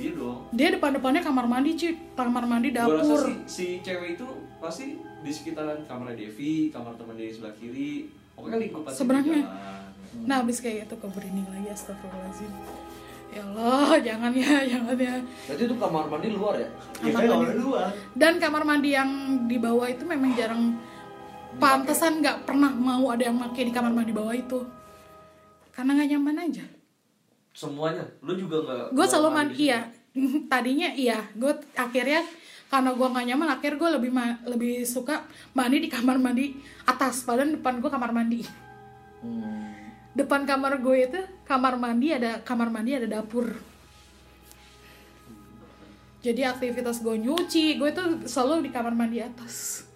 Iya 0.00 0.12
dong. 0.14 0.38
dia 0.50 0.68
depan-depannya 0.72 1.20
kamar 1.20 1.44
mandi 1.44 1.70
cuy 1.74 1.92
kamar 2.14 2.44
mandi 2.44 2.68
Gua 2.70 2.80
rasa 2.90 2.96
dapur 2.96 3.20
si, 3.20 3.34
si 3.46 3.66
cewek 3.80 4.16
itu 4.16 4.26
pasti 4.56 4.86
di 4.96 5.28
sekitaran 5.28 5.84
kamar 5.84 6.12
Devi, 6.12 6.68
kamar 6.68 6.96
teman 6.96 7.14
dia 7.14 7.28
di 7.28 7.34
sebelah 7.34 7.52
kiri. 7.54 7.92
Pokoknya 8.32 8.56
lingkupan 8.58 8.88
Sebenarnya. 8.90 9.42
nah 10.20 10.40
habis 10.40 10.58
kayak 10.58 10.88
itu 10.88 10.96
keberinding 10.96 11.44
lagi 11.46 11.68
astagfirullahaladzim 11.70 12.50
ya 13.30 13.46
Allah 13.46 13.94
jangan 14.08 14.32
ya 14.34 14.52
jangan 14.66 14.96
ya 14.96 15.14
Berarti 15.44 15.62
itu 15.62 15.76
kamar 15.76 16.04
mandi 16.08 16.28
luar 16.30 16.54
ya? 16.56 16.68
Ya 16.98 17.04
Kamar 17.06 17.20
kan 17.22 17.38
mandi. 17.38 17.60
luar. 17.60 17.86
dan 18.16 18.34
kamar 18.36 18.62
mandi 18.64 18.90
yang 18.90 19.10
di 19.44 19.56
bawah 19.56 19.86
itu 19.86 20.02
memang 20.02 20.34
jarang 20.34 20.62
pantesan 21.56 22.18
nggak 22.18 22.42
pernah 22.42 22.70
mau 22.70 23.06
ada 23.06 23.22
yang 23.22 23.38
pakai 23.38 23.62
di 23.62 23.72
kamar 23.72 23.92
mandi 23.92 24.10
bawah 24.10 24.32
itu 24.32 24.66
karena 25.70 25.94
nggak 25.94 26.10
nyaman 26.10 26.36
aja 26.42 26.64
semuanya. 27.54 28.04
Lu 28.22 28.32
juga 28.34 28.62
nggak 28.62 28.84
gue 28.94 29.06
selalu 29.06 29.30
mandi 29.30 29.54
iya. 29.68 29.80
tadinya 30.52 30.88
iya. 30.94 31.18
Gue 31.34 31.52
akhirnya 31.74 32.22
karena 32.70 32.94
gue 32.94 33.06
gak 33.10 33.26
nyaman 33.26 33.48
akhirnya 33.50 33.78
gue 33.82 33.90
lebih 33.98 34.10
ma- 34.14 34.38
lebih 34.46 34.86
suka 34.86 35.26
mandi 35.58 35.82
di 35.82 35.88
kamar 35.90 36.22
mandi 36.22 36.54
atas. 36.86 37.26
Padahal 37.26 37.58
depan 37.58 37.82
gue 37.82 37.90
kamar 37.90 38.10
mandi. 38.14 38.42
Hmm. 39.20 39.68
depan 40.10 40.48
kamar 40.48 40.80
gue 40.80 40.96
itu 41.06 41.20
kamar 41.44 41.76
mandi 41.76 42.10
ada 42.10 42.40
kamar 42.40 42.72
mandi 42.72 42.96
ada 42.96 43.06
dapur. 43.06 43.52
Jadi 46.24 46.40
aktivitas 46.44 47.04
gue 47.04 47.16
nyuci. 47.16 47.76
Gue 47.76 47.92
tuh 47.92 48.24
selalu 48.24 48.68
di 48.68 48.70
kamar 48.72 48.96
mandi 48.96 49.20
atas 49.20 49.89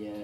ya 0.00 0.16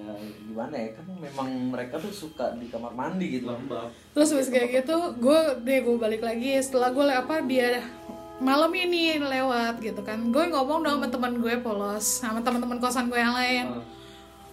gimana 0.48 0.72
ya 0.72 0.90
kan 0.96 1.06
memang 1.20 1.48
mereka 1.68 2.00
tuh 2.00 2.08
suka 2.08 2.56
di 2.56 2.72
kamar 2.72 2.96
mandi 2.96 3.36
gitu. 3.36 3.52
Lembab. 3.52 3.92
Terus 4.16 4.32
habis 4.32 4.48
kayak 4.48 4.82
gitu 4.82 4.96
gue 5.20 5.40
deh 5.60 5.78
gue 5.84 5.96
balik 6.00 6.22
lagi. 6.24 6.56
Setelah 6.64 6.88
gue 6.96 7.04
le- 7.04 7.18
apa 7.20 7.44
dia 7.44 7.84
malam 8.36 8.68
ini 8.72 9.16
lewat 9.16 9.80
gitu 9.80 10.00
kan 10.04 10.20
gue 10.28 10.44
ngomong 10.52 10.84
dong 10.84 11.00
sama 11.00 11.08
teman 11.08 11.32
gue 11.40 11.54
polos 11.64 12.04
sama 12.20 12.40
teman-teman 12.44 12.76
kosan 12.80 13.08
gue 13.08 13.20
yang 13.20 13.36
lain. 13.36 13.66
Ah. 13.72 13.84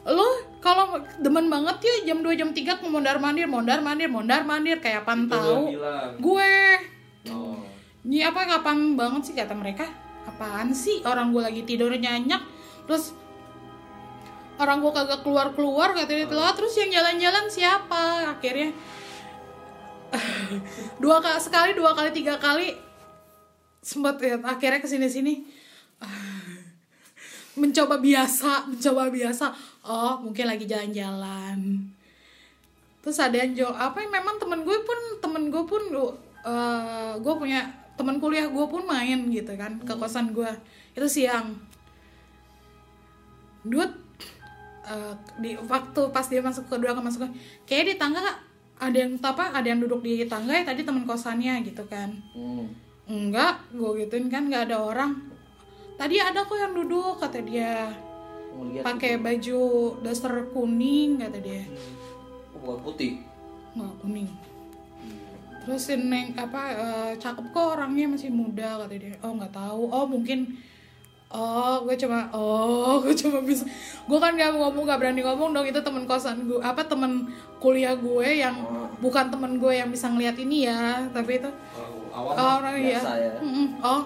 lo 0.04 0.28
kalau 0.60 1.00
demen 1.24 1.48
banget 1.48 1.80
ya 1.80 2.12
jam 2.12 2.20
2 2.20 2.36
jam 2.36 2.52
3 2.52 2.84
mau 2.84 3.00
mondar 3.00 3.24
mandir 3.24 3.48
mondar 3.48 3.80
mandir 3.80 4.12
mondar 4.12 4.44
mandir 4.44 4.84
kayak 4.84 5.08
tahu? 5.08 5.72
bilang. 5.72 6.12
gue. 6.20 6.56
Oh. 7.32 7.64
Ini 8.04 8.28
apa 8.28 8.44
kapan 8.44 9.00
banget 9.00 9.32
sih 9.32 9.36
kata 9.36 9.56
mereka? 9.56 9.88
Apaan 10.28 10.76
sih 10.76 11.00
orang 11.08 11.32
gue 11.32 11.40
lagi 11.40 11.64
tidur 11.64 11.88
nyanyak 11.96 12.44
terus 12.84 13.16
orang 14.62 14.78
gue 14.82 14.92
kagak 14.94 15.22
keluar 15.26 15.50
keluar 15.58 15.90
katanya 15.98 16.30
lah 16.30 16.54
terus 16.54 16.74
yang 16.78 16.94
jalan-jalan 16.94 17.46
siapa? 17.50 18.34
Akhirnya 18.38 18.70
dua 21.04 21.18
kali 21.18 21.40
sekali 21.42 21.72
dua 21.74 21.98
kali 21.98 22.14
tiga 22.14 22.38
kali 22.38 22.78
sempat 23.82 24.22
ya 24.22 24.38
akhirnya 24.40 24.80
ke 24.80 24.88
sini 24.88 25.10
sini 25.10 25.34
mencoba 27.60 27.98
biasa 27.98 28.70
mencoba 28.70 29.10
biasa. 29.10 29.46
Oh 29.84 30.22
mungkin 30.22 30.46
lagi 30.48 30.70
jalan-jalan. 30.70 31.90
Terus 33.04 33.20
ada 33.20 33.36
yang 33.36 33.52
jo 33.52 33.68
apa 33.68 34.00
yang 34.00 34.16
memang 34.16 34.40
temen 34.40 34.64
gue 34.64 34.78
pun 34.86 35.00
temen 35.20 35.52
gue 35.52 35.64
pun 35.68 35.84
uh, 35.92 37.14
gue 37.20 37.34
punya 37.36 37.68
temen 37.94 38.18
kuliah 38.18 38.50
gue 38.50 38.66
pun 38.66 38.82
main 38.88 39.28
gitu 39.30 39.54
kan 39.54 39.82
ke 39.82 39.94
kosan 39.98 40.32
gue 40.32 40.50
itu 40.94 41.08
siang. 41.10 41.58
Dut 43.64 44.03
uh, 44.88 45.14
di 45.40 45.56
waktu 45.56 46.02
pas 46.12 46.26
dia 46.28 46.44
masuk 46.44 46.68
kedua 46.68 46.96
ke 46.96 47.02
masuk 47.02 47.28
kayak 47.68 47.86
di 47.92 47.96
tangga 47.96 48.20
ada 48.84 48.98
yang 48.98 49.16
apa 49.22 49.56
ada 49.56 49.68
yang 49.68 49.80
duduk 49.80 50.04
di 50.04 50.26
tangga 50.28 50.52
ya? 50.52 50.64
Tadi 50.68 50.84
temen 50.84 51.08
kosannya 51.08 51.64
gitu 51.64 51.84
kan. 51.88 52.12
Hmm. 52.36 52.68
enggak 53.04 53.68
gue 53.76 54.00
gituin 54.04 54.32
kan 54.32 54.48
nggak 54.48 54.72
ada 54.72 54.78
orang. 54.80 55.12
Tadi 56.00 56.16
ada 56.20 56.48
kok 56.48 56.56
yang 56.56 56.74
duduk 56.74 57.20
kata 57.20 57.44
dia. 57.44 57.92
Lihat 58.54 58.86
pakai 58.86 59.20
baju 59.20 59.62
daster 60.06 60.48
kuning 60.56 61.20
kata 61.20 61.40
dia. 61.44 61.68
Oh, 62.56 62.64
bukan 62.64 62.80
putih? 62.86 63.14
Nggak 63.76 63.94
kuning. 64.00 64.30
Terus 65.64 65.84
si 65.84 65.96
neng 65.96 66.36
apa 66.36 66.62
eh, 66.76 67.12
cakep 67.20 67.56
kok 67.56 67.68
orangnya 67.80 68.16
masih 68.16 68.32
muda 68.32 68.84
kata 68.88 68.96
dia. 68.96 69.16
Oh 69.20 69.36
nggak 69.36 69.52
tahu. 69.52 69.84
Oh 69.92 70.06
mungkin 70.08 70.56
oh 71.34 71.82
gue 71.82 71.96
cuma 71.98 72.30
oh 72.32 72.98
gue 73.04 73.12
cuma 73.12 73.42
bisa 73.42 73.66
gue 74.04 74.20
kan 74.22 74.32
nggak 74.32 74.54
mau 74.54 74.70
ngomong 74.70 74.86
nggak 74.86 75.00
berani 75.02 75.22
ngomong 75.22 75.50
dong 75.52 75.66
itu 75.66 75.82
temen 75.82 76.06
kosan 76.06 76.46
gue 76.46 76.62
apa 76.62 76.86
temen 76.86 77.26
kuliah 77.58 77.98
gue 77.98 78.28
yang 78.40 78.54
bukan 78.98 79.28
temen 79.28 79.58
gue 79.58 79.74
yang 79.74 79.90
bisa 79.90 80.08
ngeliat 80.08 80.38
ini 80.38 80.70
ya 80.70 81.10
tapi 81.10 81.42
itu 81.42 81.50
Oh, 82.14 82.30
awam 82.30 82.38
oh, 82.38 82.54
orang 82.62 82.78
ya. 82.78 82.86
biasa 82.94 83.12
ya. 83.18 83.34
Mm-mm. 83.42 83.68
oh 83.82 84.02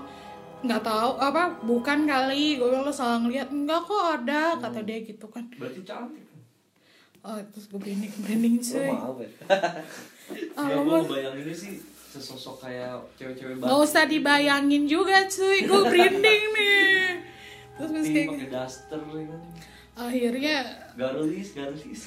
nggak 0.58 0.80
tahu 0.80 1.12
apa 1.20 1.60
bukan 1.62 2.08
kali 2.08 2.56
gue 2.56 2.64
bilang 2.64 2.82
lo 2.82 2.90
salah 2.90 3.20
ngeliat. 3.20 3.52
Enggak 3.52 3.84
kok 3.84 4.00
ada 4.00 4.56
kata 4.56 4.80
dia 4.82 5.04
gitu 5.04 5.28
kan. 5.28 5.44
Berarti 5.52 5.84
cantik. 5.84 6.24
Oh 7.20 7.36
terus 7.52 7.68
gue 7.68 7.76
branding 7.76 8.14
branding 8.24 8.56
Lo 8.56 8.64
cuy. 8.64 8.88
mau 8.88 9.16
ya 9.20 9.30
Ah, 10.56 10.66
ya 10.72 10.80
lo 10.80 10.82
gue 10.88 11.00
bayanginnya 11.04 11.52
sih 11.52 11.76
sesosok 12.18 12.66
kayak 12.66 12.98
cewek-cewek 13.14 13.62
Gak 13.62 13.78
usah 13.78 14.04
dibayangin 14.10 14.90
juga 14.90 15.30
cuy, 15.30 15.64
gue 15.64 15.82
branding 15.94 16.44
nih. 16.58 17.22
Terus 17.78 18.06
kayak 18.10 18.28
pakai 18.34 18.50
daster 18.50 19.02
ya. 19.06 19.26
Kan 19.30 19.42
akhirnya 19.98 20.58
garulis 20.94 21.48
garulis 21.58 22.02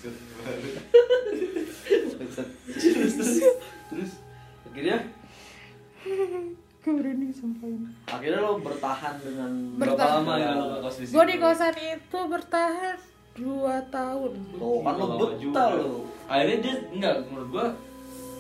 Buset. 2.18 2.48
terus 2.70 3.12
terus. 3.18 3.38
Terus 3.90 4.12
akhirnya? 4.70 4.98
Gue 6.80 6.96
ini 6.96 7.28
akhirnya 8.08 8.40
lo 8.40 8.56
bertahan 8.62 9.14
dengan 9.20 9.52
berapa 9.76 10.00
lama 10.00 10.34
ya 10.40 10.50
lo 10.56 10.80
kos 10.80 10.96
di 10.96 11.04
situ 11.04 11.14
Gue 11.14 11.24
di 11.28 11.36
kosan 11.36 11.76
itu 11.76 12.20
bertahan 12.24 12.96
2 13.36 13.94
tahun. 13.94 14.32
Tuh, 14.58 14.78
kan 14.80 14.94
lo 14.96 15.06
betah 15.16 15.32
juga. 15.38 15.62
lo. 15.76 16.08
akhirnya 16.24 16.56
dia 16.62 16.74
enggak 16.94 17.14
menurut 17.28 17.48
gua 17.52 17.66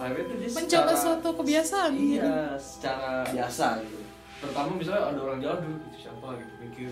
akhirnya 0.00 0.24
tuh 0.24 0.36
dia 0.36 0.48
Mencoba 0.48 0.64
secara- 0.88 0.96
suatu 0.96 1.28
kebiasaan 1.34 1.90
gitu. 1.92 2.24
iya 2.24 2.34
secara 2.56 3.10
biasa 3.26 3.66
gitu. 3.80 4.00
Pertama 4.40 4.70
misalnya 4.72 5.02
ada 5.06 5.20
orang 5.20 5.38
jalan 5.38 5.58
dulu 5.60 5.76
itu 5.78 5.98
siapa? 6.00 6.26
gitu 6.34 6.52
mikir 6.58 6.88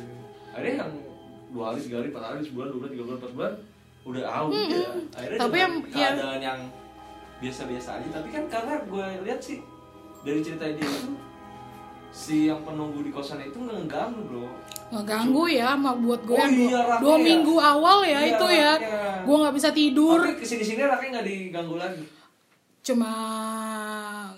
akhirnya 0.50 0.74
yang 0.78 0.92
dua 1.48 1.64
hari 1.66 1.78
tiga 1.80 1.96
hari 1.96 2.08
empat 2.08 2.24
hari 2.26 2.40
sebulan 2.42 2.68
dua 2.68 2.76
bulan 2.76 2.90
tiga 2.90 3.02
bulan 3.02 3.18
empat 3.18 3.32
bulan 3.32 3.52
udah 4.04 4.22
out 4.26 4.50
ya 4.52 4.88
akhirnya 5.10 5.38
Tapi 5.38 5.56
yang- 5.58 5.82
keadaan 5.86 6.40
yang 6.42 6.60
biasa-biasa 7.38 7.88
aja. 7.94 8.08
Tapi 8.12 8.28
kan 8.28 8.44
karena 8.46 8.74
gue 8.82 9.06
lihat 9.22 9.40
sih 9.40 9.58
dari 10.20 10.40
cerita 10.40 10.64
dia 10.66 10.82
itu 10.82 11.14
si 12.10 12.36
yang 12.44 12.60
penunggu 12.60 13.00
di 13.00 13.08
kosan 13.08 13.38
itu 13.40 13.54
nggak 13.54 13.78
ngeganggu 13.80 14.20
bro. 14.24 14.46
Ngeganggu 14.90 15.44
ya 15.46 15.66
sama 15.70 15.92
buat 15.94 16.20
gue 16.22 16.32
Oh 16.32 16.40
yang 16.40 16.52
dua, 16.52 16.66
iya, 16.66 16.80
raknya 16.82 17.00
dua 17.00 17.14
ya. 17.14 17.22
minggu 17.22 17.54
awal 17.56 17.98
ya 18.02 18.08
Iya, 18.10 18.20
itu 18.30 18.46
ya. 18.50 18.72
Gue 19.20 19.36
gak 19.38 19.54
bisa 19.54 19.68
tidur. 19.70 20.18
tapi 20.18 20.34
ke 20.34 20.46
sini-sini 20.46 20.80
anaknya 20.82 21.08
nggak 21.14 21.26
diganggu 21.26 21.76
lagi 21.76 22.04
Cuma 22.88 23.10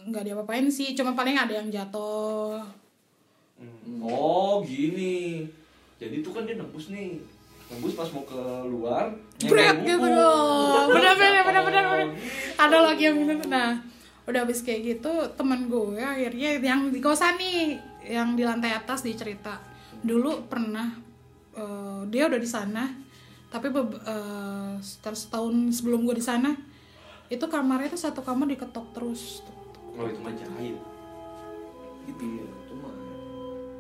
nggak 0.03 0.25
diapa-apain 0.25 0.67
sih 0.67 0.93
Cuma 0.93 1.15
paling 1.15 1.35
ada 1.35 1.55
yang 1.55 1.71
jatuh 1.71 2.59
Hmm. 3.61 4.01
Oh 4.01 4.65
gini. 4.65 5.45
Jadi 6.01 6.25
itu 6.25 6.33
kan 6.33 6.49
dia 6.49 6.57
nembus 6.57 6.89
nih. 6.89 7.21
Nembus 7.69 7.93
pas 7.93 8.09
mau 8.09 8.25
keluar. 8.25 9.13
Bret 9.37 9.85
nyenggol 9.85 10.09
gitu 10.09 10.17
loh 10.17 10.89
Bener 10.89 11.13
bener 11.13 11.43
bener 11.45 11.63
bener 11.63 11.85
bener. 11.85 12.09
Oh, 12.09 12.09
Ada 12.57 12.77
lagi 12.81 13.03
yang 13.05 13.21
gitu 13.21 13.45
Nah 13.45 13.77
udah 14.25 14.49
habis 14.49 14.63
kayak 14.63 14.81
gitu 14.87 15.13
temen 15.35 15.67
gue 15.67 15.99
akhirnya 15.99 16.57
yang 16.57 16.89
di 16.89 17.03
kosan 17.03 17.35
nih 17.35 17.77
yang 18.07 18.33
di 18.33 18.47
lantai 18.47 18.71
atas 18.71 19.03
dicerita 19.03 19.59
dulu 20.01 20.47
pernah 20.47 20.87
eh, 21.53 22.01
dia 22.07 22.31
udah 22.31 22.39
di 22.39 22.47
sana 22.47 22.87
tapi 23.51 23.69
beb- 23.69 23.99
eh, 23.99 24.73
sekitar 24.79 25.13
setahun 25.13 25.75
sebelum 25.75 26.07
gue 26.07 26.15
di 26.15 26.23
sana 26.23 26.55
itu 27.31 27.45
kamarnya 27.47 27.95
itu 27.95 27.99
satu 27.99 28.20
kamar 28.26 28.51
diketok 28.51 28.87
terus. 28.91 29.47
Oh 29.95 30.07
itu 30.07 30.18
mah 30.18 30.35
jahit. 30.35 30.76
gitu 32.09 32.24
ya 32.26 32.49
cuma 32.64 32.91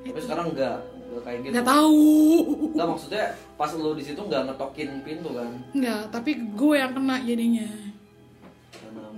tapi 0.06 0.18
sekarang 0.22 0.46
enggak 0.54 0.76
enggak 0.86 1.22
kayak 1.26 1.38
gitu. 1.42 1.52
Nggak 1.56 1.66
tahu. 1.66 2.06
Enggak 2.72 2.88
maksudnya 2.94 3.24
pas 3.58 3.70
lo 3.74 3.90
di 3.98 4.04
situ 4.06 4.20
enggak 4.22 4.42
ngetokin 4.46 4.90
pintu 5.02 5.30
kan? 5.34 5.52
Nggak 5.74 6.02
tapi 6.14 6.30
gue 6.54 6.74
yang 6.78 6.92
kena 6.94 7.16
jadinya. 7.26 7.68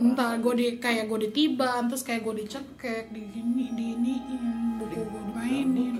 Entah 0.00 0.32
gue 0.40 0.54
di 0.56 0.66
kayak 0.80 1.06
gue 1.12 1.18
ditiban 1.28 1.86
terus 1.92 2.02
kayak 2.02 2.24
gue 2.24 2.34
dicekek 2.42 3.12
di 3.12 3.22
gini 3.30 3.66
di 3.76 3.84
iniin 4.00 4.80
buku 4.80 5.00
gue 5.04 5.22
dimainin. 5.28 5.96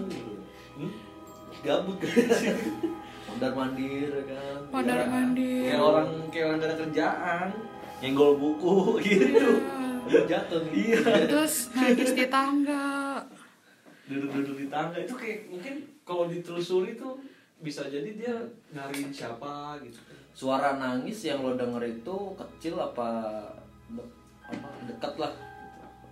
Hmm? 0.72 0.92
gabut 1.62 1.94
kan 2.02 2.58
mondar 3.30 3.52
mandir 3.54 4.12
kan? 4.26 4.58
Mondar 4.72 5.00
mandir. 5.06 5.70
Kayak 5.70 5.82
orang 5.84 6.08
kayak 6.34 6.44
orang 6.48 6.58
gak 6.58 6.68
ada 6.68 6.76
kerjaan. 6.82 7.48
Nyenggol 8.02 8.34
buku 8.34 8.74
gitu. 9.06 9.50
Udah 10.02 10.22
jatuh 10.26 10.60
nih 10.66 10.92
iya. 10.92 10.98
terus 11.24 11.70
nangis 11.72 12.10
di 12.10 12.26
tangga 12.26 13.22
Duduk-duduk 14.04 14.56
di 14.56 14.66
tangga 14.66 14.98
itu 14.98 15.14
kayak 15.14 15.46
mungkin 15.46 15.74
kalau 16.02 16.26
ditelusuri 16.26 16.98
tuh 16.98 17.22
bisa 17.58 17.86
jadi 17.86 18.10
dia 18.12 18.34
nyariin 18.68 19.08
siapa 19.08 19.78
gitu. 19.80 19.94
suara 20.34 20.74
nangis 20.74 21.22
yang 21.22 21.38
lo 21.40 21.54
denger 21.54 21.78
itu 21.86 22.16
kecil 22.34 22.74
apa 22.76 23.38
de- 23.88 24.10
apa 24.42 24.68
dekat 24.84 25.14
lah 25.16 25.32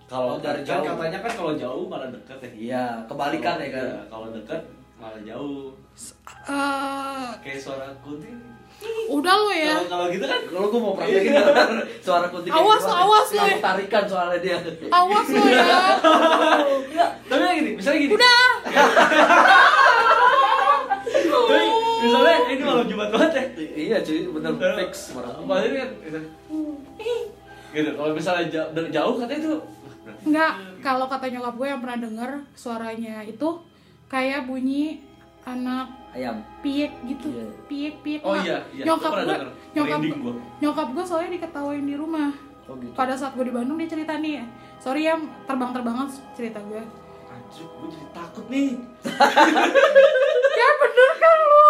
Kalau 0.06 0.34
Oh, 0.34 0.40
dari 0.40 0.62
kan 0.62 0.78
jauh. 0.78 0.86
katanya 0.88 1.18
kan 1.20 1.32
kalau 1.32 1.52
jauh 1.54 1.84
malah 1.84 2.06
deket 2.08 2.38
ya. 2.40 2.50
iya 2.52 2.84
kebalikan 3.04 3.58
ya 3.58 3.68
kan 3.68 3.82
Iya, 3.84 4.00
Kalau 4.06 4.28
deket 4.28 4.62
malah 4.96 5.20
jauh. 5.20 5.70
Eh, 6.46 7.30
Kayak 7.40 7.60
suara 7.60 7.90
kunti. 8.00 8.30
Udah 9.10 9.34
lo 9.36 9.50
ya. 9.50 9.76
Kalau 9.84 10.06
gitu 10.08 10.24
kan 10.24 10.40
kalau 10.46 10.66
gue 10.70 10.80
mau 10.80 10.94
praktekin 10.94 11.34
suara 12.00 12.26
kunti 12.30 12.48
kayak 12.48 12.62
Awas, 12.62 12.80
gimana? 12.80 13.02
awas 13.04 13.28
lo 13.28 13.42
ya. 13.44 13.56
tarikan 13.58 14.04
soalnya 14.08 14.38
dia. 14.40 14.58
Awas 14.88 15.26
lo 15.28 15.44
ya. 15.44 15.66
Enggak, 16.88 17.10
tapi 17.26 17.42
yang 17.42 17.56
gini, 17.60 17.70
misalnya 17.76 17.98
gini. 18.00 18.12
udah. 18.16 18.46
Tapi 21.20 21.64
misalnya 22.00 22.36
ini 22.48 22.62
malam 22.62 22.86
jumat 22.88 23.08
banget 23.12 23.30
ya. 23.34 23.44
Iya 23.76 23.96
cuy 24.00 24.18
bener 24.32 24.52
fix 24.86 24.92
marah 25.12 25.32
Padahal 25.36 25.70
kan 25.76 25.90
gitu. 26.00 26.20
Kalau 27.94 28.12
misalnya 28.14 28.44
jauh, 28.50 28.70
dari 28.74 28.88
jauh 28.90 29.14
katanya 29.18 29.40
itu 29.40 29.54
Enggak, 30.20 30.52
kalau 30.82 31.06
kata 31.06 31.30
nyokap 31.30 31.54
gue 31.54 31.66
yang 31.70 31.80
pernah 31.80 31.98
denger 32.00 32.30
suaranya 32.56 33.22
itu 33.22 33.48
kayak 34.10 34.48
bunyi 34.48 35.00
anak 35.42 35.86
ayam 36.10 36.36
piek 36.60 36.92
gitu 37.04 37.30
Iya. 37.30 37.46
piek 37.64 37.94
piek 38.00 38.20
Oh 38.20 38.32
Nggak. 38.32 38.44
iya, 38.44 38.58
iya. 38.72 38.84
nyokap 38.84 39.12
gue 39.14 39.36
nyokap 39.72 40.00
gua. 40.14 40.34
nyokap 40.58 40.88
gue 40.90 41.04
soalnya 41.04 41.30
diketawain 41.32 41.82
di 41.82 41.94
rumah 41.94 42.30
oh 42.64 42.74
gitu 42.76 42.92
pada 42.92 43.12
saat 43.12 43.32
gue 43.32 43.42
di 43.42 43.50
Bandung 43.50 43.76
dia 43.76 43.86
cerita 43.86 44.16
nih 44.16 44.44
sorry 44.76 45.04
ya 45.04 45.14
terbang 45.44 45.70
terbangan 45.70 46.06
cerita 46.32 46.60
gue 46.62 46.82
anjir 47.26 47.64
gue 47.64 47.88
jadi 47.88 48.06
takut 48.10 48.46
nih. 48.46 48.74
ya 50.58 50.68
bener 50.76 51.10
kan 51.16 51.38
lo 51.40 51.68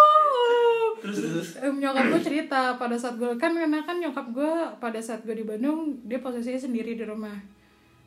Terus 1.00 1.16
terus. 1.18 1.48
Nyokap 1.56 2.04
gue 2.06 2.20
cerita 2.22 2.60
pada 2.74 2.92
saat 2.94 3.16
gue 3.16 3.32
kan 3.34 3.52
karena 3.52 3.80
kan 3.80 3.96
nyokap 3.96 4.26
gue 4.30 4.52
pada 4.76 4.98
saat 4.98 5.22
gue 5.22 5.32
di 5.32 5.42
Bandung 5.42 5.96
dia 6.02 6.18
posisinya 6.18 6.60
sendiri 6.60 6.92
di 6.92 7.02
rumah 7.02 7.36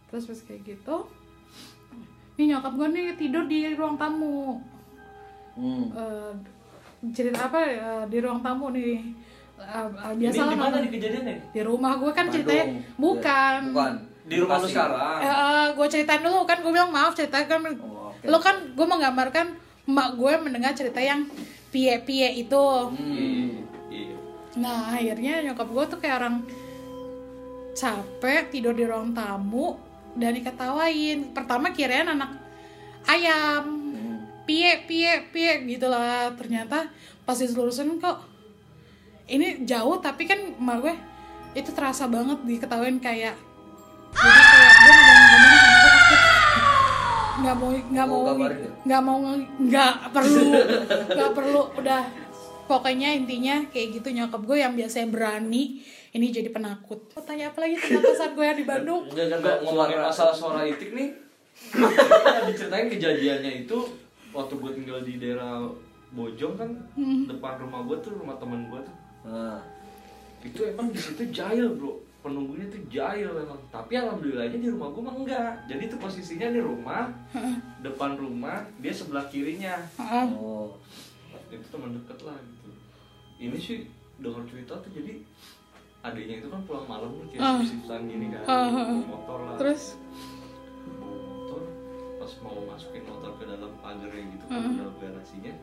terus 0.05 0.25
pas 0.25 0.39
kayak 0.43 0.61
gitu 0.67 1.09
nih 2.35 2.53
nyokap 2.53 2.69
gue 2.71 2.87
nih 2.87 3.05
tidur 3.15 3.45
di 3.45 3.73
ruang 3.73 3.95
tamu 3.95 4.61
hmm. 5.55 5.83
Eh, 5.91 6.31
cerita 7.09 7.47
apa 7.47 7.59
eh, 7.61 8.03
di 8.07 8.17
ruang 8.17 8.39
tamu 8.39 8.69
nih 8.69 8.99
Eh, 9.53 9.69
eh, 9.69 9.85
Ini 10.11 10.19
biasa 10.19 10.41
di 10.41 10.47
lah 10.49 10.57
mana 10.57 10.77
di 10.79 10.89
kejadiannya? 10.89 11.35
di 11.49 11.61
rumah 11.61 11.93
gue 11.95 12.09
kan 12.09 12.25
Bandung. 12.25 12.33
ceritanya 12.35 12.65
bukan 12.97 13.59
bukan 13.71 13.93
Di 14.23 14.35
rumah 14.39 14.57
lu 14.57 14.67
sekarang. 14.67 15.19
Eh, 15.19 15.67
gue 15.73 15.87
ceritain 15.87 16.19
dulu 16.19 16.39
kan 16.43 16.57
gue 16.59 16.71
bilang 16.71 16.89
maaf 16.89 17.13
cerita 17.13 17.43
kan 17.43 17.59
Oh, 17.61 18.11
oke. 18.11 18.23
lo 18.23 18.39
kan 18.39 18.71
gue 18.71 18.85
menggambarkan 18.85 19.47
emak 19.83 20.09
gue 20.15 20.33
mendengar 20.39 20.71
cerita 20.71 20.97
yang 20.97 21.27
pie 21.69 21.95
pie 22.01 22.39
itu 22.39 22.65
hmm. 22.87 23.47
Iya. 23.89 24.15
nah 24.55 24.91
akhirnya 24.91 25.43
nyokap 25.43 25.67
gue 25.67 25.83
tuh 25.87 25.99
kayak 25.99 26.17
orang 26.17 26.35
capek 27.73 28.49
tidur 28.49 28.71
di 28.71 28.85
ruang 28.85 29.11
tamu 29.11 29.75
dan 30.13 30.33
diketawain 30.33 31.31
pertama 31.31 31.71
kirain 31.71 32.05
anak 32.05 32.31
ayam. 33.05 33.82
Pie 34.43 34.83
pie 34.87 35.13
pie 35.31 35.51
gitulah 35.67 36.31
ternyata 36.35 36.91
pas 37.23 37.37
diselurusin 37.39 37.99
kok 37.99 38.19
ini 39.31 39.63
jauh 39.63 39.97
tapi 40.03 40.27
kan 40.27 40.39
emak 40.59 40.77
gue 40.83 40.95
itu 41.53 41.69
terasa 41.71 42.09
banget 42.09 42.41
diketawain 42.43 42.99
kayak 42.99 43.37
jadi 44.13 44.41
kayak 44.41 44.73
gue 44.77 44.93
nggak 44.93 45.15
mau 45.17 45.27
ngomong 45.33 45.57
sama 45.57 45.75
gue 45.77 45.91
takut. 45.91 46.21
Nggak 47.33 47.55
mau 47.57 47.67
nggak 47.67 48.51
ya? 48.53 48.69
nggak 48.83 49.01
mau 49.01 49.17
nggak 49.57 49.93
perlu 50.13 50.45
nggak 51.13 51.31
perlu. 51.33 51.61
Udah 51.81 52.01
pokoknya 52.69 53.09
intinya 53.17 53.55
kayak 53.73 53.99
gitu 53.99 54.07
nyokap 54.13 54.41
gue 54.45 54.57
yang 54.61 54.73
biasanya 54.77 55.07
berani 55.09 55.81
ini 56.13 56.25
jadi 56.29 56.49
penakut. 56.53 57.09
Mau 57.17 57.23
tanya 57.25 57.49
apa 57.49 57.65
lagi 57.65 57.75
tentang 57.81 58.15
saat 58.15 58.31
gue 58.37 58.45
yang 58.45 58.59
di 58.59 58.67
Bandung? 58.67 59.09
Enggak 59.09 59.41
Nggak, 59.41 59.57
ngomongin 59.65 59.99
masalah 59.99 60.33
suara 60.33 60.61
itik 60.63 60.93
nih. 60.93 61.09
Diceritain 62.49 62.89
kejadiannya 62.89 63.65
itu 63.65 63.77
waktu 64.33 64.53
gue 64.57 64.71
tinggal 64.81 64.99
di 65.05 65.21
daerah 65.21 65.69
Bojong 66.13 66.53
kan 66.53 66.69
depan 67.25 67.57
rumah 67.57 67.81
gue 67.89 67.97
tuh 68.05 68.13
rumah 68.13 68.37
temen 68.37 68.69
gue 68.69 68.79
tuh. 68.85 68.97
Nah, 69.25 69.57
itu 70.45 70.61
emang 70.61 70.93
di 70.93 70.99
situ 71.01 71.25
jahil 71.33 71.73
bro. 71.73 71.97
Penunggunya 72.21 72.69
tuh 72.69 72.81
jahil 72.85 73.33
emang. 73.33 73.57
Tapi 73.73 73.97
alhamdulillahnya 73.97 74.61
di 74.61 74.69
rumah 74.69 74.93
gue 74.93 75.01
mah 75.01 75.15
enggak. 75.17 75.51
Jadi 75.65 75.89
tuh 75.89 75.97
posisinya 75.97 76.53
nih 76.53 76.61
rumah 76.61 77.09
depan 77.81 78.13
rumah 78.13 78.61
dia 78.77 78.93
sebelah 78.93 79.25
kirinya. 79.25 79.73
Heeh. 79.97 80.27
oh. 80.37 80.77
Itu 81.49 81.65
teman 81.73 81.97
deket 81.97 82.21
lah 82.21 82.37
gitu. 82.37 82.69
Ini 83.41 83.57
sih 83.57 83.89
dengar 84.21 84.45
cerita 84.45 84.77
tuh 84.77 84.93
jadi 84.93 85.17
adiknya 86.03 86.45
itu 86.45 86.47
kan 86.51 86.61
pulang 86.67 86.85
malam 86.85 87.09
tuh 87.15 87.25
kayak 87.31 87.63
sip-sipsan 87.63 88.05
gini 88.05 88.27
kan 88.29 88.43
ah. 88.45 89.01
motor 89.01 89.39
lah. 89.49 89.57
Terus 89.57 89.97
pas 92.23 92.39
mau 92.39 92.55
masukin 92.63 93.03
motor 93.03 93.35
ke 93.35 93.43
dalam 93.43 93.67
pagarnya 93.83 94.23
gitu 94.31 94.43
ke 94.47 94.55
Ah. 94.55 94.63
dalam 94.63 94.95
garasinya 94.95 95.53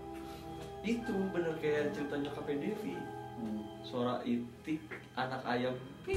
itu 0.83 1.15
bener 1.33 1.57
kayak 1.57 1.89
cerita 1.91 2.21
nyokapnya 2.21 2.57
Devi. 2.61 2.95
Hmm. 3.41 3.65
suara 3.81 4.21
itik 4.21 4.85
anak 5.17 5.41
ayam. 5.49 5.73
Ya 6.05 6.13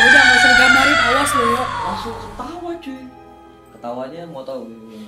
udah 0.00 0.20
nggak 0.24 0.38
usah 0.38 0.50
digambarin 0.50 0.98
awas 1.02 1.30
lo 1.30 1.44
ya 1.46 1.64
langsung 1.84 2.16
ketawa 2.16 2.70
cuy. 2.80 3.02
Ketawanya 3.68 4.22
mau 4.24 4.40
tahu 4.42 4.62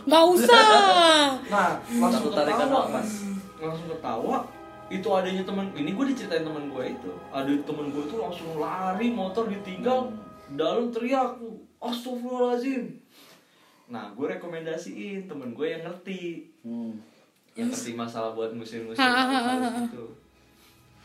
nggak 0.05 0.25
usah. 0.31 0.61
Nah 1.49 1.71
langsung 1.81 2.29
Satu 2.29 2.37
tarikan 2.37 2.69
ketawa. 2.69 2.85
nafas. 2.85 3.11
langsung 3.57 3.89
ketawa. 3.89 4.37
Itu 4.91 5.09
adanya 5.09 5.43
teman 5.43 5.73
ini 5.73 5.97
gue 5.97 6.07
diceritain 6.13 6.45
teman 6.45 6.69
gue 6.69 6.85
itu. 6.93 7.11
Ada 7.31 7.53
teman 7.65 7.87
gue 7.89 8.05
itu 8.05 8.17
langsung 8.21 8.61
lari 8.61 9.09
motor 9.09 9.49
ditinggal 9.49 10.13
dalam 10.53 10.93
teriak 10.93 11.41
astagfirullahaladzim 11.81 13.01
nah 13.91 14.15
gue 14.15 14.27
rekomendasiin 14.31 15.27
temen 15.27 15.51
gue 15.51 15.67
yang 15.69 15.83
ngerti. 15.83 16.47
Hmm. 16.63 16.95
yang 17.53 17.67
ngerti 17.67 17.93
masalah 17.93 18.31
buat 18.31 18.55
musim-musim 18.55 19.03
gitu. 19.91 20.07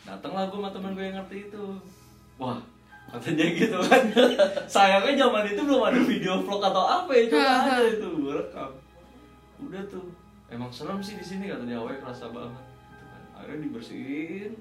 Datanglah 0.06 0.46
gue 0.46 0.56
sama 0.56 0.70
temen 0.70 0.94
gue 0.94 1.04
yang 1.04 1.18
ngerti 1.18 1.50
itu. 1.50 1.64
Wah 2.38 2.62
katanya 3.06 3.46
gitu 3.50 3.78
kan. 3.82 4.02
Sayangnya 4.78 5.26
zaman 5.26 5.44
itu 5.46 5.60
belum 5.62 5.82
ada 5.82 5.98
video 5.98 6.42
vlog 6.42 6.62
atau 6.62 6.82
apa 6.82 7.10
ya 7.10 7.22
cuma 7.26 7.50
ada 7.66 7.82
itu 7.82 8.06
gue 8.06 8.32
rekam. 8.32 8.70
Udah 9.58 9.82
tuh. 9.90 10.06
Emang 10.46 10.70
serem 10.70 11.02
sih 11.02 11.18
di 11.18 11.26
sini 11.26 11.50
katanya 11.50 11.82
awalnya 11.82 12.06
kerasa 12.06 12.30
banget 12.30 12.62
gitu 12.86 13.02
kan. 13.02 13.22
Akhirnya 13.34 13.58
dibersihin. 13.66 14.52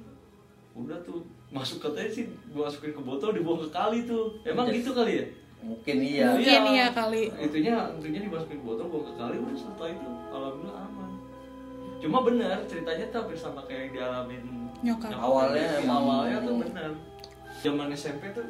Udah 0.74 0.98
tuh. 1.06 1.22
Masuk 1.54 1.78
katanya 1.80 2.10
sih 2.10 2.26
gue 2.26 2.62
masukin 2.62 2.98
ke 2.98 3.02
botol 3.02 3.38
dibuang 3.38 3.62
ke 3.62 3.70
kali 3.70 4.10
tuh. 4.10 4.34
Emang 4.42 4.66
Yes. 4.68 4.82
gitu 4.82 4.98
kali 4.98 5.22
ya 5.22 5.26
mungkin 5.66 5.96
iya 6.00 6.26
Mungkin 6.32 6.62
iya 6.72 6.86
kali. 6.92 7.24
itunya 7.36 7.74
itunya 7.92 8.20
dimasukin 8.22 8.62
botol 8.62 8.86
buang 8.88 9.04
ke 9.04 9.14
kali 9.16 9.36
udah 9.36 9.56
setelah 9.56 9.90
itu 9.92 10.10
alhamdulillah 10.30 10.78
aman 10.84 11.10
cuma 11.98 12.18
benar 12.22 12.58
ceritanya 12.66 13.06
tuh 13.10 13.18
hampir 13.20 13.38
sama 13.38 13.62
kayak 13.66 13.82
yang 13.82 13.92
dialamin 13.94 14.44
Nyokap. 14.78 15.10
Awalnya 15.10 15.66
Devi. 15.66 15.82
emang- 15.82 15.98
awalnya 16.00 16.38
tuh 16.40 16.56
benar 16.60 16.92
zaman 17.58 17.88
SMP 17.92 18.24
tuh 18.30 18.46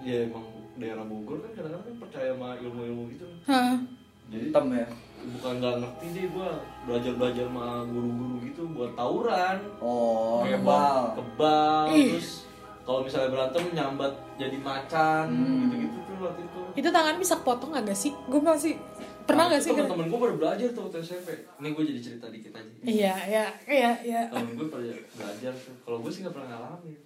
ya 0.00 0.16
emang 0.22 0.44
daerah 0.76 1.02
Bogor 1.02 1.40
kan 1.40 1.50
kadang-kadang 1.50 1.82
kan 1.82 1.96
percaya 1.98 2.30
sama 2.30 2.48
ilmu-ilmu 2.56 3.02
gitu 3.10 3.26
Hah. 3.44 3.80
jadi 4.28 4.44
hitam 4.46 4.66
ya 4.70 4.86
bukan 5.26 5.52
nggak 5.56 5.74
ngerti 5.80 6.06
deh 6.12 6.26
gua 6.30 6.50
belajar 6.84 7.12
belajar 7.16 7.44
sama 7.48 7.66
guru-guru 7.88 8.36
gitu 8.44 8.62
buat 8.70 8.92
tawuran 8.92 9.56
oh 9.80 10.44
kayak 10.44 10.60
kebal 10.60 11.00
kebal 11.16 11.84
Ih. 11.90 12.10
terus 12.12 12.45
kalau 12.86 13.02
misalnya 13.02 13.28
berantem 13.28 13.64
nyambat 13.72 14.08
jadi 14.34 14.56
macan 14.56 15.26
Hmm. 15.26 15.66
gitu-gitu 15.68 15.98
tuh 16.06 16.16
waktu 16.22 16.42
itu 16.42 16.60
Itu 16.76 16.88
tangan 16.88 17.16
bisa 17.16 17.34
kepotong 17.36 17.70
gak, 17.72 17.84
gak 17.84 17.98
sih? 17.98 18.12
Gue 18.24 18.38
masih 18.38 18.78
pernah 19.22 19.44
Nah, 19.44 19.50
gak 19.50 19.58
itu 19.58 19.66
sih? 19.66 19.72
temen-temen 19.74 20.06
gue 20.06 20.18
pada 20.20 20.34
belajar 20.36 20.68
tuh 20.70 20.82
waktu 20.86 20.98
SMP 21.00 21.28
ini 21.56 21.68
gue 21.68 21.84
jadi 21.84 22.00
cerita 22.00 22.26
dikit 22.28 22.52
aja 22.52 22.70
Iya, 22.80 23.14
iya, 23.26 23.44
iya, 23.66 23.90
iya. 24.00 24.22
temen 24.28 24.54
gue 24.54 24.66
pada 24.68 24.86
belajar 25.12 25.52
tuh 25.52 25.74
kalau 25.82 25.98
gue 25.98 26.10
sih 26.10 26.22
nggak 26.22 26.32
pernah 26.32 26.48
ngalamin 26.52 26.96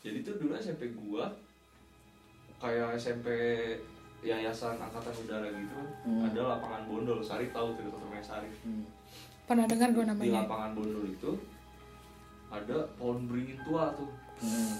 jadi 0.00 0.18
tuh 0.20 0.34
dulu 0.36 0.52
SMP 0.56 0.82
gue 0.90 1.24
kayak 2.58 2.88
SMP 2.94 3.26
yayasan 4.20 4.76
angkatan 4.76 5.14
udara 5.16 5.48
gitu 5.48 5.78
Hmm. 6.02 6.26
ada 6.26 6.40
lapangan 6.50 6.82
bondol 6.84 7.20
Sarif 7.20 7.48
tahu 7.50 7.72
tuh 7.72 7.86
namanya 7.86 8.24
Sarif 8.26 8.52
Hmm. 8.60 8.84
Pernah 9.46 9.66
dengar 9.66 9.90
gue 9.90 10.00
di 10.00 10.08
namanya. 10.08 10.42
lapangan 10.42 10.70
bondol 10.74 11.04
itu 11.04 11.30
ada 12.48 12.76
pohon 12.96 13.24
beringin 13.24 13.56
tua 13.62 13.94
tuh 13.94 14.10
Hmm. 14.38 14.74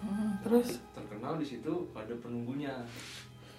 Hmm, 0.00 0.40
terus, 0.40 0.80
terkenal 0.96 1.36
di 1.36 1.46
situ 1.46 1.88
ada 1.92 2.14
penunggunya. 2.20 2.72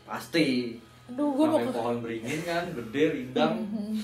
Pasti. 0.05 0.77
Aduh, 1.11 1.37
gue 1.37 1.45
mau 1.45 1.59
pohon 1.69 2.01
beringin 2.01 2.41
kan 2.45 2.69
gede 2.73 3.03
rindang. 3.13 3.61
Hmm, 3.69 3.97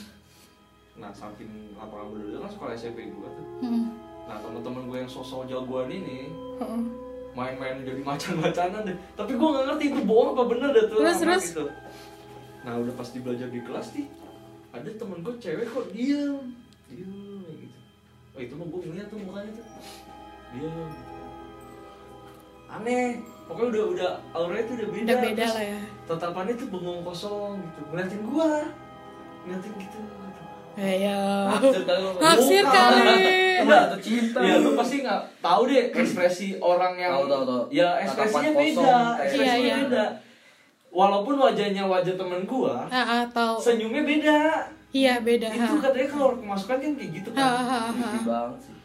nah 0.98 1.12
samping 1.14 1.74
lapangan 1.78 2.22
itu 2.22 2.38
kan 2.38 2.52
sekolah 2.52 2.74
SMP 2.78 3.10
gue 3.10 3.30
tuh. 3.30 3.48
Hmm, 3.66 3.94
nah 4.30 4.38
teman-teman 4.38 4.84
gue 4.86 4.98
yang 5.02 5.12
sosok 5.12 5.50
jagoan 5.50 5.90
ini 5.90 6.30
hmm. 6.62 6.84
main-main 7.34 7.82
jadi 7.82 8.02
macan-macanan 8.06 8.86
deh. 8.86 8.98
Tapi 9.18 9.32
gue 9.34 9.48
nggak 9.50 9.66
ngerti 9.74 9.86
itu 9.94 10.02
bohong 10.06 10.30
apa 10.38 10.44
bener 10.46 10.70
deh 10.74 10.86
tuh 10.90 11.00
Terus, 11.02 11.18
terus? 11.22 11.46
gitu 11.54 11.66
nah 12.68 12.76
udah 12.76 12.94
pas 13.00 13.08
di 13.08 13.24
belajar 13.24 13.48
di 13.48 13.64
kelas 13.64 13.96
nih 13.96 14.12
ada 14.76 14.90
temen 14.92 15.24
gue 15.24 15.36
cewek 15.40 15.72
kok 15.72 15.88
diam 15.96 16.52
diam 16.92 17.40
kayak 17.48 17.64
gitu. 17.64 17.80
Oh 18.36 18.40
itu 18.44 18.54
mah 18.60 18.68
gue 18.68 18.82
ngeliat 18.86 19.08
tuh 19.08 19.18
mukanya 19.24 19.52
tuh. 19.56 19.66
Diam 20.52 20.92
aneh 22.70 23.18
pokoknya 23.44 23.68
udah 23.70 23.84
udah 23.90 24.12
auranya 24.32 24.64
tuh 24.64 24.76
udah 24.76 24.90
beda 24.90 25.06
Udah 25.06 25.18
beda 25.22 25.40
Terus 25.42 25.54
lah 25.54 25.66
ya. 25.66 25.80
tatapannya 26.06 26.54
tuh 26.54 26.68
bengong 26.68 27.02
kosong 27.02 27.52
gitu 27.62 27.80
ngeliatin 27.88 28.22
gue 28.22 28.50
ngeliatin 29.42 29.74
gitu 29.78 30.00
Eh, 30.78 31.02
ya. 31.02 31.50
naksir 31.50 31.82
kali 31.84 32.00
lo 32.00 32.12
Naksir 32.16 32.62
kali. 32.62 33.18
Enggak, 33.58 33.82
jatuh 33.90 33.98
cinta 34.00 34.40
Ya 34.40 34.56
lu 34.62 34.78
pasti 34.78 35.02
nggak 35.02 35.22
tahu 35.42 35.62
deh 35.66 35.90
ekspresi 35.90 36.48
orang 36.62 36.94
yang 36.96 37.18
Tahu, 37.18 37.26
tahu, 37.26 37.44
tahu. 37.44 37.64
Ya 37.74 37.90
ekspresinya 37.98 38.52
beda, 38.52 38.62
kosong, 38.78 38.86
kayak 38.86 39.26
ekspresinya 39.26 39.58
Iya, 39.58 39.66
iya. 39.66 39.76
beda. 39.82 40.06
Walaupun 40.88 41.36
wajahnya 41.36 41.84
wajah 41.84 42.14
temen 42.14 42.42
gua, 42.46 42.86
Ah, 42.88 43.02
ah, 43.02 43.24
tahu. 43.28 43.58
senyumnya 43.58 44.06
beda. 44.06 44.38
iya 44.90 45.18
beda 45.20 45.50
itu 45.50 45.76
katanya 45.80 46.08
kalau 46.08 46.30
kemasukan 46.38 46.78
kan 46.78 46.92
kayak 46.94 47.12
gitu 47.12 47.30
Ha, 47.30 47.36
kan 47.36 47.44
ha, 47.44 47.58
ha. 47.60 47.80
Creepy 47.90 48.20
banget 48.24 48.60
sih 48.62 48.76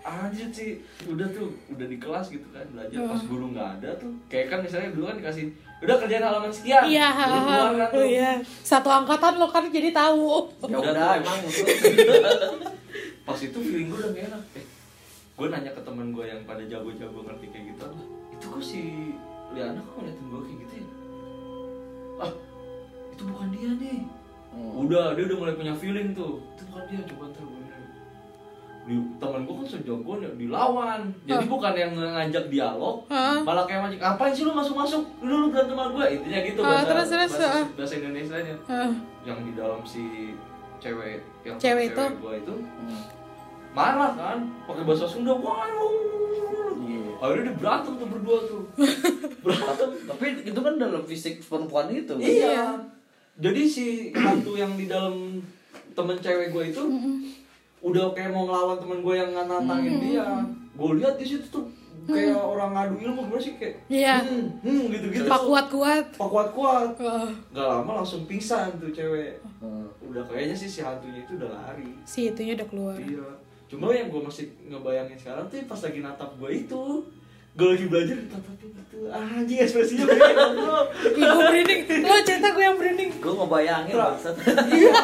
anjir 0.00 0.48
sih 0.48 0.70
udah 1.04 1.28
tuh 1.28 1.52
udah 1.68 1.84
di 1.84 1.96
kelas 1.96 2.26
gitu 2.28 2.46
kan 2.48 2.64
belajar. 2.68 3.04
Pas 3.04 3.22
guru 3.22 3.52
nggak 3.52 3.68
ada 3.78 3.90
tuh 3.94 4.12
kayak 4.26 4.46
kan 4.48 4.58
misalnya 4.60 4.90
dulu 4.90 5.04
kan 5.04 5.16
dikasih 5.16 5.44
udah 5.80 5.96
kerjaan 5.96 6.24
halaman 6.24 6.48
sekian. 6.50 6.82
Iya 6.84 7.06
kan 7.10 7.28
tuh. 7.28 8.02
iya. 8.02 8.30
Satu 8.60 8.88
angkatan 8.88 9.36
lo 9.36 9.46
kan 9.46 9.64
jadi 9.66 9.90
tahu. 9.90 10.48
Ya 10.62 10.66
Udah 10.66 10.80
udah 10.82 10.92
tuh. 11.12 11.20
emang 11.20 11.38
pas 13.22 13.38
itu 13.38 13.58
feeling 13.58 13.88
gue 13.88 13.98
udah 13.98 14.10
gak 14.10 14.24
enak. 14.26 14.42
Eh 14.54 14.64
gue 15.30 15.46
nanya 15.48 15.70
ke 15.70 15.80
temen 15.80 16.06
gue 16.10 16.20
yang 16.22 16.40
pada 16.44 16.60
jago-jago 16.62 17.20
ngerti 17.22 17.46
kayak 17.48 17.64
gitu 17.70 17.86
itu 18.30 18.44
kok 18.46 18.60
si 18.60 18.82
Liana 19.50 19.80
kok 19.80 19.96
ngeliatin 19.96 20.24
gue 20.26 20.40
kayak 20.42 20.58
gitu 20.60 20.74
ya? 20.76 20.86
Ah 22.18 22.32
itu 23.10 23.22
bukan 23.24 23.48
dia 23.50 23.70
nih. 23.74 23.98
Hmm. 24.50 24.82
udah 24.82 25.14
dia 25.14 25.24
udah 25.24 25.38
mulai 25.38 25.54
punya 25.54 25.74
feeling 25.74 26.10
tuh. 26.10 26.40
Itu 26.52 26.62
bukan 26.66 26.84
dia 26.88 27.00
coba 27.06 27.24
ntar 27.30 27.40
gue 27.42 27.59
di 28.90 28.98
temen 29.16 29.46
gue 29.46 29.54
kan 29.54 29.66
sejago 29.68 30.18
nih 30.18 30.34
dilawan. 30.34 31.00
Jadi 31.22 31.46
bukan 31.46 31.72
yang 31.72 31.94
ngajak 31.94 32.50
dialog 32.50 33.06
Hah? 33.06 33.38
malah 33.40 33.62
kayak 33.62 33.86
macam 33.86 33.98
ngapain 34.02 34.34
sih 34.34 34.42
lu 34.42 34.50
masuk 34.50 34.74
masuk 34.74 35.02
lu 35.20 35.34
lu 35.36 35.46
berantem 35.48 35.72
sama 35.72 35.94
gue 35.94 36.04
intinya 36.10 36.38
gitu 36.42 36.58
Ah, 36.58 36.66
bahasa 36.74 36.84
terus, 36.84 37.08
terus, 37.08 37.30
bahasa, 37.32 37.46
ah. 37.54 37.66
bahasa 37.70 37.94
Indonesia 37.96 38.36
nya 38.36 38.56
Ah, 38.66 38.90
yang 39.22 39.38
di 39.40 39.52
dalam 39.54 39.80
si 39.82 40.34
cewek 40.76 41.22
yang 41.40 41.54
Cewek 41.54 41.84
itu? 41.88 42.02
gue 42.18 42.34
itu 42.36 42.54
Hmm. 42.58 43.02
marah 43.70 44.10
kan 44.12 44.38
pakai 44.66 44.82
bahasa 44.82 45.06
Sunda 45.06 45.32
wah 45.32 45.70
lu 45.70 45.88
Iya. 46.82 47.10
akhirnya 47.16 47.42
dia 47.46 47.54
berantem 47.54 47.92
tuh 47.94 48.08
berdua 48.08 48.38
tuh. 48.42 48.62
Berantem. 49.44 49.88
Tapi 50.02 50.24
itu 50.42 50.58
kan 50.58 50.74
dalam 50.74 51.02
fisik 51.04 51.38
perempuan 51.40 51.86
itu. 51.88 52.18
Iya. 52.18 52.74
Jadi 53.36 53.62
si 53.62 53.86
hantu 54.10 54.52
yang 54.52 54.74
di 54.74 54.84
dalam 54.84 55.38
temen 55.90 56.16
cewek 56.16 56.50
gue 56.50 56.64
itu 56.66 56.82
udah 57.80 58.12
kayak 58.12 58.30
mau 58.30 58.44
ngelawan 58.44 58.76
temen 58.76 59.00
gue 59.00 59.14
yang 59.14 59.30
nantangin 59.32 59.94
dia. 59.98 60.26
Gue 60.72 60.90
lihat 60.96 61.16
di 61.16 61.24
situ 61.24 61.44
tuh 61.48 61.64
kayak 62.04 62.34
orang 62.34 62.72
ngadu 62.72 62.96
ilmu 62.98 63.20
gimana 63.26 63.38
sih? 63.38 63.54
Kayak 63.54 63.74
Iya. 63.86 64.16
hmm, 64.20 64.46
hmm, 64.60 64.82
gitu 64.90 65.06
gitu 65.10 65.24
pak 65.26 65.40
kuat 65.40 65.66
kuat 65.68 66.06
pak 66.12 66.28
kuat 66.28 66.48
kuat 66.50 66.90
Wah, 66.98 67.28
gak 67.52 67.66
lama 67.66 67.92
langsung 68.02 68.24
pingsan 68.24 68.72
tuh 68.76 68.90
cewek. 68.90 69.38
Hmm. 69.60 69.84
udah 70.02 70.24
kayaknya 70.26 70.56
sih 70.56 70.66
si 70.66 70.80
hantunya 70.80 71.22
itu 71.22 71.38
udah 71.38 71.50
lari. 71.52 71.86
Si 72.02 72.26
itunya 72.26 72.58
udah 72.58 72.66
keluar. 72.66 72.98
Iya. 72.98 73.28
Cuma 73.70 73.94
yang 73.94 74.10
gue 74.10 74.18
masih 74.18 74.50
ngebayangin 74.66 75.14
sekarang 75.14 75.46
tuh 75.46 75.62
pas 75.64 75.78
lagi 75.78 76.00
natap 76.00 76.30
gue 76.34 76.50
itu 76.50 76.82
gue 77.50 77.66
lagi 77.66 77.86
belajar 77.86 78.14
ditatapin 78.16 78.70
gitu 78.70 78.98
anjing 79.10 79.58
ekspresinya 79.58 80.06
beda 80.06 80.44
bro 80.54 80.78
Ih, 81.02 81.18
gue 81.18 81.42
merinding. 81.42 81.80
Lo 82.00 82.16
cerita 82.22 82.48
gue 82.50 82.64
yang 82.64 82.76
merinding. 82.78 83.10
Gue 83.18 83.32
ngebayangin 83.32 83.94
bangsat. 83.94 84.34
Iya. 84.66 84.94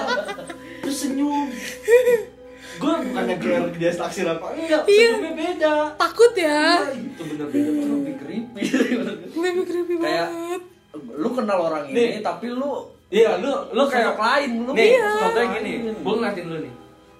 Terus 0.81 0.97
senyum 0.99 1.47
gue 2.77 2.93
bukannya 3.03 3.37
gelar 3.37 3.65
dia 3.73 3.91
taksir 3.91 4.25
apa 4.25 4.47
enggak. 4.51 4.83
Iya. 4.85 5.11
beda. 5.31 5.75
Takut 5.95 6.33
ya. 6.33 6.63
Iya, 6.85 6.93
itu 6.95 7.23
bener 7.27 7.47
beda 7.49 7.71
lebih 7.91 8.15
creepy. 8.17 8.63
Lebih 9.33 9.65
creepy 9.65 9.95
kayak 9.97 10.29
banget. 10.29 10.63
lu 10.97 11.29
kenal 11.31 11.59
orang 11.63 11.85
Nih. 11.89 12.09
ini 12.11 12.21
tapi 12.21 12.47
lu 12.49 12.73
iya 13.07 13.37
lu 13.37 13.53
lu 13.71 13.83
kayak 13.85 14.17
lain 14.17 14.51
lu. 14.63 14.73
nih 14.73 14.95
Iya. 14.95 15.11
contohnya 15.21 15.49
gini 15.55 15.73
gue 15.95 16.13
ngeliatin 16.15 16.45
lu 16.47 16.57
nih. 16.59 16.73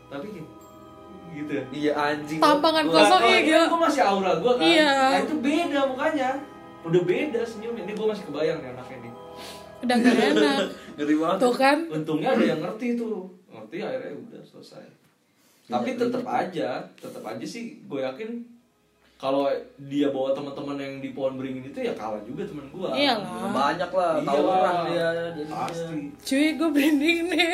Tapi 0.07 0.27
gini 0.31 0.49
gitu 1.35 1.53
ya? 1.53 1.65
Iya 1.71 1.93
anjing. 1.95 2.39
Tampangan 2.39 2.85
Gua- 2.87 2.97
kosong, 2.99 3.21
iya, 3.23 3.33
ini 3.35 3.45
gila. 3.45 3.57
kan 3.59 3.69
gue 3.69 3.81
masih 3.85 4.03
aura 4.03 4.33
gue 4.35 4.53
kan. 4.55 4.65
Iya. 4.65 4.93
nah 4.93 5.19
itu 5.21 5.35
beda 5.37 5.81
mukanya. 5.87 6.31
Udah 6.83 7.03
beda 7.03 7.41
senyumnya. 7.43 7.83
Ini 7.83 7.93
gue 7.93 8.07
masih 8.07 8.25
kebayang 8.25 8.59
nih 8.59 8.71
anaknya 8.73 8.99
nih 8.99 9.13
udah 9.77 9.93
gak 9.95 10.17
enak. 10.33 10.61
Ngeri 10.97 11.15
banget. 11.15 11.39
Tuh 11.39 11.55
kan. 11.55 11.79
Untungnya 11.87 12.29
ada 12.33 12.45
yang 12.47 12.61
ngerti 12.61 12.87
tuh. 12.97 13.29
Ngerti 13.47 13.77
akhirnya 13.79 14.13
udah 14.19 14.41
selesai 14.43 14.85
tapi 15.67 15.89
Iya, 15.91 15.99
tetap 16.01 16.23
iya. 16.23 16.35
aja 16.41 16.69
tetap 16.95 17.23
aja 17.25 17.43
sih 17.45 17.63
gue 17.83 18.01
yakin 18.01 18.31
kalau 19.17 19.49
dia 19.83 20.09
bawa 20.09 20.31
teman-teman 20.31 20.77
yang 20.77 20.95
di 20.99 21.11
pohon 21.11 21.35
beringin 21.35 21.65
itu 21.65 21.81
ya 21.81 21.93
kalah 21.93 22.21
juga 22.23 22.45
teman 22.45 22.69
gue 22.69 22.89
Iyalah. 22.93 23.51
banyak 23.51 23.91
lah 23.91 24.13
Iya 24.15 24.27
tahu 24.27 24.43
lah. 24.43 24.55
orang 24.55 24.79
dia 24.87 25.09
jadinya. 25.33 25.55
pasti 25.59 25.97
cuy 26.21 26.47
gue 26.53 26.69
merinding 26.71 27.19
nih 27.27 27.51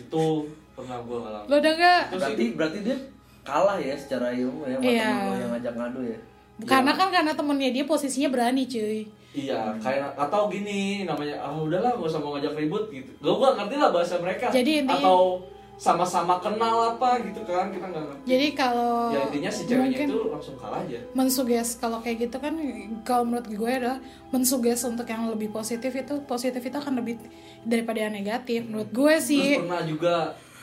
itu 0.00 0.26
pernah 0.72 0.98
gue 1.00 1.18
ngalamin 1.18 1.46
lo 1.46 1.54
udah 1.56 1.74
gak 1.76 2.00
Terus 2.08 2.20
berarti 2.20 2.44
berarti 2.52 2.78
dia 2.82 2.96
kalah 3.42 3.78
ya 3.78 3.94
secara 3.94 4.28
ilmu 4.30 4.62
ya 4.64 4.74
sama 4.74 4.84
Iya. 4.84 5.08
temen 5.08 5.36
yang 5.38 5.50
ngajak 5.52 5.74
ngadu 5.74 6.00
ya 6.04 6.18
karena 6.60 6.92
kan 6.92 7.08
karena 7.08 7.32
temennya 7.32 7.70
dia 7.70 7.84
posisinya 7.84 8.28
berani 8.28 8.64
cuy 8.64 9.00
Iya, 9.28 9.76
kayak 9.76 10.16
atau 10.18 10.48
gini 10.48 11.04
namanya, 11.04 11.36
ah 11.38 11.52
udahlah 11.52 11.94
gak 11.94 12.00
usah 12.02 12.18
mau 12.18 12.32
ngajak 12.34 12.56
ribut 12.56 12.88
gitu. 12.88 13.06
Gue 13.14 13.36
gak 13.36 13.54
ngerti 13.54 13.76
lah 13.76 13.92
bahasa 13.92 14.16
mereka. 14.16 14.48
Jadi 14.48 14.82
intinya- 14.82 14.98
atau 14.98 15.44
sama-sama 15.78 16.42
kenal 16.42 16.98
apa 16.98 17.22
gitu 17.22 17.38
kan 17.46 17.70
kita 17.70 17.86
nggak 17.86 18.02
ngerti. 18.02 18.24
jadi 18.26 18.46
kalau 18.58 19.14
ya 19.14 19.30
intinya 19.30 19.50
si 19.54 19.62
ceweknya 19.62 20.10
itu 20.10 20.18
langsung 20.26 20.58
kalah 20.58 20.82
aja. 20.82 20.98
mensuges 21.14 21.78
kalau 21.78 22.02
kayak 22.02 22.26
gitu 22.26 22.36
kan 22.42 22.58
kalau 23.06 23.22
menurut 23.22 23.46
gue 23.46 23.70
adalah 23.70 24.02
mensuges 24.34 24.82
untuk 24.82 25.06
yang 25.06 25.30
lebih 25.30 25.54
positif 25.54 25.94
itu 25.94 26.18
positif 26.26 26.58
itu 26.58 26.74
akan 26.74 26.98
lebih 26.98 27.22
daripada 27.62 28.10
yang 28.10 28.14
negatif 28.18 28.66
menurut 28.66 28.90
gue 28.90 29.14
sih 29.22 29.54
Terus 29.54 29.70
pernah 29.70 29.82
juga 29.86 30.14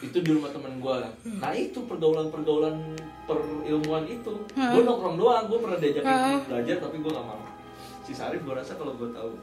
itu 0.04 0.18
di 0.20 0.32
rumah 0.36 0.52
temen 0.52 0.84
gue. 0.84 0.98
Nah 1.40 1.56
itu 1.56 1.80
pergaulan-pergaulan 1.88 2.76
perilmuan 3.26 4.04
itu, 4.06 4.34
gue 4.54 4.82
nongkrong 4.84 5.18
doang. 5.18 5.48
Gue 5.48 5.60
pernah 5.64 5.80
diajakin 5.80 6.06
Hah? 6.06 6.40
belajar 6.46 6.78
tapi 6.84 7.00
gue 7.00 7.12
gak 7.16 7.26
mau. 7.26 7.42
Si 8.06 8.12
Sarif 8.14 8.44
gue 8.44 8.54
rasa 8.54 8.76
kalau 8.76 8.94
gue 9.00 9.10
tahu 9.16 9.34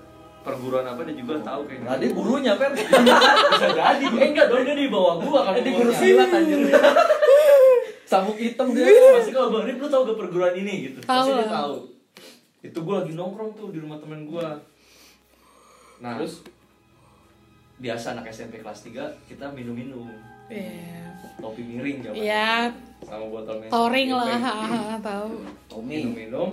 perguruan 0.43 0.84
apa 0.84 1.01
dia 1.03 1.14
juga 1.14 1.40
tahu 1.40 1.64
kayaknya. 1.64 1.88
Tadi 1.88 2.07
gurunya 2.11 2.53
kan 2.55 2.70
bisa 2.76 3.68
jadi. 3.70 4.05
Eh 4.05 4.28
enggak 4.28 4.47
dong 4.47 4.62
dia 4.62 4.76
di 4.76 4.86
bawah 4.86 5.14
gue 5.18 5.40
kan 5.40 5.55
di 5.57 5.70
guru 5.70 5.93
silat 5.93 6.30
anjir. 6.30 6.59
Sabuk 8.05 8.36
hitam 8.36 8.68
dia. 8.70 8.84
Pasti 9.16 9.32
kalau 9.32 9.49
Bang 9.51 9.64
Rip 9.64 9.80
lu 9.80 9.88
tau 9.88 10.05
gak 10.05 10.20
perguruan 10.20 10.53
ini 10.53 10.84
gitu 10.84 11.01
Tahu 11.01 11.09
Pasti 11.09 11.32
dia 11.32 11.49
tahu 11.49 11.74
Itu 12.61 12.78
gue 12.84 12.95
lagi 12.95 13.12
nongkrong 13.16 13.57
tuh 13.57 13.72
di 13.72 13.80
rumah 13.80 13.97
temen 13.97 14.28
gue 14.28 14.47
Nah 15.99 16.20
terus 16.20 16.45
Biasa 17.80 18.12
anak 18.12 18.28
SMP 18.28 18.61
kelas 18.61 18.84
3 18.84 19.01
Kita 19.24 19.49
minum-minum 19.49 20.12
Iya. 20.53 21.09
Topi 21.40 21.64
miring 21.64 22.05
zaman 22.05 22.16
Iya, 22.20 22.68
Sama 23.01 23.24
botol 23.26 23.57
Nescafe. 23.57 23.72
touring 23.72 24.11
lah, 24.12 25.01
tahu. 25.01 25.30
Minum-minum. 25.80 26.49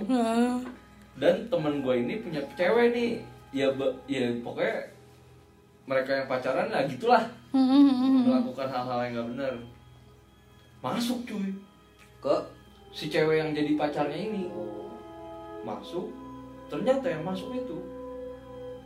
Dan 1.14 1.36
temen 1.44 1.84
gue 1.84 1.94
ini 1.98 2.14
punya 2.18 2.40
cewek 2.56 2.86
nih 2.90 3.10
Ya, 3.50 3.66
be- 3.74 3.98
ya 4.06 4.30
pokoknya 4.46 4.78
mereka 5.90 6.10
yang 6.22 6.26
pacaran 6.30 6.70
lah 6.70 6.86
gitulah. 6.86 7.24
Hmm, 7.50 8.22
melakukan 8.22 8.70
hal-hal 8.70 8.98
yang 9.10 9.12
gak 9.18 9.28
benar 9.34 9.54
masuk 10.80 11.18
cuy. 11.26 11.50
Ke 12.22 12.36
si 12.94 13.10
cewek 13.10 13.42
yang 13.42 13.50
jadi 13.50 13.74
pacarnya 13.74 14.16
ini. 14.16 14.46
Masuk. 15.66 16.08
Ternyata 16.70 17.10
yang 17.10 17.26
masuk 17.26 17.50
itu 17.52 17.76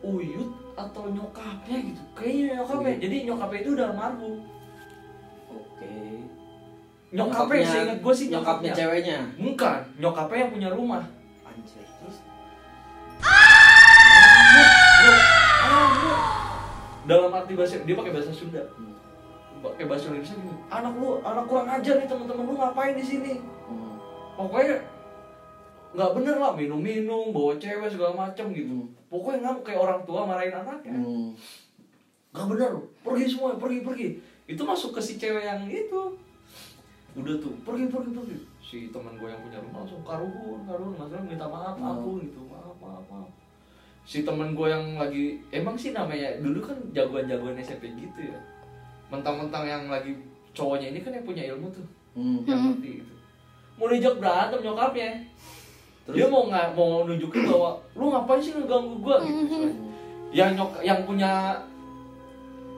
Uyut 0.05 0.49
atau 0.77 1.09
nyokapnya 1.13 1.77
gitu. 1.81 2.03
Kayaknya 2.17 2.61
nyokapnya. 2.61 2.95
Jadi 3.01 3.17
nyokapnya 3.29 3.61
itu 3.61 3.71
udah 3.73 3.87
almarhum 3.93 4.35
Oke. 5.49 5.95
nyokapnya 7.15 7.63
seingat 7.65 7.99
gue 8.03 8.15
sih 8.17 8.27
nyokapnya 8.33 8.73
ceweknya. 8.75 9.19
bukan. 9.39 9.81
Nyokapnya 10.01 10.39
yang 10.45 10.53
punya 10.53 10.69
rumah 10.73 11.05
dalam 17.05 17.31
arti 17.37 17.53
bahasa 17.53 17.85
dia 17.85 17.97
pakai 17.97 18.13
bahasa 18.13 18.33
Sunda. 18.33 18.63
Pakai 19.61 19.85
bahasa 19.89 20.13
Indonesia 20.13 20.37
gini 20.37 20.53
anak 20.69 20.93
lu 20.97 21.21
anak 21.25 21.45
kurang 21.49 21.69
ajar 21.73 21.97
nih 21.97 22.09
teman-teman 22.09 22.45
lu 22.45 22.55
ngapain 22.61 22.95
di 22.97 23.05
sini? 23.05 23.41
Hmm. 23.41 23.97
pokoknya 24.37 24.77
nggak 25.95 26.11
bener 26.21 26.37
lah 26.43 26.53
minum-minum 26.53 27.31
bawa 27.33 27.55
cewek 27.57 27.89
segala 27.89 28.13
macam 28.13 28.53
gitu. 28.53 28.73
Hmm. 28.85 28.89
pokoknya 29.09 29.39
nggak 29.41 29.65
kayak 29.65 29.81
orang 29.81 30.01
tua 30.05 30.21
marahin 30.29 30.53
anaknya. 30.53 30.97
Hmm. 31.01 31.33
nggak 32.35 32.47
bener 32.51 32.71
pergi 33.01 33.25
semua 33.31 33.57
pergi 33.57 33.79
pergi. 33.81 34.09
Itu 34.45 34.63
masuk 34.69 34.97
ke 34.97 35.01
si 35.01 35.17
cewek 35.17 35.45
yang 35.49 35.65
itu. 35.69 36.03
Udah 37.17 37.35
tuh. 37.41 37.55
Pergi 37.65 37.89
pergi 37.89 38.11
pergi. 38.13 38.37
Si 38.61 38.79
teman 38.93 39.17
gue 39.17 39.29
yang 39.33 39.41
punya 39.41 39.63
rumah 39.65 39.87
langsung 39.87 40.03
karuhun 40.05 40.61
karuhun. 40.69 40.93
Maksudnya 40.99 41.25
minta 41.25 41.47
maaf 41.49 41.77
Hmm. 41.81 41.89
aku 41.95 42.21
gitu. 42.21 42.41
Maaf 42.53 42.77
maaf 42.81 43.05
maaf 43.09 43.44
si 44.05 44.21
teman 44.21 44.53
gue 44.53 44.69
yang 44.69 45.01
lagi 45.01 45.41
emang 45.49 45.77
sih 45.81 45.97
namanya 45.97 46.37
dulu 46.41 46.61
kan 46.61 46.77
jagoan-jagoan 46.93 47.57
SMP 47.61 47.93
gitu 47.97 48.21
ya. 48.29 48.39
Mentang-mentang 49.09 49.65
yang 49.65 49.85
lagi 49.89 50.17
cowoknya 50.53 50.93
ini 50.93 51.01
kan 51.01 51.17
yang 51.17 51.27
punya 51.27 51.43
ilmu 51.53 51.69
tuh. 51.73 51.87
Hmm. 52.15 52.47
yang 52.47 52.61
ngerti 52.71 53.03
gitu. 53.03 53.15
Mau 53.75 53.91
diajak 53.91 54.23
berantem 54.23 54.63
nyokapnya. 54.63 55.11
Terus? 56.05 56.15
dia 56.21 56.27
mau 56.29 56.45
nggak 56.47 56.77
mau 56.77 57.09
nunjukin 57.09 57.49
bahwa 57.49 57.81
lu 57.97 58.13
ngapain 58.13 58.39
sih 58.39 58.53
ngeganggu 58.53 59.01
gua? 59.01 59.25
Gitu 59.25 59.73
yang 60.35 60.51
nyok 60.59 60.83
yang 60.83 61.01
punya 61.07 61.63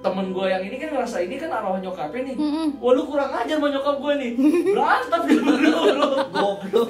temen 0.04 0.30
gue 0.30 0.46
yang 0.46 0.62
ini 0.62 0.76
kan 0.76 0.92
ngerasa 0.92 1.24
ini 1.24 1.34
kan 1.40 1.50
arwah 1.50 1.80
nyokapnya 1.80 2.20
nih. 2.30 2.36
Hmm, 2.36 2.68
wah 2.78 2.92
lu 2.92 3.02
kurang 3.08 3.32
ajar 3.32 3.56
sama 3.58 3.72
nyokap 3.72 3.96
gue 3.96 4.12
nih. 4.20 4.32
Berantem 4.76 5.20
dulu 5.26 5.72
Goblok. 6.36 6.88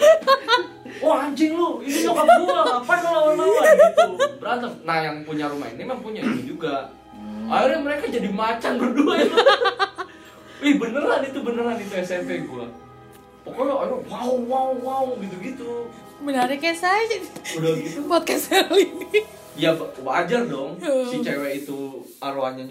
Wah 0.99 1.25
anjing 1.25 1.53
lu 1.53 1.81
ini 1.81 2.03
nyokap 2.03 2.27
gua 2.39 2.61
ngapain 2.63 2.99
lu 2.99 3.11
lawan-lawan 3.11 3.63
gitu. 3.67 4.07
Berantem. 4.39 4.73
Nah 4.83 4.97
yang 5.01 5.17
punya 5.23 5.45
rumah 5.47 5.69
ini 5.69 5.81
memang 5.83 6.01
punya 6.01 6.21
ini 6.21 6.43
juga. 6.43 6.89
Akhirnya 7.47 7.79
mereka 7.79 8.05
jadi 8.07 8.27
macan 8.27 8.73
berdua 8.77 9.15
itu 9.19 9.37
Ih 10.59 10.75
beneran 10.77 11.21
itu 11.23 11.39
beneran 11.41 11.77
itu 11.77 11.95
SMP 11.95 12.43
gua. 12.45 12.67
Pokoknya 13.43 13.75
aduh 13.79 14.01
wow 14.05 14.33
wow 14.43 14.69
wow 14.77 15.05
gitu 15.17 15.37
gitu 15.39 15.71
Menarik 16.19 16.59
ya 16.59 16.73
saya 16.73 16.99
udah 17.55 17.73
gitu. 17.77 17.99
Podcast 18.05 18.51
kali 18.51 18.89
ini. 18.89 19.21
ya 19.57 19.73
wajar 20.03 20.45
dong 20.45 20.77
Hmm. 20.77 21.09
si 21.09 21.21
cewek 21.21 21.65
itu 21.65 21.97
arwahnya 22.19 22.69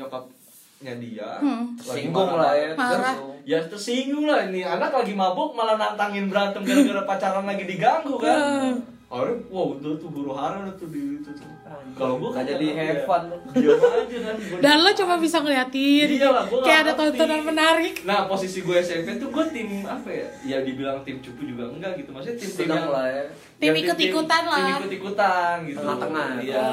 nyokapnya 0.86 0.96
dia 1.02 1.30
Hmm. 1.36 1.64
lagi 1.74 1.90
Singgung 1.98 2.32
lah 2.32 2.54
ya. 2.54 2.70
Marah. 2.72 2.94
tersinggung. 2.94 3.34
ya 3.44 3.60
tersinggung 3.64 4.26
lah 4.26 4.40
ini 4.44 4.62
anak 4.62 4.92
lagi 4.92 5.14
mabuk 5.14 5.50
malah 5.52 5.76
nantangin 5.76 6.26
berantem 6.28 6.62
gara-gara 6.62 7.02
pacaran 7.04 7.44
lagi 7.44 7.66
diganggu 7.66 8.16
kan 8.16 8.38
Hmm. 8.38 8.94
Akhirnya, 9.06 9.38
wow, 9.48 9.70
udah 9.72 9.94
tuh 9.96 10.10
huru 10.10 10.34
hara 10.34 10.66
tuh 10.74 10.90
di 10.90 11.22
itu 11.22 11.30
tuh. 11.30 11.46
Kalau 11.94 12.18
gua 12.18 12.34
Nggak 12.34 12.42
kan 12.42 12.52
jadi 12.52 12.66
ya, 12.68 12.74
have 12.84 13.04
fun. 13.06 13.24
Diam 13.54 13.78
aja 13.78 14.18
kan. 14.20 14.36
Gua- 14.36 14.60
Dan 14.60 14.76
lo 14.82 14.90
cuma 14.92 15.16
bisa 15.16 15.38
ngeliatin. 15.40 16.08
Iya 16.10 16.28
lah, 16.28 16.44
gua 16.44 16.58
nggak 16.58 16.66
Kayak 16.66 16.82
ada 16.82 16.94
tontonan 16.98 17.42
menarik. 17.46 17.94
Nah, 18.02 18.26
posisi 18.26 18.60
gue 18.60 18.76
SMP 18.76 19.16
tuh 19.16 19.30
gue 19.30 19.46
tim 19.48 19.86
apa 19.86 20.10
ya? 20.10 20.28
Ya 20.44 20.58
dibilang 20.60 21.06
tim 21.06 21.22
cupu 21.22 21.46
juga 21.46 21.70
enggak 21.70 22.02
gitu. 22.02 22.10
Maksudnya 22.12 22.36
tim 22.36 22.50
tim 22.50 22.58
Sedang 22.60 22.82
yang 22.82 22.90
lah 22.90 23.06
ya. 23.08 23.24
Tim 23.56 23.74
ikut-ikutan 23.78 24.44
lah. 24.44 24.58
Tim 24.58 24.74
ikut-ikutan 24.82 25.56
gitu. 25.64 25.78
Tengah-tengah. 25.80 26.28
Iya. 26.42 26.66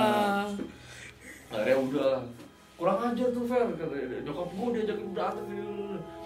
Akhirnya 1.52 1.76
udah 1.78 2.04
lah. 2.08 2.22
Kurang 2.82 2.98
ajar 3.14 3.30
tuh 3.30 3.46
Fer, 3.46 3.62
nyokap 4.26 4.48
gue 4.50 4.68
diajakin 4.74 5.08
berantem 5.14 5.44
gitu. 5.54 5.70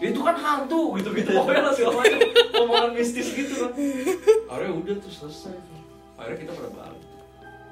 Itu 0.01 0.21
kan 0.25 0.37
hantu 0.41 0.97
gitu-gitu 0.97 1.37
pokoknya 1.37 1.69
lah 1.69 1.73
segala 1.77 2.01
macam 2.01 2.21
omongan 2.65 2.91
mistis 2.97 3.29
gitu 3.37 3.61
kan. 3.61 3.77
Akhirnya 4.49 4.73
udah 4.73 4.95
tuh 5.05 5.13
selesai 5.13 5.53
tuh. 5.53 5.81
Akhirnya 6.17 6.49
kita 6.49 6.53
pada 6.57 6.71
balik. 6.73 7.05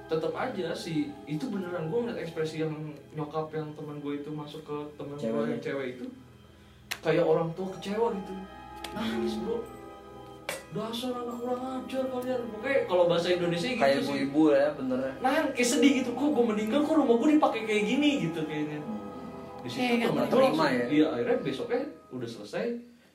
Tetap 0.05 0.33
aja 0.37 0.77
sih, 0.77 1.17
itu 1.25 1.45
beneran 1.49 1.89
gue 1.89 1.97
ngeliat 1.97 2.21
ekspresi 2.29 2.61
yang 2.61 2.77
nyokap 3.17 3.49
yang 3.57 3.73
teman 3.73 4.05
gue 4.05 4.21
itu 4.21 4.29
masuk 4.29 4.61
ke 4.69 4.77
temen 5.01 5.17
gue 5.17 5.45
yang 5.49 5.65
cewek 5.65 5.97
itu 5.97 6.05
kayak 7.01 7.25
orang 7.25 7.49
tua 7.57 7.73
kecewa 7.81 8.13
gitu 8.13 8.35
nangis 8.93 9.41
bro 9.41 9.65
dasar 10.71 11.15
anak 11.15 11.37
kurang 11.37 11.63
ajar 11.79 12.03
kalian 12.05 12.41
pokoknya 12.51 12.79
kalau 12.85 13.05
bahasa 13.07 13.29
Indonesia 13.31 13.69
gitu 13.69 13.79
Kayak 13.79 13.95
sih 13.97 14.05
ibu-ibu 14.05 14.43
ya 14.51 14.67
benernya. 14.73 15.13
nangis 15.21 15.69
sedih 15.69 15.93
gitu 15.97 16.11
kok 16.13 16.29
gue 16.29 16.45
meninggal 16.45 16.81
kok 16.83 16.95
rumah 16.95 17.17
gue 17.17 17.29
dipakai 17.33 17.61
kayak 17.63 17.85
gini 17.87 18.11
gitu 18.23 18.41
kayaknya 18.43 18.79
di 19.57 19.69
situ 19.69 19.81
Kayak 19.87 20.01
temen 20.05 20.15
nggak 20.15 20.29
gue 20.29 20.43
langsung- 20.43 20.75
ya? 20.75 20.87
iya 20.89 21.07
akhirnya 21.11 21.39
besoknya 21.41 21.81
udah 22.11 22.29
selesai 22.29 22.67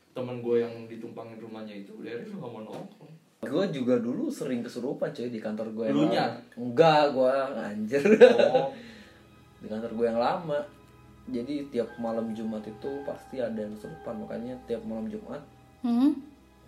temen 0.09 0.35
gue 0.39 0.55
yang 0.57 0.73
ditumpangin 0.85 1.37
rumahnya 1.37 1.75
itu 1.77 1.91
udah 1.93 2.09
akhirnya 2.09 2.27
udah 2.27 2.39
gak 2.39 2.49
mau 2.49 2.61
nongkrong 2.63 3.13
Gue 3.39 3.65
juga 3.69 3.95
dulu 3.95 4.27
sering 4.27 4.59
kesurupan 4.59 5.09
cuy 5.09 5.27
di 5.27 5.39
kantor 5.39 5.71
gue 5.71 5.85
yang 5.85 5.95
lama. 5.97 6.43
Enggak, 6.55 7.03
gue 7.09 7.33
anjir. 7.55 8.03
oh 8.51 8.67
di 9.61 9.67
kantor 9.67 9.91
gue 9.93 10.05
yang 10.05 10.19
lama. 10.19 10.59
Jadi 11.25 11.53
tiap 11.69 11.87
malam 11.95 12.31
Jumat 12.31 12.59
itu 12.61 12.99
pasti 13.01 13.39
ada 13.39 13.55
yang 13.55 13.71
kesurupan. 13.71 14.11
Makanya 14.19 14.59
tiap 14.65 14.83
malam 14.83 15.07
Jumat 15.07 15.39
Hmm? 15.79 16.19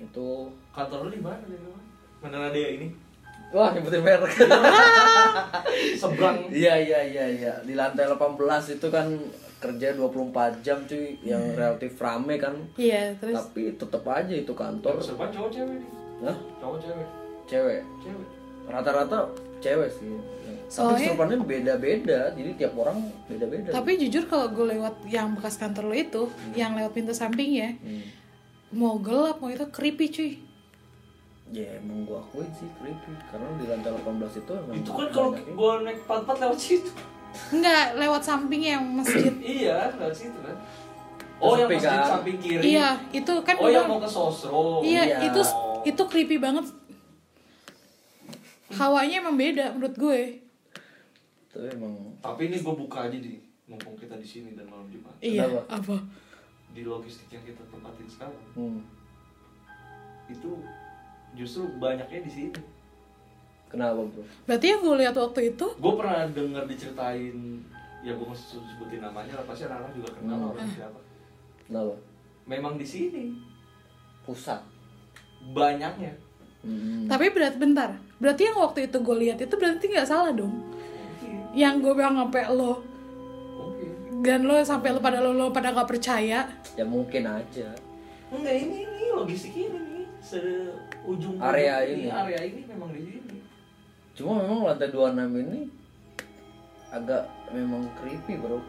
Itu 0.02 0.28
kantor 0.70 1.06
lu 1.06 1.12
di 1.12 1.22
mana 1.22 1.38
di 1.44 1.56
mana 1.56 1.78
mana 2.20 2.48
ada 2.48 2.58
ini 2.58 2.88
wah 3.50 3.70
nyebutin 3.70 4.00
merek. 4.00 4.32
seberang 5.98 6.38
Iya 6.50 6.74
iya 6.78 7.00
iya 7.04 7.26
iya. 7.28 7.54
Di 7.60 7.74
lantai 7.74 8.08
18 8.08 8.38
itu 8.72 8.88
kan 8.88 9.08
kerja 9.58 9.94
24 9.94 10.34
jam 10.62 10.82
cuy 10.84 11.20
yang 11.22 11.54
relatif 11.54 11.94
rame 11.96 12.36
kan. 12.36 12.56
Iya, 12.76 13.14
terus 13.16 13.38
Tapi 13.38 13.76
tetap 13.76 14.02
aja 14.08 14.34
itu 14.34 14.50
kantor. 14.52 14.98
seberang 14.98 15.30
cowok 15.32 15.52
cewek 15.52 15.76
nih 15.76 15.90
Hah? 16.24 16.38
cowok 16.58 16.78
cewek 16.80 17.08
Cewek. 17.46 17.82
cewek 18.00 18.28
Rata-rata 18.66 19.18
cewek 19.60 19.90
sih. 19.92 20.10
Tapi 20.10 20.72
Soalnya- 20.72 20.98
kesurupannya 21.04 21.38
beda-beda. 21.44 22.20
Jadi 22.32 22.50
tiap 22.56 22.74
orang 22.76 22.98
beda-beda. 23.28 23.70
tapi 23.70 24.00
jujur 24.00 24.24
kalau 24.26 24.48
gue 24.50 24.66
lewat 24.72 24.96
yang 25.06 25.36
bekas 25.36 25.60
kantor 25.60 25.84
lo 25.86 25.96
itu, 25.96 26.24
yang 26.54 26.72
lewat 26.74 26.96
pintu 26.96 27.12
samping 27.12 27.52
ya, 27.54 27.70
Hmm. 27.76 28.02
Mau 28.72 28.96
gelap 28.98 29.38
mau 29.38 29.48
itu 29.48 29.66
creepy 29.68 30.06
cuy. 30.08 30.32
Ya 31.52 31.78
emang 31.78 32.04
gua 32.04 32.20
akuin 32.22 32.48
sih 32.50 32.68
creepy 32.74 33.12
karena 33.26 33.48
di 33.56 33.66
lantai 33.66 33.92
18 33.92 34.08
itu 34.38 34.52
emang 34.54 34.76
itu 34.78 34.90
kan 34.90 35.08
kalau 35.10 35.30
gue 35.34 35.72
naik 35.84 36.00
pat-pat 36.06 36.38
lewat 36.40 36.56
situ 36.58 36.92
Enggak, 37.50 37.96
lewat 37.96 38.22
samping 38.22 38.64
yang 38.66 38.84
masjid. 38.90 39.32
iya 39.60 39.92
lewat 39.94 40.16
situ 40.16 40.36
kan 40.38 40.56
oh 41.38 41.54
yang 41.54 41.68
Sepi 41.68 41.76
masjid 41.76 41.92
kan? 41.94 42.08
samping 42.10 42.38
kiri 42.38 42.64
iya, 42.70 42.88
itu 43.10 43.34
kan 43.42 43.56
oh 43.56 43.62
gua- 43.62 43.74
yang 43.74 43.86
mau 43.86 44.00
ke 44.00 44.08
sosro 44.08 44.80
Iya, 44.80 45.04
Iya. 45.04 45.18
itu 45.28 45.42
itu 45.84 46.04
creepy 46.06 46.38
banget. 46.38 46.72
Hawanya 48.72 49.20
emang 49.20 49.36
beda 49.36 49.74
menurut 49.74 49.96
gue. 49.98 50.22
Tapi 51.50 51.68
emang 51.70 51.92
tapi 52.18 52.48
ini 52.48 52.58
gue 52.58 52.74
buka 52.78 53.04
aja 53.04 53.18
di 53.18 53.36
mumpung 53.66 53.96
kita 53.96 54.16
di 54.16 54.24
sini 54.24 54.56
dan 54.56 54.64
malam 54.66 54.88
jumat 54.88 55.12
Iya, 55.20 55.44
Kenapa? 55.44 55.62
apa? 55.70 55.96
Di 56.72 56.82
logistik 56.82 57.28
yang 57.30 57.44
kita 57.44 57.62
tempatin 57.68 58.08
sekarang 58.08 58.44
hmm. 58.56 58.80
itu 60.28 60.52
justru 61.34 61.68
banyaknya 61.78 62.22
di 62.22 62.32
sini 62.32 62.52
Kenapa 63.72 64.04
bro? 64.04 64.20
Berarti 64.44 64.68
yang 64.68 64.84
gue 64.84 64.96
lihat 65.00 65.16
waktu 65.16 65.56
itu 65.56 65.64
gue 65.64 65.94
pernah 65.96 66.28
dengar 66.28 66.68
diceritain 66.68 67.64
ya 68.04 68.12
gue 68.12 68.28
mesti 68.28 68.60
sebutin 68.60 69.00
namanya 69.00 69.40
lah 69.40 69.46
pasti 69.48 69.64
anak-anak 69.64 69.96
juga 69.96 70.10
kenal 70.20 70.36
Hmm. 70.36 70.52
orang 70.52 70.68
siapa 70.68 71.00
Kenapa? 71.72 71.96
memang 72.44 72.76
di 72.76 72.84
sini 72.84 73.32
Pusat. 74.28 74.60
banyaknya 75.56 76.12
Hmm. 76.62 77.10
Tapi 77.10 77.34
berat 77.34 77.58
bentar. 77.58 77.90
Berarti 78.22 78.46
yang 78.46 78.62
waktu 78.62 78.86
itu 78.86 78.98
gue 79.02 79.18
lihat 79.18 79.42
itu 79.42 79.50
berarti 79.58 79.82
nggak 79.82 80.06
salah 80.06 80.30
dong. 80.30 80.62
mungkin 80.62 81.58
Yang 81.58 81.74
gue 81.82 81.94
bilang 81.98 82.22
sampai 82.22 82.44
lo 82.54 82.86
dan 84.22 84.40
lo 84.44 84.62
sampai 84.62 84.90
lo 84.90 85.00
pada 85.00 85.18
lo, 85.18 85.32
lo 85.32 85.50
pada 85.50 85.72
nggak 85.72 85.90
percaya. 85.90 86.46
Ya 86.72 86.86
mungkin 86.86 87.26
aja. 87.26 87.74
enggak 88.30 88.56
ini 88.56 88.88
ini 88.88 89.06
logistik 89.12 89.52
ini 89.52 89.76
nih 89.76 90.06
seujung 90.22 91.36
Area 91.38 91.84
ujung 91.84 92.00
ini. 92.00 92.08
area 92.08 92.40
ini 92.42 92.62
memang 92.64 92.90
di 92.90 93.02
sini 93.04 93.38
Cuma 94.14 94.40
memang 94.40 94.64
lantai 94.64 94.88
26 94.88 95.12
ini 95.42 95.60
agak 96.90 97.24
memang 97.50 97.84
creepy 97.98 98.38
bro. 98.38 98.64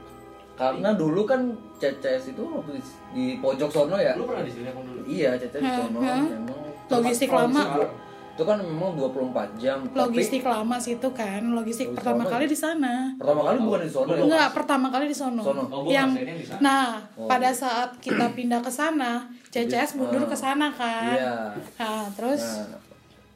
Karena 0.52 0.92
dulu 0.92 1.22
kan 1.22 1.52
CCS 1.76 2.30
itu 2.30 2.42
waktu 2.44 2.72
di, 2.74 2.82
di 3.12 3.24
pojok 3.36 3.70
sono 3.70 3.96
ya. 3.96 4.14
lu 4.14 4.24
pernah 4.24 4.42
di 4.42 4.50
sini 4.50 4.66
emang 4.66 4.84
dulu 4.84 5.00
Iya, 5.04 5.34
CCS 5.36 5.58
di 5.58 5.70
sono 5.72 5.98
memang 6.00 6.60
Logistik 6.88 7.30
lama. 7.30 7.46
logistik- 7.62 7.94
Itu 8.32 8.42
kan 8.42 8.56
memang 8.58 8.96
24 8.96 9.60
jam. 9.60 9.84
Logistik 9.92 10.40
lama 10.42 10.80
sih 10.80 10.96
itu 10.96 11.08
kan. 11.12 11.44
Logistik 11.52 11.92
Logistik 11.92 11.96
pertama 12.00 12.24
lama 12.24 12.32
kali 12.32 12.44
ya? 12.44 12.50
di 12.50 12.58
sana. 12.58 12.94
Tapi 13.12 13.20
pertama 13.20 13.42
kali 13.44 13.58
bukan 13.60 13.80
di 13.80 13.90
sono 13.92 14.10
ya. 14.10 14.22
Enggak, 14.24 14.48
pertama 14.56 14.86
kali 14.88 15.04
di 15.04 15.16
sono. 15.16 15.42
Sono. 15.44 15.62
Oh, 15.68 15.82
yang 15.84 16.10
ngerasainnya 16.10 16.36
di 16.40 16.46
sana. 16.48 16.60
Nah, 16.60 16.86
Oh. 17.12 17.28
pada 17.28 17.50
saat 17.52 17.90
kita 18.00 18.26
pindah 18.36 18.60
ke 18.64 18.72
sana, 18.72 19.12
CCS 19.52 20.00
mundur 20.00 20.24
Ah. 20.24 20.28
ke 20.32 20.36
sana 20.36 20.66
kan. 20.72 21.12
Iya. 21.12 21.34
Nah, 21.76 22.04
terus 22.16 22.42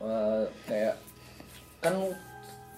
Nah, 0.01 0.09
eh, 0.09 0.43
kayak 0.65 0.95
kan 1.79 1.93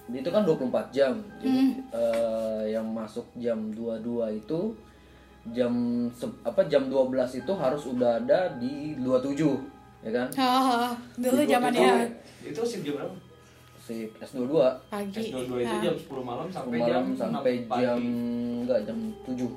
itu 0.09 0.27
kan 0.27 0.43
24 0.43 0.91
jam. 0.91 1.15
Jadi 1.39 1.79
eh, 1.87 2.63
yang 2.69 2.83
masuk 2.85 3.31
jam 3.35 3.71
22 3.71 4.27
itu 4.35 4.75
jam 5.49 5.71
apa 6.43 6.61
jam 6.67 6.91
12 6.91 7.31
itu 7.33 7.51
harus 7.55 7.87
udah 7.87 8.19
ada 8.19 8.51
di 8.59 8.93
27, 8.99 9.55
ya 9.99 10.11
kan? 10.11 10.27
ah, 10.35 10.89
dulu 11.13 11.41
Di 11.41 11.49
zaman 11.49 11.71
waktu 11.71 11.83
ya 11.83 11.95
itu 12.45 12.61
shift 12.63 12.83
jam 12.83 12.95
berapa 12.95 13.15
Si 13.79 13.95
S22 14.15 14.53
pagi. 14.85 15.17
S22 15.33 15.53
itu 15.59 15.75
jam 15.81 15.95
10 15.97 16.21
malam 16.21 16.47
sampai 16.47 16.77
malam 16.77 16.87
jam 16.87 17.03
sampai 17.17 17.53
6 17.59 17.65
pagi. 17.65 17.81
jam 17.81 17.99
enggak 18.61 18.79
jam 18.85 18.97
7. 19.25 19.49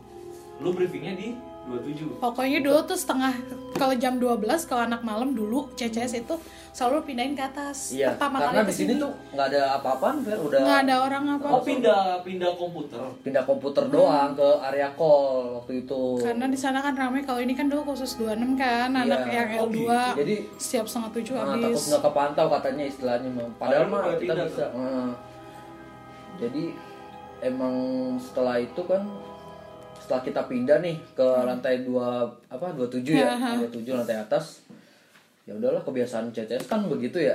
lu 0.59 0.68
briefingnya 0.72 1.12
di 1.14 1.28
27 1.63 2.19
Pokoknya 2.19 2.59
dulu 2.59 2.79
tuh 2.85 2.99
setengah 2.99 3.35
kalau 3.73 3.95
jam 3.95 4.19
12 4.19 4.43
kalau 4.67 4.83
anak 4.85 5.01
malam 5.01 5.31
dulu 5.33 5.71
CCS 5.73 6.21
itu 6.21 6.35
selalu 6.73 7.05
pindahin 7.05 7.33
ke 7.33 7.43
atas. 7.43 7.93
Iya, 7.93 8.17
Pertama 8.17 8.41
karena 8.41 8.61
kali 8.61 8.69
di 8.69 8.75
sini 8.75 8.93
tuh 8.97 9.13
nggak 9.31 9.47
ada 9.47 9.63
apa-apaan, 9.77 10.17
Fer. 10.23 10.39
Udah 10.39 10.59
nggak 10.59 10.79
ada 10.83 10.95
orang 11.01 11.25
apa. 11.37 11.47
oh 11.49 11.61
pindah 11.61 12.03
pindah 12.23 12.53
komputer 12.57 13.03
pindah 13.21 13.43
komputer 13.45 13.85
doang 13.89 14.33
ke 14.33 14.49
area 14.67 14.89
call 14.93 15.29
waktu 15.57 15.73
itu. 15.83 16.03
Karena 16.19 16.47
di 16.49 16.59
sana 16.59 16.81
kan 16.81 16.95
ramai 16.95 17.23
kalau 17.23 17.39
ini 17.39 17.53
kan 17.53 17.69
dulu 17.69 17.93
khusus 17.93 18.17
26 18.17 18.57
kan 18.57 18.91
anak 18.91 19.21
Iya. 19.23 19.33
yang 19.33 19.49
Oh, 19.55 19.69
L2 19.69 19.77
gitu. 19.77 20.19
Jadi 20.19 20.35
setiap 20.57 20.85
setengah 20.89 21.11
tujuh 21.13 21.35
Nah, 21.35 21.45
takut 21.47 21.63
habis. 21.69 21.83
nggak 21.89 22.03
kepantau 22.03 22.47
katanya 22.51 22.85
istilahnya. 22.85 23.31
Padahal 23.55 23.85
mah 23.87 24.01
kita 24.17 24.33
bisa. 24.43 24.65
Heeh. 24.73 25.09
Jadi 26.41 26.65
emang 27.41 27.75
setelah 28.19 28.57
itu 28.57 28.81
kan 28.83 29.03
setelah 30.13 30.29
kita 30.29 30.45
pindah 30.45 30.77
nih 30.85 30.93
ke 31.17 31.25
lantai 31.25 31.81
dua 31.81 32.29
apa 32.45 32.69
27 32.77 33.17
ya, 33.17 33.33
Aha. 33.33 33.57
27 33.65 33.97
lantai 33.97 34.21
atas. 34.21 34.61
Ya 35.49 35.57
udahlah 35.57 35.81
kebiasaan 35.81 36.29
CCS 36.29 36.69
kan 36.69 36.85
begitu 36.85 37.17
ya. 37.17 37.33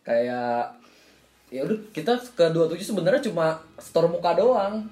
Kayak 0.00 0.72
ya 1.52 1.60
udah 1.60 1.76
kita 1.92 2.16
ke 2.32 2.48
27 2.48 2.80
sebenarnya 2.96 3.20
cuma 3.20 3.52
store 3.76 4.08
muka 4.08 4.32
doang. 4.32 4.88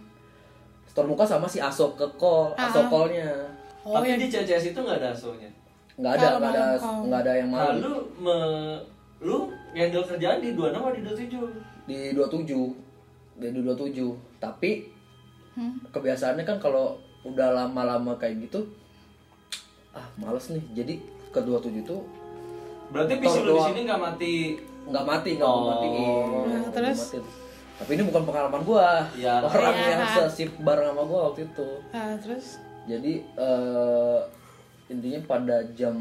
Store 0.85 1.09
muka 1.09 1.25
sama 1.25 1.49
si 1.49 1.57
Asok 1.57 1.97
ke 1.97 2.07
call, 2.21 2.53
Ah. 2.53 2.69
Asok 2.69 2.93
callnya. 2.93 3.33
Oh 3.81 3.97
tapi 3.97 4.13
ya. 4.13 4.21
di 4.21 4.29
CCS 4.29 4.71
itu 4.71 4.79
nggak 4.79 5.01
ada 5.01 5.09
asonya 5.11 5.49
nggak 5.93 6.13
ada 6.15 6.29
nggak 6.37 6.53
ada 6.53 6.65
nggak 7.03 7.21
ada 7.21 7.33
yang 7.35 7.51
nah 7.51 7.69
malu 7.69 7.81
lu 7.83 7.93
me, 8.17 8.37
lu 9.21 9.37
handle 9.73 10.05
kerjaan 10.05 10.39
di 10.39 10.53
26 10.53 10.73
atau 10.73 10.93
di 10.93 11.01
27 11.03 11.51
di 11.85 11.99
27 12.13 13.43
di 13.43 13.49
27 13.51 14.13
tapi 14.39 14.71
Hmm. 15.53 15.77
kebiasaannya 15.91 16.47
kan 16.47 16.57
kalau 16.57 16.97
udah 17.25 17.49
lama-lama 17.55 18.17
kayak 18.17 18.43
gitu 18.43 18.67
ah 19.93 20.07
males 20.17 20.49
nih 20.49 20.65
jadi 20.75 20.95
kedua 21.31 21.59
tujuh 21.59 21.83
tuh 21.83 22.03
Berarti 22.89 23.17
PC 23.17 23.37
lu 23.41 23.57
di 23.57 23.63
sini 23.67 23.81
nggak 23.83 24.01
mati. 24.01 24.35
nggak 24.85 25.05
mati 25.07 25.31
nggak 25.35 25.49
Oh. 25.49 26.45
Nah, 26.45 26.61
Nggak 26.61 26.73
terus? 26.75 26.99
matiin. 27.09 27.25
tapi 27.75 27.91
ini 27.95 28.03
bukan 28.05 28.23
pengalaman 28.23 28.63
gua 28.63 28.89
Iya. 29.13 29.35
orang 29.41 29.75
Iya. 29.75 29.89
yang 29.89 30.03
sesip 30.13 30.51
bareng 30.59 30.87
sama 30.89 31.03
gua 31.03 31.21
waktu 31.31 31.41
itu 31.47 31.69
Nah, 31.89 32.15
terus 32.19 32.47
jadi 32.85 33.13
eh, 33.23 34.19
intinya 34.89 35.21
pada 35.25 35.57
jam 35.73 35.97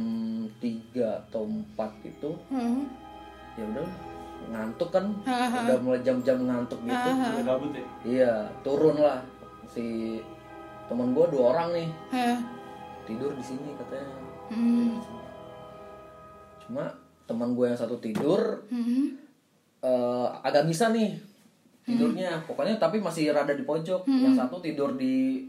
3 0.57 0.76
atau 1.22 1.47
4 1.47 1.63
itu 2.03 2.32
hmm. 2.49 2.84
ya 3.55 3.63
udah 3.67 3.88
ngantuk 4.49 4.89
kan 4.89 5.05
Haha. 5.24 5.57
udah 5.63 5.78
mulai 5.80 6.01
jam-jam 6.01 6.38
ngantuk 6.41 6.80
gitu. 6.82 7.07
Udah 7.07 7.43
gabut 7.45 7.72
ya. 7.72 7.86
iya 8.03 8.34
turun 8.61 8.97
lah 8.97 9.22
si 9.69 10.17
teman 10.86 11.12
gua 11.12 11.26
dua 11.28 11.44
orang 11.52 11.70
nih 11.74 11.90
Ya. 12.10 12.34
tidur 13.04 13.32
di 13.32 13.44
sini 13.44 13.74
katanya 13.76 14.08
Hmm. 14.48 15.00
cuma 16.62 16.86
teman 17.24 17.52
gue 17.52 17.66
yang 17.66 17.78
satu 17.78 17.96
tidur 17.98 18.64
Hmm. 18.68 19.16
eh, 19.80 20.28
agak 20.42 20.66
bisa 20.66 20.90
nih 20.90 21.16
tidurnya 21.82 22.44
pokoknya 22.46 22.78
tapi 22.78 23.00
masih 23.00 23.32
rada 23.32 23.52
di 23.52 23.64
pojok 23.64 24.04
yang 24.06 24.32
satu 24.32 24.60
tidur 24.60 24.94
di 24.94 25.48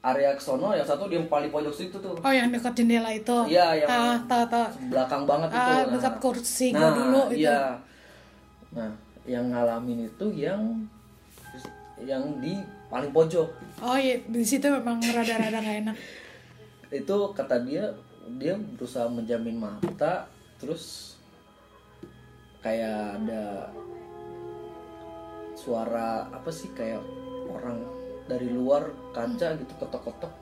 area 0.00 0.30
kesono 0.32 0.72
yang 0.72 0.82
satu 0.82 1.04
di 1.04 1.18
paling 1.20 1.50
pojok 1.50 1.70
situ 1.70 1.96
tuh 1.96 2.14
Oh 2.16 2.32
yang 2.32 2.48
dekat 2.48 2.72
jendela 2.72 3.10
itu? 3.10 3.34
Iya, 3.44 3.74
yang- 3.76 3.90
ah, 3.90 4.16
tahu 4.24 4.44
tahu. 4.46 4.66
belakang 4.88 5.22
banget 5.24 5.48
itu 5.50 5.58
Ah, 5.60 5.74
Nah. 5.76 5.92
dekat 5.92 6.14
kursi 6.18 6.66
gua 6.70 6.80
nah, 6.80 6.90
dulu 6.92 7.20
itu. 7.28 7.42
iya 7.42 7.60
nah 8.70 8.90
yang 9.24 9.44
ngalamin 9.48 10.06
itu 10.06 10.26
yang 10.32 10.62
yang 12.00 12.22
di 12.38 12.54
paling 12.88 13.10
pojok 13.10 13.48
Oh 13.78 13.94
iya, 13.94 14.18
di 14.20 14.42
situ 14.42 14.66
memang 14.66 14.98
rada-rada 14.98 15.54
gak 15.56 15.76
enak. 15.82 15.96
itu 16.90 17.16
kata 17.30 17.62
dia 17.62 17.84
dia 18.34 18.56
berusaha 18.56 19.06
menjamin 19.06 19.56
mata 19.56 20.24
terus 20.56 21.14
kayak 22.58 22.96
ada 23.18 23.68
suara 25.54 26.08
apa 26.28 26.48
sih 26.48 26.72
kayak 26.72 27.04
orang 27.46 27.76
dari 28.24 28.48
luar 28.48 28.82
kaca 29.10 29.52
gitu 29.54 29.72
ketok-ketok 29.74 30.32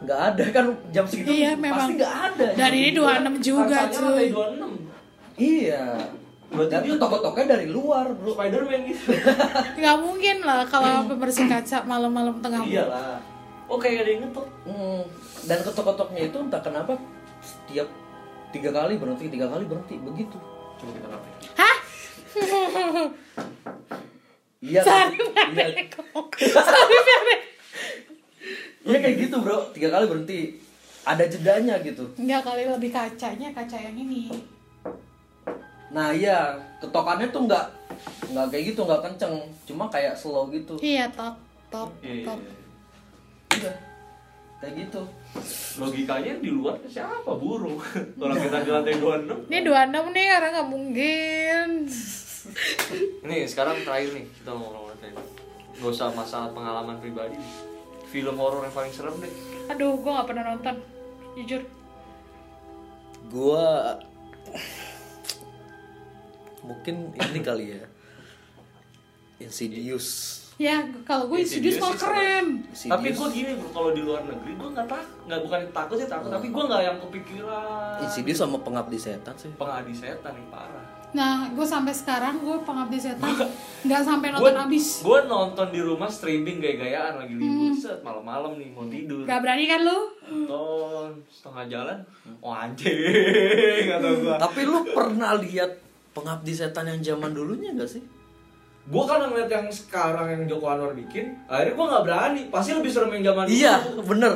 nggak 0.00 0.20
ada 0.28 0.44
kan 0.50 0.64
jam 0.90 1.04
segitu 1.04 1.30
Iya, 1.32 1.50
pasti 1.52 1.62
memang. 1.64 1.88
nggak 1.94 2.14
ada 2.28 2.46
Dan 2.52 2.70
ini 2.72 2.90
26 2.92 3.38
juga, 3.40 3.76
Kancanya 3.82 3.90
cuy. 3.92 4.02
lantai 4.02 4.28
26. 4.28 5.38
iya 5.38 5.84
Berarti 6.52 6.74
dia- 6.78 6.92
ketok-ketoknya 6.94 7.44
dari 7.48 7.66
luar 7.66 8.06
bro 8.12 8.36
Spiderman 8.36 8.80
gitu. 8.84 9.08
Gak 9.82 9.96
mungkin 9.98 10.36
lah 10.44 10.68
kalau 10.68 11.08
pembersih 11.08 11.48
kaca 11.48 11.82
malam-malam 11.82 12.38
tengah 12.38 12.60
malam. 12.60 12.72
Iyalah. 12.72 13.16
Oh 13.66 13.80
kayak 13.80 14.04
ada 14.04 14.10
yang 14.12 14.22
ngetok. 14.28 14.46
Hmm, 14.68 15.02
dan 15.48 15.58
ketok-ketoknya 15.64 16.22
itu 16.28 16.36
entah 16.38 16.60
kenapa 16.60 16.92
setiap 17.40 17.88
tiga 18.52 18.70
kali 18.70 19.00
berhenti 19.00 19.32
tiga 19.32 19.48
kali 19.48 19.64
berhenti 19.64 19.96
begitu 19.96 20.36
Coba 20.76 20.90
kita 20.92 21.08
rapi. 21.08 21.30
Hah? 21.56 21.76
iya 24.62 24.80
Sorry, 24.82 25.16
iya. 25.16 25.64
Sorry. 26.68 27.36
Iya 28.82 28.98
kayak 28.98 29.16
gitu 29.16 29.36
bro, 29.38 29.70
tiga 29.70 29.88
kali 29.88 30.04
berhenti. 30.10 30.58
Ada 31.02 31.26
jedanya 31.26 31.78
gitu. 31.82 32.06
Enggak 32.14 32.46
kali 32.46 32.62
lebih 32.66 32.90
kacanya, 32.90 33.50
kaca 33.50 33.74
yang 33.74 33.94
ini. 33.94 34.30
Nah 35.92 36.08
iya, 36.10 36.56
ketokannya 36.80 37.28
tuh 37.28 37.44
nggak 37.44 37.66
nggak 38.32 38.46
kayak 38.48 38.64
gitu, 38.72 38.80
nggak 38.82 39.02
kenceng, 39.04 39.34
cuma 39.68 39.84
kayak 39.92 40.16
slow 40.16 40.48
gitu. 40.48 40.74
Iya, 40.80 41.04
top, 41.12 41.36
top, 41.68 41.92
Iya. 42.00 42.24
top. 42.24 42.40
Iya, 43.52 43.72
kayak 44.58 44.72
gitu. 44.80 45.02
Logikanya 45.76 46.32
di 46.40 46.48
luar 46.48 46.80
siapa 46.88 47.36
burung? 47.36 47.76
Orang 48.22 48.40
kita 48.40 48.64
di 48.64 48.70
lantai 48.72 48.96
26. 48.96 49.52
Ini 49.52 49.58
26 49.60 50.16
nih, 50.16 50.26
orang 50.32 50.50
nggak 50.56 50.70
mungkin. 50.72 51.68
Nih 53.22 53.40
sekarang 53.44 53.84
terakhir 53.84 54.10
nih 54.16 54.24
kita 54.32 54.50
ngomong 54.50 54.96
tadi. 54.96 55.14
Gak 55.72 55.88
usah 55.88 56.08
masalah 56.12 56.48
pengalaman 56.50 56.96
pribadi. 56.98 57.36
Film 58.08 58.36
horor 58.36 58.64
yang 58.64 58.72
paling 58.72 58.92
serem 58.92 59.16
deh. 59.20 59.32
Aduh, 59.68 59.96
gue 59.96 60.10
nggak 60.10 60.28
pernah 60.28 60.44
nonton. 60.52 60.76
Jujur. 61.36 61.62
Gua 63.28 63.96
mungkin 66.62 67.10
ini 67.12 67.40
kali 67.48 67.64
ya. 67.74 67.84
Insidious. 69.40 70.38
Ya, 70.60 70.78
kalau 71.02 71.26
gue 71.26 71.42
Insidious 71.42 71.80
malah 71.82 71.98
keren. 71.98 72.62
Tapi 72.70 73.08
gue 73.10 73.28
gini 73.34 73.50
bro, 73.58 73.68
kalau 73.72 73.90
di 73.90 74.02
luar 74.04 74.22
negeri 74.22 74.54
gue 74.54 74.68
nggak 74.70 74.86
tak, 74.86 75.02
nggak 75.26 75.40
bukan 75.42 75.60
takut 75.74 75.96
sih 75.98 76.06
takut, 76.06 76.30
tapi 76.30 76.54
gue 76.54 76.62
nggak 76.62 76.82
yang 76.84 76.98
kepikiran. 77.02 77.98
Insidious 78.04 78.38
sama 78.38 78.62
pengabdi 78.62 78.98
setan 79.00 79.34
sih. 79.34 79.50
Pengabdi 79.58 79.90
setan 79.90 80.30
nih 80.36 80.46
parah. 80.52 80.84
Nah, 81.12 81.44
gue 81.52 81.66
sampai 81.66 81.92
sekarang 81.92 82.40
gue 82.40 82.56
pengabdi 82.64 82.96
setan 82.96 83.36
nggak 83.82 84.02
sampai 84.06 84.28
nonton 84.30 84.54
abis. 84.54 85.02
Gue 85.02 85.18
nonton 85.26 85.66
di 85.68 85.80
rumah 85.82 86.08
streaming 86.08 86.62
gaya-gayaan 86.62 87.18
lagi 87.18 87.34
libur 87.34 87.74
set 87.74 87.98
malam-malam 88.00 88.54
nih 88.54 88.68
mau 88.70 88.86
tidur. 88.86 89.26
Gak 89.26 89.42
berani 89.42 89.64
kan 89.66 89.80
lu? 89.82 89.98
Nonton 90.46 91.10
setengah 91.26 91.64
jalan, 91.66 91.98
oh 92.38 92.54
anjing 92.54 92.96
gue. 94.04 94.36
Tapi 94.38 94.60
lu 94.62 94.86
pernah 94.88 95.34
lihat 95.36 95.74
pengabdi 96.12 96.52
setan 96.52 96.88
yang 96.88 97.00
zaman 97.00 97.32
dulunya 97.32 97.72
gak 97.76 97.88
sih? 97.88 98.02
Gue 98.82 99.04
kan 99.06 99.22
ngeliat 99.22 99.46
yang 99.46 99.66
sekarang 99.70 100.26
yang 100.26 100.42
Joko 100.50 100.66
Anwar 100.66 100.92
bikin, 100.92 101.38
akhirnya 101.46 101.74
gue 101.78 101.86
nggak 101.86 102.04
berani. 102.04 102.42
Pasti 102.50 102.74
lebih 102.74 102.90
serem 102.90 103.10
yang 103.14 103.24
zaman 103.30 103.44
dulu. 103.46 103.54
Iya, 103.54 103.74
bener. 104.02 104.32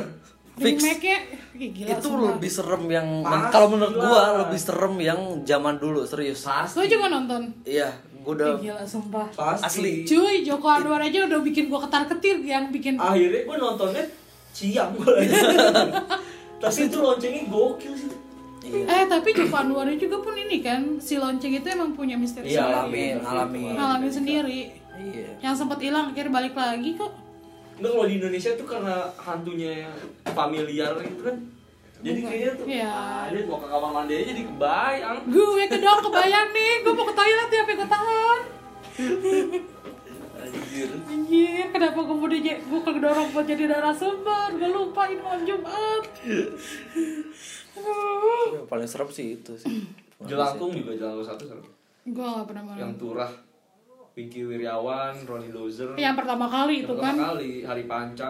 Fix. 0.57 0.81
Remake-nya 0.81 1.17
gila 1.53 1.89
itu 1.93 2.09
sumpah. 2.09 2.25
lebih 2.33 2.49
serem 2.49 2.83
yang 2.89 3.07
kalau 3.53 3.67
menurut 3.77 3.93
gua 3.93 4.23
lebih 4.45 4.57
serem 4.57 4.95
yang 4.97 5.19
zaman 5.45 5.77
dulu 5.77 6.01
serius. 6.01 6.41
Pasti. 6.41 6.81
Gue 6.81 6.85
juga 6.89 7.13
nonton. 7.13 7.53
Iya, 7.61 7.93
gua 8.25 8.33
udah 8.33 8.49
gila 8.57 8.81
sumpah. 8.81 9.27
Pasti. 9.37 9.65
Asli. 9.69 9.93
Cuy, 10.09 10.41
Joko 10.41 10.65
Anwar 10.65 11.01
aja 11.05 11.29
udah 11.29 11.39
bikin 11.45 11.69
gue 11.69 11.77
ketar-ketir 11.77 12.41
yang 12.41 12.73
bikin 12.73 12.97
Akhirnya 12.97 13.45
gue 13.45 13.55
nontonnya 13.61 14.05
siang 14.49 14.97
gue 14.97 15.05
Tapi 16.61 16.79
itu 16.89 16.97
loncengnya 16.97 17.41
gokil 17.53 17.93
sih. 17.93 18.09
Iya. 18.67 18.83
Eh 18.83 19.03
tapi 19.07 19.29
Joko 19.31 19.55
Anwarnya 19.55 19.95
juga 19.95 20.17
pun 20.19 20.35
ini 20.35 20.59
kan 20.59 20.99
si 20.99 21.15
lonceng 21.15 21.53
itu 21.53 21.67
emang 21.67 21.95
punya 21.95 22.19
misteri 22.19 22.51
Iya, 22.51 22.61
sendiri. 22.61 22.75
alamin, 22.75 23.15
alamin. 23.23 23.71
ngalamin 23.73 24.11
sendiri. 24.11 24.61
Iya. 24.97 25.27
Yang 25.39 25.55
sempat 25.55 25.79
hilang 25.79 26.11
akhirnya 26.11 26.33
balik 26.33 26.53
lagi 26.53 26.91
kok. 26.93 27.11
Nggak 27.77 27.91
kalau 27.93 28.05
di 28.05 28.13
Indonesia 28.17 28.51
tuh 28.57 28.67
karena 28.67 28.95
hantunya 29.15 29.71
yang 29.87 29.95
familiar 30.33 30.91
gitu 30.99 31.21
kan. 31.23 31.37
Jadi 31.97 32.19
kayaknya 32.21 32.51
tuh 32.53 32.65
Iya. 32.69 32.89
ah, 32.93 33.25
dia 33.33 33.41
mau 33.47 33.57
ke 33.57 33.67
kamar 33.67 33.89
mandi 33.89 34.13
aja 34.13 34.25
jadi 34.29 34.43
kebayang. 34.45 35.17
Gue 35.25 35.63
kedok 35.65 35.99
kebayang 36.05 36.47
nih, 36.53 36.73
gue 36.85 36.93
mau 36.93 37.05
ke 37.09 37.15
toilet 37.15 37.49
ya, 37.49 37.61
tapi 37.65 37.73
gue 37.73 37.89
tahan. 37.89 38.39
Anjir. 40.37 40.89
Anjir, 41.09 41.65
kenapa 41.73 41.99
gue 42.05 42.15
mau 42.15 42.29
gue 42.29 42.81
kedorong 42.85 43.27
buat 43.33 43.45
jadi 43.49 43.63
narasumber, 43.65 44.49
gue 44.61 44.69
lupa 44.69 45.09
ini 45.09 45.21
malam 45.25 45.41
Jumat. 45.41 46.03
Yang 48.47 48.67
paling 48.67 48.87
serem 48.89 49.09
sih 49.09 49.27
itu 49.37 49.53
sih. 49.55 49.69
Jelangkung 50.29 50.73
juga 50.73 50.91
Jelangkung 50.93 51.27
satu 51.27 51.43
serem. 51.45 51.65
Gue 52.07 52.23
gak 52.23 52.47
pernah 52.47 52.63
malam. 52.63 52.79
Yang 52.79 52.93
Turah, 52.97 53.31
Pinky 54.15 54.41
Wiryawan, 54.43 55.13
Ronnie 55.27 55.51
Dozer. 55.51 55.93
Yang 55.95 56.15
pertama 56.23 56.45
kali 56.47 56.81
itu 56.81 56.93
kan. 56.95 57.13
pertama 57.13 57.35
kali 57.35 57.51
Hari 57.61 57.83
Panca. 57.85 58.29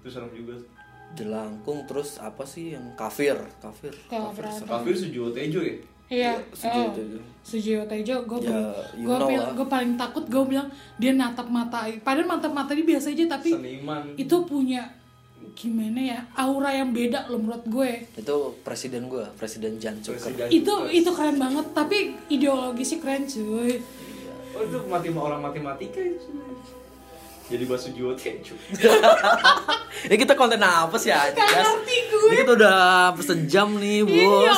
Itu 0.00 0.08
serem 0.08 0.30
juga. 0.32 0.56
Jelangkung 1.12 1.84
terus 1.84 2.16
apa 2.16 2.40
sih 2.46 2.72
yang 2.72 2.86
kafir? 2.96 3.36
Kafir. 3.60 3.92
Kafir 4.08 4.44
serem. 4.48 4.70
Kafir 4.70 4.94
Sujiwo 4.96 5.28
Tejo 5.28 5.60
ya. 5.60 5.76
Iya, 6.08 6.32
Sujiwo 6.52 6.88
oh. 6.88 6.92
Tejo. 6.92 7.18
Sujiwo 7.42 7.82
Tejo, 7.84 8.16
gue 8.24 8.38
Ya, 8.44 8.72
lah. 9.08 9.52
gue 9.52 9.66
paling 9.66 9.92
takut 9.96 10.24
gue 10.24 10.44
bilang 10.46 10.68
dia 10.96 11.12
natap 11.12 11.48
mata, 11.48 11.84
padahal 12.00 12.28
natap 12.28 12.52
mata 12.52 12.72
dia 12.72 12.84
biasa 12.84 13.12
aja 13.12 13.24
tapi 13.28 13.50
Seniman. 13.52 14.12
itu 14.16 14.36
punya 14.44 14.84
gimana 15.52 16.00
ya 16.00 16.18
aura 16.34 16.72
yang 16.72 16.90
beda 16.90 17.28
loh 17.28 17.38
menurut 17.38 17.64
gue. 17.68 17.90
Itu 18.16 18.56
presiden 18.64 19.06
gua, 19.06 19.28
presiden 19.36 19.76
Jan 19.76 20.00
Cuker. 20.00 20.18
Presiden 20.18 20.48
Itu 20.48 20.74
itu 20.88 21.10
keren 21.12 21.36
banget 21.36 21.66
tapi 21.76 22.16
ideologisnya 22.28 22.98
keren 22.98 23.24
cuy. 23.28 23.78
Oh 24.52 24.60
itu 24.64 24.78
mati 24.88 25.08
orang 25.12 25.40
matematika 25.40 26.00
itu 26.00 26.18
sebenarnya. 26.28 26.82
Jadi 27.52 27.64
bahasa 27.68 27.92
Sujiwo 27.92 28.16
Tejo. 28.16 28.54
Ini 30.08 30.16
kita 30.16 30.32
konten 30.32 30.62
apa 30.62 30.96
sih 30.96 31.12
aja? 31.12 31.36
Gak 31.36 31.50
ngerti 31.52 31.96
gue. 32.08 32.28
Ini 32.32 32.36
kita 32.40 32.52
udah 32.56 32.78
pesen 33.12 33.44
jam 33.44 33.76
nih, 33.76 34.00
Iya, 34.08 34.24
bos. 34.24 34.46
ya. 34.48 34.54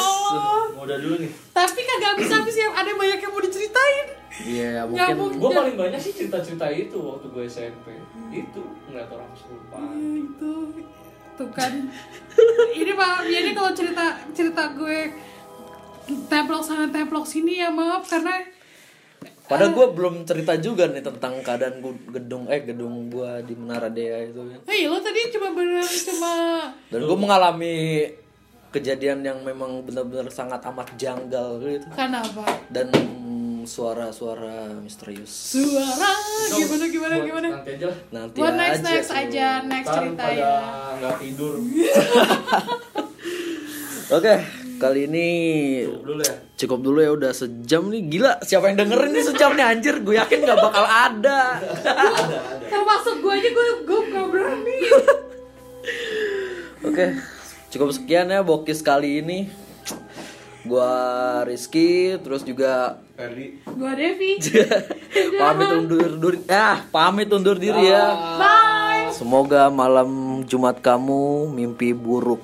Mau 0.78 0.84
udah 0.86 0.98
dulu 1.02 1.16
nih. 1.18 1.30
Tapi 1.50 1.80
kagak 1.82 2.08
habis-habis 2.14 2.54
ya 2.54 2.70
ada 2.70 2.90
banyak 2.94 3.18
yang 3.18 3.32
mau 3.34 3.42
diceritain. 3.42 4.06
Iya, 4.34 4.70
Nggak 4.86 5.14
mungkin 5.18 5.42
Gue 5.42 5.50
paling 5.50 5.76
banyak 5.78 6.00
sih 6.02 6.12
cerita-cerita 6.14 6.66
itu 6.70 6.98
waktu 7.02 7.26
gue 7.34 7.44
SMP. 7.50 7.86
Itu 8.34 8.62
ngeliat 8.90 9.08
orang 9.14 9.30
kesurupan. 9.32 9.78
Ya, 9.94 10.10
itu 10.26 10.52
tuh 11.34 11.50
kan 11.50 11.72
ini 12.78 12.92
pak 12.94 13.26
jadi 13.26 13.50
kalau 13.58 13.74
cerita 13.74 14.14
cerita 14.30 14.70
gue 14.70 15.10
templok 16.30 16.62
sana 16.62 16.86
templok 16.94 17.26
sini 17.26 17.58
ya 17.58 17.74
maaf 17.74 18.06
karena 18.06 18.38
Padahal 19.44 19.76
gue 19.76 19.86
belum 19.92 20.24
cerita 20.24 20.56
juga 20.56 20.88
nih 20.88 21.04
tentang 21.04 21.36
keadaan 21.44 21.76
gedung 22.08 22.48
eh 22.48 22.64
gedung 22.64 23.12
gua 23.12 23.44
di 23.44 23.52
Menara 23.52 23.92
Dea 23.92 24.24
itu 24.24 24.40
kan. 24.40 24.60
Hei, 24.64 24.88
lo 24.88 24.96
tadi 25.04 25.28
cuma 25.28 25.52
beneran 25.52 25.84
cuma 25.84 26.32
Dan 26.88 27.00
gue 27.04 27.18
mengalami 27.20 27.74
kejadian 28.72 29.20
yang 29.20 29.44
memang 29.44 29.84
benar-benar 29.84 30.32
sangat 30.32 30.64
amat 30.64 30.96
janggal 30.96 31.60
gitu. 31.60 31.86
kenapa? 31.92 32.42
Dan 32.72 32.88
suara-suara 33.64 34.52
misterius. 34.76 35.30
Suara 35.52 36.12
gimana 36.50 36.84
gimana 36.86 37.14
gimana? 37.18 37.48
Nanti 37.54 37.70
aja. 37.74 37.88
Nanti 38.08 38.36
Buat 38.36 38.54
next 38.54 38.80
aja 38.80 38.90
next 38.90 39.08
tuh. 39.08 39.16
aja 39.18 39.46
next 39.62 39.86
Ntar 39.86 39.96
cerita 39.98 40.22
pada 40.22 40.34
ya. 40.34 40.56
nggak 40.96 41.16
tidur. 41.18 41.54
Oke, 44.10 44.34
kali 44.76 45.00
ini 45.04 45.28
Dulu 45.88 46.20
ya. 46.20 46.34
cukup 46.54 46.78
dulu 46.80 46.98
ya 46.98 47.10
udah 47.10 47.32
sejam 47.32 47.88
nih 47.88 48.02
gila 48.06 48.36
siapa 48.40 48.68
yang 48.68 48.76
dengerin 48.78 49.10
nih 49.10 49.24
sejam 49.24 49.50
nih 49.52 49.64
anjir 49.66 49.94
gue 49.98 50.14
yakin 50.14 50.38
nggak 50.40 50.60
bakal 50.60 50.84
ada 50.84 51.56
Termasuk 52.64 53.16
gue 53.18 53.32
aja 53.32 53.48
gue 53.48 53.66
gue 53.82 54.00
gak 54.06 54.26
berani. 54.28 54.78
oke 56.86 57.06
cukup 57.70 57.90
sekian 57.90 58.28
ya 58.28 58.40
bokis 58.40 58.80
kali 58.80 59.18
ini 59.18 59.48
gua 60.62 60.92
Rizky 61.42 62.16
terus 62.18 62.40
juga 62.40 62.96
Ferdi. 63.14 63.62
Gue 63.62 63.92
Devi. 63.94 64.30
pamit 65.40 65.70
undur 65.70 66.10
diri 66.18 66.38
ah 66.50 66.82
pamit 66.90 67.30
undur 67.30 67.54
diri 67.54 67.86
ya 67.86 68.10
Bye. 68.34 69.14
semoga 69.14 69.70
malam 69.70 70.42
Jumat 70.42 70.82
kamu 70.82 71.46
mimpi 71.54 71.94
buruk 71.94 72.42